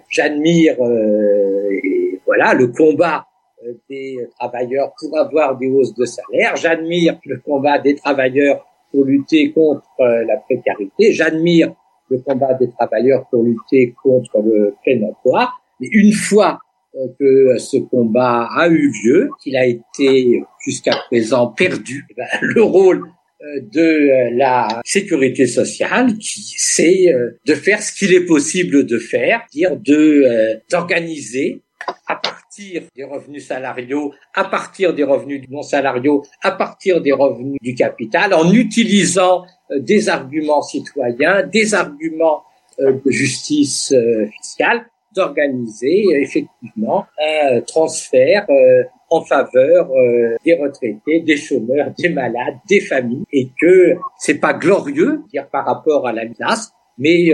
j'admire 0.09 0.77
et 1.71 2.21
voilà 2.27 2.55
le 2.55 2.69
combat 2.69 3.27
des 3.89 4.17
travailleurs 4.39 4.93
pour 4.99 5.19
avoir 5.19 5.57
des 5.59 5.69
hausses 5.69 5.95
de 5.95 6.05
salaire. 6.05 6.57
J'admire 6.57 7.19
le 7.25 7.39
combat 7.39 7.79
des 7.79 7.95
travailleurs 7.95 8.65
pour 8.91 9.05
lutter 9.05 9.53
contre 9.53 9.83
euh, 10.01 10.25
la 10.27 10.37
précarité. 10.37 11.13
J'admire 11.13 11.75
le 12.09 12.19
combat 12.19 12.55
des 12.55 12.71
travailleurs 12.71 13.27
pour 13.31 13.43
lutter 13.43 13.95
contre 14.03 14.43
le 14.43 14.75
plein 14.83 15.03
emploi. 15.03 15.53
Mais 15.81 15.89
une 15.93 16.13
fois 16.13 16.59
euh, 16.95 17.07
que 17.19 17.59
ce 17.59 17.77
combat 17.79 18.49
a 18.55 18.69
eu 18.69 18.93
lieu, 19.05 19.31
qu'il 19.43 19.57
a 19.57 19.67
été 19.67 20.43
jusqu'à 20.65 20.97
présent 21.09 21.49
perdu, 21.49 22.07
eh 22.11 22.15
ben, 22.15 22.27
le 22.43 22.63
rôle 22.63 23.03
euh, 23.43 23.61
de 23.73 24.37
la 24.37 24.81
sécurité 24.85 25.47
sociale, 25.47 26.19
qui 26.19 26.55
c'est 26.57 27.15
de 27.47 27.55
faire 27.55 27.83
ce 27.83 27.93
qu'il 27.93 28.13
est 28.13 28.27
possible 28.27 28.85
de 28.87 28.99
faire, 28.99 29.43
dire 29.53 29.77
de 29.77 30.61
d'organiser 30.71 31.63
à 32.07 32.17
partir 32.17 32.40
des 32.95 33.05
revenus 33.05 33.47
salariaux, 33.47 34.13
à 34.35 34.45
partir 34.45 34.95
des 34.95 35.05
revenus 35.05 35.43
non 35.49 35.63
salariaux, 35.63 36.25
à 36.43 36.53
partir 36.53 37.01
des 37.01 37.13
revenus 37.13 37.59
du 37.61 37.75
capital, 37.75 38.35
en 38.35 38.53
utilisant 38.53 39.45
euh, 39.71 39.79
des 39.79 40.09
arguments 40.09 40.63
citoyens, 40.63 41.47
des 41.47 41.75
arguments 41.75 42.43
euh, 42.81 42.93
de 43.05 43.11
justice 43.11 43.93
euh, 43.93 44.27
fiscale, 44.41 44.87
d'organiser 45.15 46.05
effectivement 46.21 47.05
un 47.19 47.61
transfert 47.63 48.47
en 49.09 49.23
faveur 49.23 49.89
des 50.45 50.55
retraités, 50.55 51.19
des 51.27 51.37
chômeurs, 51.37 51.91
des 51.99 52.11
malades, 52.11 52.55
des 52.69 52.79
familles, 52.81 53.25
et 53.33 53.51
que 53.61 53.97
c'est 54.21 54.39
pas 54.39 54.53
glorieux, 54.53 55.23
dire 55.33 55.49
par 55.51 55.67
rapport 55.67 56.07
à 56.07 56.13
la 56.13 56.27
classe, 56.27 56.71
mais 56.97 57.33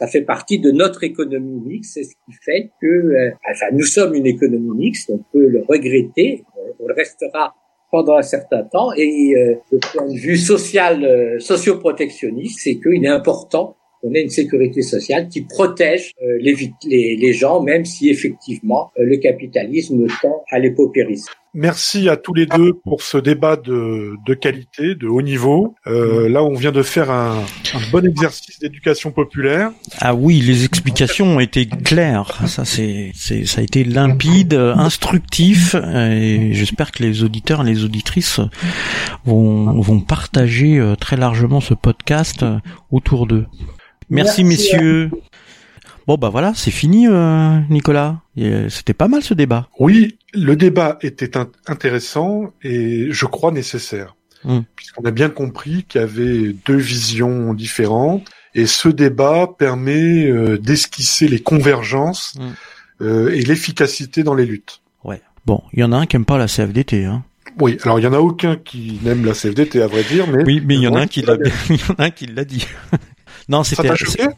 ça 0.00 0.06
fait 0.06 0.22
partie 0.22 0.58
de 0.58 0.70
notre 0.70 1.04
économie 1.04 1.60
mixte, 1.60 1.92
c'est 1.94 2.04
ce 2.04 2.14
qui 2.24 2.32
fait 2.42 2.70
que, 2.80 2.86
euh, 2.86 3.30
enfin, 3.50 3.66
nous 3.72 3.84
sommes 3.84 4.14
une 4.14 4.26
économie 4.26 4.70
mixte, 4.74 5.10
on 5.10 5.20
peut 5.30 5.46
le 5.46 5.62
regretter, 5.68 6.42
on 6.78 6.86
le 6.86 6.94
restera 6.94 7.54
pendant 7.90 8.16
un 8.16 8.22
certain 8.22 8.62
temps, 8.62 8.94
et 8.96 9.34
euh, 9.36 9.56
le 9.70 9.78
point 9.78 10.06
de 10.10 10.16
vue 10.16 10.38
social, 10.38 11.04
euh, 11.04 11.38
socioprotectionniste, 11.38 12.60
c'est 12.62 12.80
qu'il 12.80 13.04
est 13.04 13.08
important 13.08 13.76
qu'on 14.00 14.14
ait 14.14 14.22
une 14.22 14.30
sécurité 14.30 14.80
sociale 14.80 15.28
qui 15.28 15.42
protège 15.42 16.14
les, 16.22 16.54
les, 16.86 17.16
les, 17.16 17.32
gens, 17.34 17.60
même 17.60 17.84
si 17.84 18.08
effectivement 18.08 18.90
le 18.96 19.18
capitalisme 19.18 20.06
tend 20.22 20.42
à 20.50 20.58
les 20.58 20.70
paupériser. 20.70 21.28
Merci 21.52 22.08
à 22.08 22.16
tous 22.16 22.32
les 22.32 22.46
deux 22.46 22.74
pour 22.84 23.02
ce 23.02 23.18
débat 23.18 23.56
de, 23.56 24.14
de 24.24 24.34
qualité, 24.34 24.94
de 24.94 25.08
haut 25.08 25.22
niveau. 25.22 25.74
Euh, 25.86 26.28
là, 26.28 26.44
on 26.44 26.54
vient 26.54 26.70
de 26.70 26.82
faire 26.82 27.10
un, 27.10 27.38
un 27.74 27.90
bon 27.90 28.06
exercice 28.06 28.60
d'éducation 28.60 29.10
populaire. 29.10 29.72
Ah 29.98 30.14
oui, 30.14 30.40
les 30.40 30.64
explications 30.64 31.26
ont 31.26 31.40
été 31.40 31.66
claires. 31.66 32.38
Ça, 32.46 32.64
c'est, 32.64 33.10
c'est, 33.14 33.46
ça 33.46 33.60
a 33.60 33.64
été 33.64 33.82
limpide, 33.82 34.54
instructif, 34.54 35.74
et 35.74 36.50
j'espère 36.52 36.92
que 36.92 37.02
les 37.02 37.24
auditeurs 37.24 37.62
et 37.62 37.70
les 37.70 37.84
auditrices 37.84 38.40
vont, 39.24 39.80
vont 39.80 40.00
partager 40.00 40.78
euh, 40.78 40.94
très 40.94 41.16
largement 41.16 41.60
ce 41.60 41.74
podcast 41.74 42.44
autour 42.90 43.26
d'eux. 43.26 43.46
Merci, 44.08 44.44
Merci 44.44 44.44
messieurs. 44.44 45.10
Bon 46.06 46.16
bah 46.16 46.28
voilà, 46.28 46.52
c'est 46.54 46.70
fini, 46.70 47.06
euh, 47.06 47.58
Nicolas. 47.68 48.20
C'était 48.68 48.94
pas 48.94 49.08
mal 49.08 49.22
ce 49.22 49.34
débat. 49.34 49.68
Oui, 49.78 50.18
le 50.32 50.56
débat 50.56 50.98
était 51.02 51.36
intéressant 51.66 52.52
et 52.62 53.08
je 53.10 53.26
crois 53.26 53.52
nécessaire, 53.52 54.16
hmm. 54.44 54.60
puisqu'on 54.76 55.04
a 55.04 55.10
bien 55.10 55.28
compris 55.28 55.84
qu'il 55.88 56.00
y 56.00 56.04
avait 56.04 56.54
deux 56.66 56.76
visions 56.76 57.54
différentes 57.54 58.28
et 58.54 58.66
ce 58.66 58.88
débat 58.88 59.48
permet 59.58 60.26
euh, 60.26 60.58
d'esquisser 60.58 61.28
les 61.28 61.40
convergences 61.40 62.34
hmm. 62.38 63.04
euh, 63.04 63.30
et 63.30 63.42
l'efficacité 63.42 64.22
dans 64.22 64.34
les 64.34 64.46
luttes. 64.46 64.80
Ouais. 65.04 65.20
Bon, 65.46 65.62
il 65.72 65.80
y 65.80 65.84
en 65.84 65.92
a 65.92 65.96
un 65.96 66.06
qui 66.06 66.16
aime 66.16 66.24
pas 66.24 66.38
la 66.38 66.46
CFDT, 66.46 67.04
hein. 67.04 67.24
Oui, 67.58 67.78
alors 67.82 67.98
il 67.98 68.04
y 68.04 68.06
en 68.06 68.12
a 68.12 68.20
aucun 68.20 68.56
qui 68.56 69.00
n'aime 69.02 69.24
la 69.24 69.32
CFDT 69.32 69.82
à 69.82 69.86
vrai 69.86 70.04
dire, 70.04 70.26
mais 70.28 70.44
oui, 70.44 70.62
mais 70.64 70.76
il 70.76 70.82
y 70.82 70.86
en 70.88 70.94
a 70.94 71.00
un 71.00 71.06
qui 71.06 71.22
l'a, 71.22 71.34
il 71.70 71.76
y 71.76 71.82
en 71.90 71.94
a 71.94 72.04
un 72.04 72.10
qui 72.10 72.26
l'a 72.26 72.44
dit. 72.44 72.66
Non, 73.50 73.64
c'était. 73.64 73.88
Ça 73.88 73.96
choqué? 73.96 74.28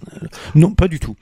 Non, 0.54 0.72
pas 0.72 0.88
du 0.88 0.98
tout. 0.98 1.16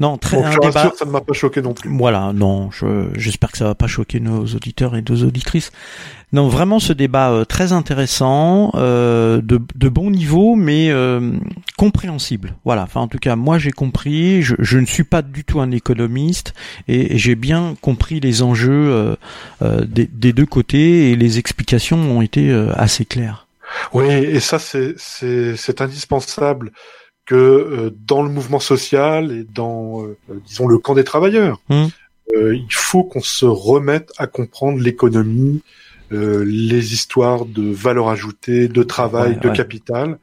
Non, 0.00 0.18
très 0.18 0.36
un 0.36 0.50
débat. 0.58 0.92
ça 0.96 1.04
ne 1.04 1.10
m'a 1.10 1.20
pas 1.20 1.32
choqué 1.32 1.62
non 1.62 1.72
plus. 1.72 1.88
Voilà, 1.96 2.32
non, 2.34 2.70
j'espère 3.14 3.52
que 3.52 3.58
ça 3.58 3.66
va 3.66 3.74
pas 3.76 3.86
choquer 3.86 4.18
nos 4.20 4.44
auditeurs 4.44 4.96
et 4.96 5.02
nos 5.08 5.22
auditrices. 5.22 5.70
Non, 6.32 6.48
vraiment 6.48 6.80
ce 6.80 6.92
débat 6.92 7.30
euh, 7.30 7.44
très 7.44 7.70
intéressant, 7.70 8.72
euh, 8.74 9.40
de, 9.40 9.60
de 9.76 9.88
bon 9.88 10.10
niveau, 10.10 10.56
mais 10.56 10.90
euh, 10.90 11.38
compréhensible. 11.76 12.56
Voilà. 12.64 12.82
Enfin, 12.82 13.02
en 13.02 13.06
tout 13.06 13.18
cas, 13.18 13.36
moi 13.36 13.58
j'ai 13.58 13.70
compris. 13.70 14.42
Je, 14.42 14.56
je, 14.58 14.78
ne 14.78 14.86
suis 14.86 15.04
pas 15.04 15.22
du 15.22 15.44
tout 15.44 15.60
un 15.60 15.70
économiste 15.70 16.52
et, 16.88 17.16
j'ai 17.16 17.36
bien 17.36 17.76
compris 17.80 18.18
les 18.18 18.42
enjeux 18.42 19.16
des, 19.62 20.06
des, 20.06 20.32
deux 20.32 20.46
côtés 20.46 21.12
et 21.12 21.16
les 21.16 21.38
explications 21.38 21.98
ont 21.98 22.22
été 22.22 22.52
assez 22.74 23.04
claires. 23.04 23.46
Oui, 23.92 24.06
et 24.06 24.40
ça 24.40 24.58
c'est 24.58 24.94
c'est 24.96 25.80
indispensable 25.80 26.72
que 27.26 27.34
euh, 27.34 27.90
dans 28.06 28.22
le 28.22 28.28
mouvement 28.28 28.60
social 28.60 29.32
et 29.32 29.44
dans, 29.44 30.04
euh, 30.04 30.16
disons, 30.46 30.66
le 30.66 30.78
camp 30.78 30.94
des 30.94 31.04
travailleurs, 31.04 31.60
mmh. 31.68 31.86
euh, 32.34 32.56
il 32.56 32.72
faut 32.72 33.04
qu'on 33.04 33.22
se 33.22 33.46
remette 33.46 34.12
à 34.18 34.26
comprendre 34.26 34.80
l'économie, 34.80 35.62
les 36.10 36.92
histoires 36.92 37.44
de 37.44 37.72
valeur 37.72 38.08
ajoutée, 38.08 38.68
de 38.68 38.82
travail, 38.84 39.36
de 39.40 39.48
capital. 39.48 40.18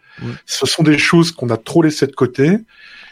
Ce 0.45 0.65
sont 0.65 0.83
des 0.83 0.97
choses 0.97 1.33
qu'on 1.33 1.49
a 1.49 1.57
trop 1.57 1.81
laissées 1.81 2.07
de 2.07 2.13
côté. 2.13 2.59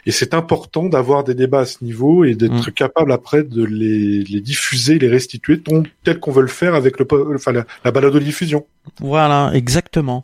Et 0.06 0.12
c'est 0.12 0.32
important 0.32 0.86
d'avoir 0.86 1.22
des 1.22 1.34
débats 1.34 1.60
à 1.60 1.64
ce 1.66 1.84
niveau 1.84 2.24
et 2.24 2.34
d'être 2.34 2.68
mmh. 2.68 2.72
capable 2.72 3.12
après 3.12 3.42
de 3.42 3.62
les, 3.62 4.22
les, 4.24 4.40
diffuser, 4.40 4.98
les 4.98 5.10
restituer, 5.10 5.60
tel 6.04 6.20
qu'on 6.20 6.32
veut 6.32 6.40
le 6.40 6.48
faire 6.48 6.74
avec 6.74 6.98
le, 6.98 7.06
enfin, 7.34 7.52
la, 7.52 7.66
la 7.84 7.90
balade 7.90 8.14
de 8.14 8.18
diffusion. 8.18 8.66
Voilà, 8.98 9.50
exactement. 9.52 10.22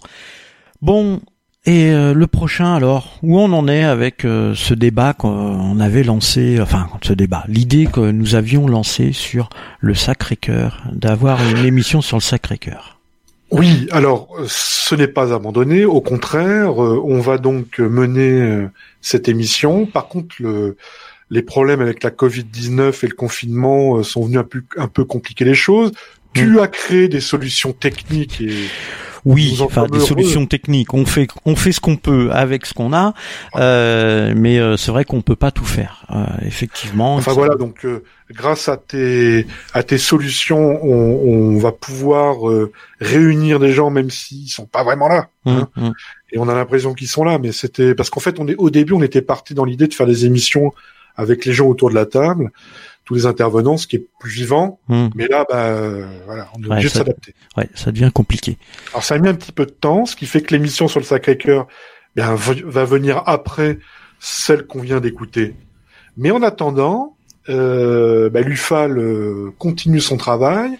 Bon, 0.80 1.20
et 1.66 1.90
euh, 1.90 2.14
le 2.14 2.26
prochain 2.28 2.74
alors, 2.74 3.18
où 3.24 3.40
on 3.40 3.52
en 3.52 3.66
est 3.66 3.82
avec 3.82 4.24
euh, 4.24 4.54
ce 4.54 4.72
débat 4.72 5.14
qu'on 5.14 5.80
avait 5.80 6.04
lancé, 6.04 6.60
enfin 6.60 6.86
ce 7.02 7.12
débat, 7.12 7.42
l'idée 7.48 7.88
que 7.92 8.12
nous 8.12 8.36
avions 8.36 8.68
lancée 8.68 9.12
sur 9.12 9.48
le 9.80 9.92
Sacré-Cœur, 9.94 10.84
d'avoir 10.92 11.40
une 11.50 11.66
émission 11.66 12.02
sur 12.02 12.18
le 12.18 12.22
Sacré-Cœur 12.22 13.00
Oui, 13.50 13.88
alors 13.90 14.28
ce 14.46 14.94
n'est 14.94 15.08
pas 15.08 15.34
abandonné, 15.34 15.84
au 15.84 16.00
contraire, 16.00 16.80
euh, 16.80 17.02
on 17.04 17.18
va 17.18 17.36
donc 17.36 17.80
mener 17.80 18.68
cette 19.00 19.28
émission. 19.28 19.86
Par 19.86 20.06
contre, 20.06 20.36
le, 20.38 20.76
les 21.30 21.42
problèmes 21.42 21.80
avec 21.80 22.04
la 22.04 22.10
Covid-19 22.10 23.04
et 23.04 23.08
le 23.08 23.14
confinement 23.16 24.04
sont 24.04 24.24
venus 24.24 24.38
un 24.38 24.44
peu, 24.44 24.62
un 24.76 24.88
peu 24.88 25.04
compliquer 25.04 25.44
les 25.44 25.56
choses. 25.56 25.90
Tu 26.32 26.46
mmh. 26.46 26.58
as 26.60 26.68
créé 26.68 27.08
des 27.08 27.20
solutions 27.20 27.72
techniques 27.72 28.40
et 28.40 28.68
Oui, 29.26 29.58
enfin 29.60 29.86
des 29.86 29.98
solutions 29.98 30.46
techniques. 30.46 30.94
On 30.94 31.04
fait 31.04 31.26
on 31.44 31.56
fait 31.56 31.72
ce 31.72 31.80
qu'on 31.80 31.96
peut 31.96 32.30
avec 32.30 32.64
ce 32.64 32.72
qu'on 32.72 32.92
a, 32.92 33.12
euh, 33.56 34.32
mais 34.36 34.60
euh, 34.60 34.76
c'est 34.76 34.92
vrai 34.92 35.04
qu'on 35.04 35.20
peut 35.20 35.34
pas 35.34 35.50
tout 35.50 35.64
faire. 35.64 36.06
Euh, 36.10 36.24
effectivement. 36.42 37.16
Enfin 37.16 37.32
voilà, 37.32 37.56
donc 37.56 37.84
euh, 37.84 38.04
grâce 38.30 38.68
à 38.68 38.76
tes 38.76 39.48
à 39.74 39.82
tes 39.82 39.98
solutions, 39.98 40.78
on, 40.80 41.54
on 41.54 41.58
va 41.58 41.72
pouvoir 41.72 42.36
réunir 43.00 43.58
des 43.58 43.72
gens 43.72 43.90
même 43.90 44.10
s'ils 44.10 44.48
sont 44.48 44.66
pas 44.66 44.84
vraiment 44.84 45.08
là. 45.08 45.28
Hein. 45.44 45.68
Hum, 45.76 45.86
hum. 45.86 45.94
Et 46.30 46.38
on 46.38 46.48
a 46.48 46.54
l'impression 46.54 46.94
qu'ils 46.94 47.08
sont 47.08 47.24
là, 47.24 47.38
mais 47.40 47.50
c'était 47.50 47.96
parce 47.96 48.10
qu'en 48.10 48.20
fait 48.20 48.38
on 48.38 48.46
est 48.46 48.54
au 48.56 48.70
début 48.70 48.92
on 48.92 49.02
était 49.02 49.22
parti 49.22 49.54
dans 49.54 49.64
l'idée 49.64 49.88
de 49.88 49.94
faire 49.94 50.06
des 50.06 50.24
émissions 50.24 50.72
avec 51.16 51.44
les 51.46 51.52
gens 51.52 51.66
autour 51.66 51.90
de 51.90 51.96
la 51.96 52.06
table 52.06 52.52
tous 53.06 53.14
les 53.14 53.24
intervenants, 53.24 53.78
ce 53.78 53.86
qui 53.86 53.96
est 53.96 54.06
plus 54.18 54.30
vivant. 54.30 54.80
Hmm. 54.88 55.08
Mais 55.14 55.28
là, 55.28 55.46
bah, 55.48 55.74
voilà, 56.26 56.48
on 56.54 56.62
est 56.62 56.66
obligé 56.66 56.88
de 56.88 56.92
s'adapter. 56.92 57.34
Ouais, 57.56 57.68
ça 57.74 57.92
devient 57.92 58.10
compliqué. 58.12 58.58
Alors 58.92 59.04
ça 59.04 59.14
a 59.14 59.18
mis 59.18 59.28
un 59.28 59.34
petit 59.34 59.52
peu 59.52 59.64
de 59.64 59.70
temps, 59.70 60.04
ce 60.04 60.16
qui 60.16 60.26
fait 60.26 60.42
que 60.42 60.52
l'émission 60.52 60.88
sur 60.88 61.00
le 61.00 61.06
Sacré-Cœur 61.06 61.66
bien, 62.16 62.34
va 62.34 62.84
venir 62.84 63.22
après 63.26 63.78
celle 64.18 64.66
qu'on 64.66 64.80
vient 64.80 65.00
d'écouter. 65.00 65.54
Mais 66.16 66.30
en 66.30 66.42
attendant, 66.42 67.16
euh, 67.48 68.28
bah, 68.28 68.40
l'UFAL 68.40 68.98
euh, 68.98 69.52
continue 69.58 70.00
son 70.00 70.16
travail. 70.16 70.78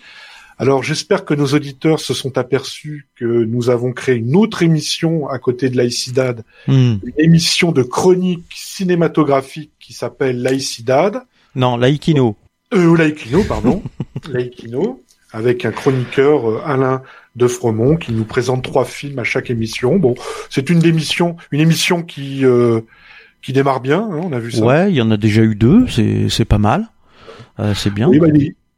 Alors 0.59 0.83
j'espère 0.83 1.27
que 1.27 1.35
nos 1.35 1.49
auditeurs 1.49 2.01
se 2.01 2.15
sont 2.15 2.39
aperçus 2.39 3.07
que 3.15 3.25
nous 3.25 3.69
avons 3.69 3.93
créé 3.93 4.17
une 4.17 4.35
autre 4.35 4.63
émission 4.63 5.29
à 5.29 5.39
côté 5.39 5.69
de 5.69 5.77
Laïcidad, 5.77 6.45
hmm. 6.67 6.95
une 7.05 7.19
émission 7.19 7.73
de 7.73 7.83
chronique 7.83 8.47
cinématographique 8.55 9.73
qui 9.79 9.93
s'appelle 9.93 10.41
Laïcidad. 10.43 11.23
Non, 11.57 11.79
Laikino. 11.79 12.37
Euh, 12.75 12.97
Laikino, 12.97 13.43
pardon. 13.43 13.83
Laikino, 14.31 15.03
avec 15.33 15.65
un 15.65 15.73
chroniqueur, 15.73 16.51
euh, 16.51 16.61
Alain 16.67 17.03
de 17.35 17.47
Fremont, 17.47 17.97
qui 17.97 18.13
nous 18.13 18.25
présente 18.25 18.63
trois 18.63 18.85
films 18.85 19.19
à 19.19 19.25
chaque 19.25 19.49
émission. 19.49 19.97
Bon, 19.97 20.15
c'est 20.51 20.69
une 20.69 20.85
émission, 20.85 21.37
une 21.51 21.61
émission 21.61 22.03
qui 22.03 22.45
euh, 22.45 22.83
qui 23.41 23.55
démarre 23.55 23.81
bien. 23.81 24.01
Hein, 24.01 24.21
on 24.23 24.33
a 24.33 24.39
vu 24.39 24.53
ça. 24.53 24.65
Ouais, 24.67 24.93
il 24.93 24.97
y 24.97 25.01
en 25.01 25.11
a 25.11 25.17
déjà 25.17 25.43
eu 25.43 25.55
deux. 25.55 25.87
C'est 25.89 26.29
c'est 26.29 26.45
pas 26.45 26.59
mal. 26.59 26.89
Euh, 27.59 27.73
c'est 27.75 27.93
bien. 27.93 28.07
Oui, 28.09 28.19
bah, 28.19 28.29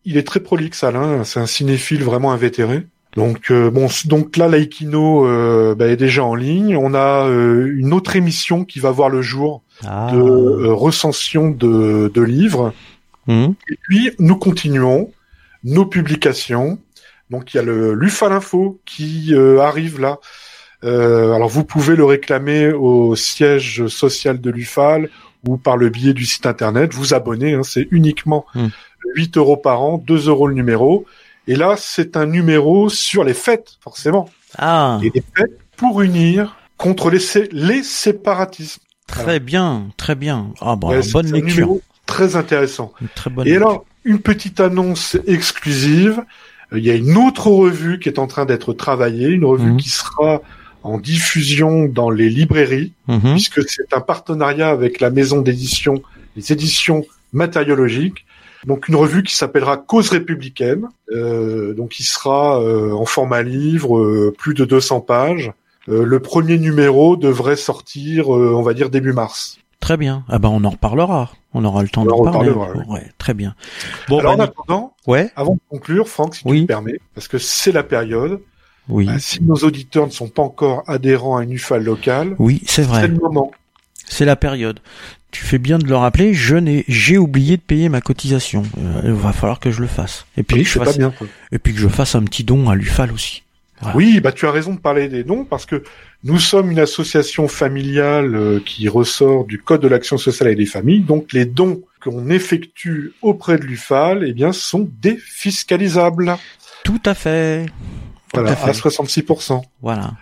il, 0.05 0.17
est, 0.17 0.27
très 0.27 0.39
prolixe, 0.39 0.85
Alain. 0.85 1.25
C'est 1.25 1.41
un 1.41 1.47
cinéphile 1.47 2.05
vraiment 2.05 2.31
invétéré. 2.31 2.87
Donc 3.17 3.51
bon, 3.51 3.89
donc 4.05 4.37
là, 4.37 4.47
Laikino 4.47 5.25
bah, 5.75 5.89
est 5.89 5.97
déjà 5.97 6.23
en 6.23 6.37
ligne. 6.37 6.77
On 6.77 6.95
a 6.95 7.27
une 7.27 7.93
autre 7.93 8.15
émission 8.15 8.65
qui 8.65 8.79
va 8.79 8.93
voir 8.93 9.09
le 9.09 9.21
jour 9.21 9.65
ah. 9.87 10.11
de 10.13 10.19
euh, 10.19 10.73
recension 10.73 11.51
de, 11.51 12.11
de 12.13 12.23
livres. 12.23 12.73
Mmh. 13.27 13.49
Et 13.71 13.79
puis, 13.83 14.11
nous 14.19 14.37
continuons 14.37 15.13
nos 15.65 15.87
publications. 15.87 16.79
Donc, 17.31 17.53
il 17.53 17.59
y 17.59 17.61
a 17.61 17.63
le 17.63 17.95
l'UFAL 17.95 18.33
Info 18.33 18.81
qui 18.85 19.35
euh, 19.35 19.61
arrive 19.61 20.01
là. 20.01 20.19
Euh, 20.85 21.33
alors, 21.33 21.49
vous 21.49 21.65
pouvez 21.65 21.97
le 21.97 22.05
réclamer 22.05 22.73
au 22.73 23.17
siège 23.17 23.87
social 23.89 24.41
de 24.41 24.51
l'UFAL 24.51 25.11
ou 25.47 25.57
par 25.57 25.77
le 25.77 25.89
biais 25.89 26.15
du 26.15 26.25
site 26.25 26.47
internet. 26.47 26.95
Vous 26.95 27.15
abonner, 27.15 27.55
hein, 27.55 27.63
c'est 27.63 27.87
uniquement 27.91 28.47
8 28.55 29.37
mmh. 29.37 29.39
euros 29.39 29.57
par 29.57 29.83
an, 29.83 29.99
2 29.99 30.29
euros 30.29 30.47
le 30.47 30.55
numéro. 30.55 31.05
Et 31.47 31.57
là, 31.57 31.77
c'est 31.79 32.17
un 32.17 32.27
numéro 32.27 32.89
sur 32.89 33.25
les 33.25 33.35
fêtes, 33.35 33.79
forcément. 33.81 34.29
Ah. 34.59 34.99
Et 35.03 35.11
les 35.15 35.23
fêtes 35.35 35.59
pour 35.77 36.03
unir 36.03 36.57
contre 36.77 37.11
les, 37.11 37.21
les 37.53 37.83
séparatismes. 37.83 38.83
Très 39.09 39.41
bien, 39.41 39.89
très 39.97 40.15
bien. 40.15 40.53
Ah 40.61 40.77
bon, 40.77 41.01
bonne 41.13 41.33
lecture. 41.33 41.79
Très 42.07 42.37
intéressant. 42.37 42.93
très 43.15 43.31
bonne 43.31 43.47
Et 43.47 43.57
alors, 43.57 43.85
une 44.05 44.21
petite 44.21 44.61
annonce 44.61 45.17
exclusive. 45.27 46.23
Il 46.73 46.85
y 46.85 46.91
a 46.91 46.95
une 46.95 47.17
autre 47.17 47.49
revue 47.49 47.99
qui 47.99 48.09
est 48.09 48.19
en 48.19 48.27
train 48.27 48.45
d'être 48.45 48.73
travaillée, 48.75 49.29
une 49.29 49.45
revue 49.45 49.73
mhm. 49.73 49.77
qui 49.79 49.89
sera 49.89 50.43
en 50.83 50.99
diffusion 50.99 51.87
dans 51.87 52.11
les 52.11 52.29
librairies, 52.29 52.93
mhm. 53.09 53.33
puisque 53.33 53.69
c'est 53.69 53.93
un 53.93 54.01
partenariat 54.01 54.69
avec 54.69 55.01
la 55.01 55.11
maison 55.11 55.41
d'édition, 55.41 56.03
les 56.37 56.53
éditions 56.53 57.05
matériologiques. 57.33 58.27
Donc 58.67 58.89
une 58.89 58.97
revue 58.97 59.23
qui 59.23 59.35
s'appellera 59.35 59.77
Cause 59.77 60.11
républicaine, 60.11 60.89
euh, 61.11 61.75
donc 61.75 61.91
qui 61.91 62.03
sera 62.03 62.61
euh, 62.61 62.93
en 62.93 63.07
format 63.07 63.43
livre, 63.43 63.99
euh, 63.99 64.35
plus 64.37 64.55
de 64.55 64.65
200 64.65 65.01
pages, 65.01 65.49
euh, 65.49 65.68
le 65.89 66.21
premier 66.21 66.59
numéro 66.59 67.17
devrait 67.17 67.57
sortir, 67.57 68.35
euh, 68.35 68.53
on 68.55 68.63
va 68.63 68.75
dire 68.75 68.91
début 68.91 69.13
mars. 69.13 69.59
Très 69.81 69.97
bien. 69.97 70.25
Ah 70.29 70.39
ben 70.39 70.49
on 70.49 70.65
en 70.65 70.71
reparlera. 70.71 71.31
On 71.55 71.65
aura 71.65 71.83
le 71.83 71.89
temps 71.89 72.05
de 72.05 72.11
parler. 72.11 72.51
Ouais. 72.51 73.11
très 73.17 73.33
bien. 73.33 73.55
Bon, 74.09 74.19
Alors 74.19 74.35
en 74.35 74.41
attendant, 74.41 74.95
ouais. 75.07 75.31
avant 75.37 75.55
de 75.55 75.61
conclure, 75.69 76.09
Franck, 76.09 76.35
si 76.35 76.45
tu 76.45 76.53
me 76.53 76.67
permets, 76.67 76.99
parce 77.15 77.29
que 77.29 77.39
c'est 77.39 77.73
la 77.73 77.83
période. 77.83 78.41
Oui. 78.89 79.07
Bah, 79.07 79.19
si 79.19 79.43
nos 79.43 79.57
auditeurs 79.57 80.07
ne 80.07 80.13
sont 80.13 80.29
pas 80.29 80.43
encore 80.43 80.83
adhérents 80.87 81.37
à 81.37 81.45
une 81.45 81.53
UFAL 81.53 81.85
locale, 81.85 82.35
oui, 82.39 82.63
c'est 82.67 82.83
vrai. 82.83 83.03
C'est 83.03 83.09
le 83.09 83.15
moment. 83.15 83.51
C'est 84.07 84.25
la 84.25 84.37
période. 84.37 84.81
Tu 85.31 85.45
fais 85.45 85.59
bien 85.59 85.79
de 85.79 85.87
le 85.87 85.97
rappeler. 85.97 86.33
Je 86.33 86.57
n'ai, 86.57 86.85
j'ai 86.89 87.19
oublié 87.19 87.59
de 87.59 87.63
payer 87.63 87.91
ma 87.91 88.01
cotisation. 88.01 88.63
Euh, 88.79 89.03
il 89.05 89.13
va 89.13 89.33
falloir 89.33 89.61
que 89.61 89.71
je 89.71 89.83
le 89.83 89.87
fasse. 89.87 90.27
Et 90.39 90.43
puis, 90.43 90.65
je 90.65 90.79
fasse, 90.79 90.97
bien, 90.97 91.13
et 91.53 91.59
puis 91.59 91.75
que 91.75 91.81
je 91.81 91.89
fasse 91.89 92.15
un 92.15 92.23
petit 92.23 92.45
don 92.45 92.71
à 92.71 92.75
l'UFAL 92.75 93.13
aussi. 93.13 93.43
Oui, 93.95 94.21
bah 94.21 94.33
tu 94.33 94.47
as 94.47 94.51
raison 94.51 94.75
de 94.75 94.81
parler 94.81 95.09
des 95.09 95.25
dons 95.25 95.45
parce 95.45 95.67
que 95.67 95.83
nous 96.25 96.39
sommes 96.39 96.71
une 96.71 96.81
association 96.81 97.47
familiale 97.47 98.35
euh, 98.35 98.61
qui 98.65 98.89
ressort 98.89 99.45
du 99.45 99.59
Code 99.59 99.83
de 99.83 99.89
l'action 99.89 100.19
sociale 100.19 100.51
et 100.51 100.57
des 100.57 100.67
familles. 100.67 101.01
Donc 101.01 101.33
les 101.33 101.45
dons 101.45 101.83
qu'on 102.03 102.29
effectue 102.31 103.13
auprès 103.23 103.59
de 103.59 103.65
l'UFAL, 103.65 104.25
eh 104.27 104.33
bien, 104.33 104.53
sont 104.53 104.89
défiscalisables. 105.01 106.37
Tout 106.85 107.01
à 107.05 107.15
fait. 107.15 107.67
voilà, 108.35 108.53
à, 108.53 108.73
66%. 108.73 109.63
Voilà. 109.83 110.13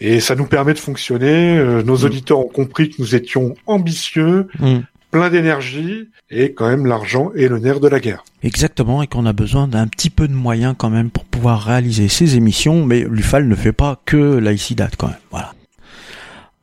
Et 0.00 0.20
ça 0.20 0.34
nous 0.34 0.46
permet 0.46 0.74
de 0.74 0.78
fonctionner. 0.78 1.58
Euh, 1.58 1.82
nos 1.82 1.98
mm. 1.98 2.04
auditeurs 2.04 2.38
ont 2.40 2.48
compris 2.48 2.90
que 2.90 2.96
nous 2.98 3.14
étions 3.14 3.54
ambitieux, 3.66 4.48
mm 4.58 4.80
plein 5.16 5.30
d'énergie 5.30 6.10
et 6.30 6.52
quand 6.52 6.68
même 6.68 6.84
l'argent 6.84 7.30
est 7.34 7.48
le 7.48 7.58
nerf 7.58 7.80
de 7.80 7.88
la 7.88 8.00
guerre. 8.00 8.22
Exactement, 8.42 9.02
et 9.02 9.06
qu'on 9.06 9.24
a 9.24 9.32
besoin 9.32 9.66
d'un 9.66 9.86
petit 9.86 10.10
peu 10.10 10.28
de 10.28 10.34
moyens 10.34 10.74
quand 10.76 10.90
même 10.90 11.08
pour 11.08 11.24
pouvoir 11.24 11.62
réaliser 11.62 12.08
ces 12.08 12.36
émissions, 12.36 12.84
mais 12.84 13.06
l'UFAL 13.08 13.48
ne 13.48 13.54
fait 13.54 13.72
pas 13.72 13.98
que 14.04 14.36
l'AICIDAT 14.36 14.90
quand 14.98 15.06
même. 15.06 15.16
Voilà. 15.30 15.54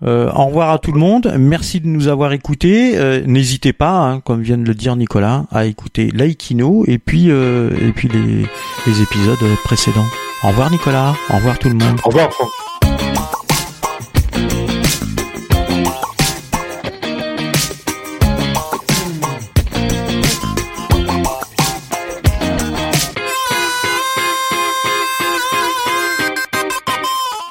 Euh, 0.04 0.30
au 0.34 0.46
revoir 0.46 0.70
à 0.70 0.78
tout 0.78 0.92
le 0.92 1.00
monde. 1.00 1.34
Merci 1.40 1.80
de 1.80 1.88
nous 1.88 2.10
avoir 2.10 2.32
écoutés. 2.34 2.96
Euh, 2.96 3.24
n'hésitez 3.26 3.74
pas, 3.74 3.98
hein, 3.98 4.20
comme 4.20 4.44
vient 4.44 4.58
de 4.58 4.68
le 4.68 4.76
dire 4.76 4.96
Nicolas, 4.96 5.46
à 5.50 5.66
écouter 5.66 6.12
l'Aikino 6.14 6.84
et 6.88 7.00
puis 7.00 7.32
euh, 7.32 7.72
et 7.82 7.92
puis 7.92 8.10
les, 8.10 8.46
les 8.86 9.02
épisodes 9.02 9.38
précédents. 9.64 10.06
Au 10.44 10.50
revoir 10.50 10.70
Nicolas. 10.70 11.16
Au 11.32 11.38
revoir 11.38 11.58
tout 11.58 11.70
le 11.70 11.76
monde. 11.76 12.00
Au 12.04 12.10
revoir 12.10 12.32
Franck. 12.34 12.50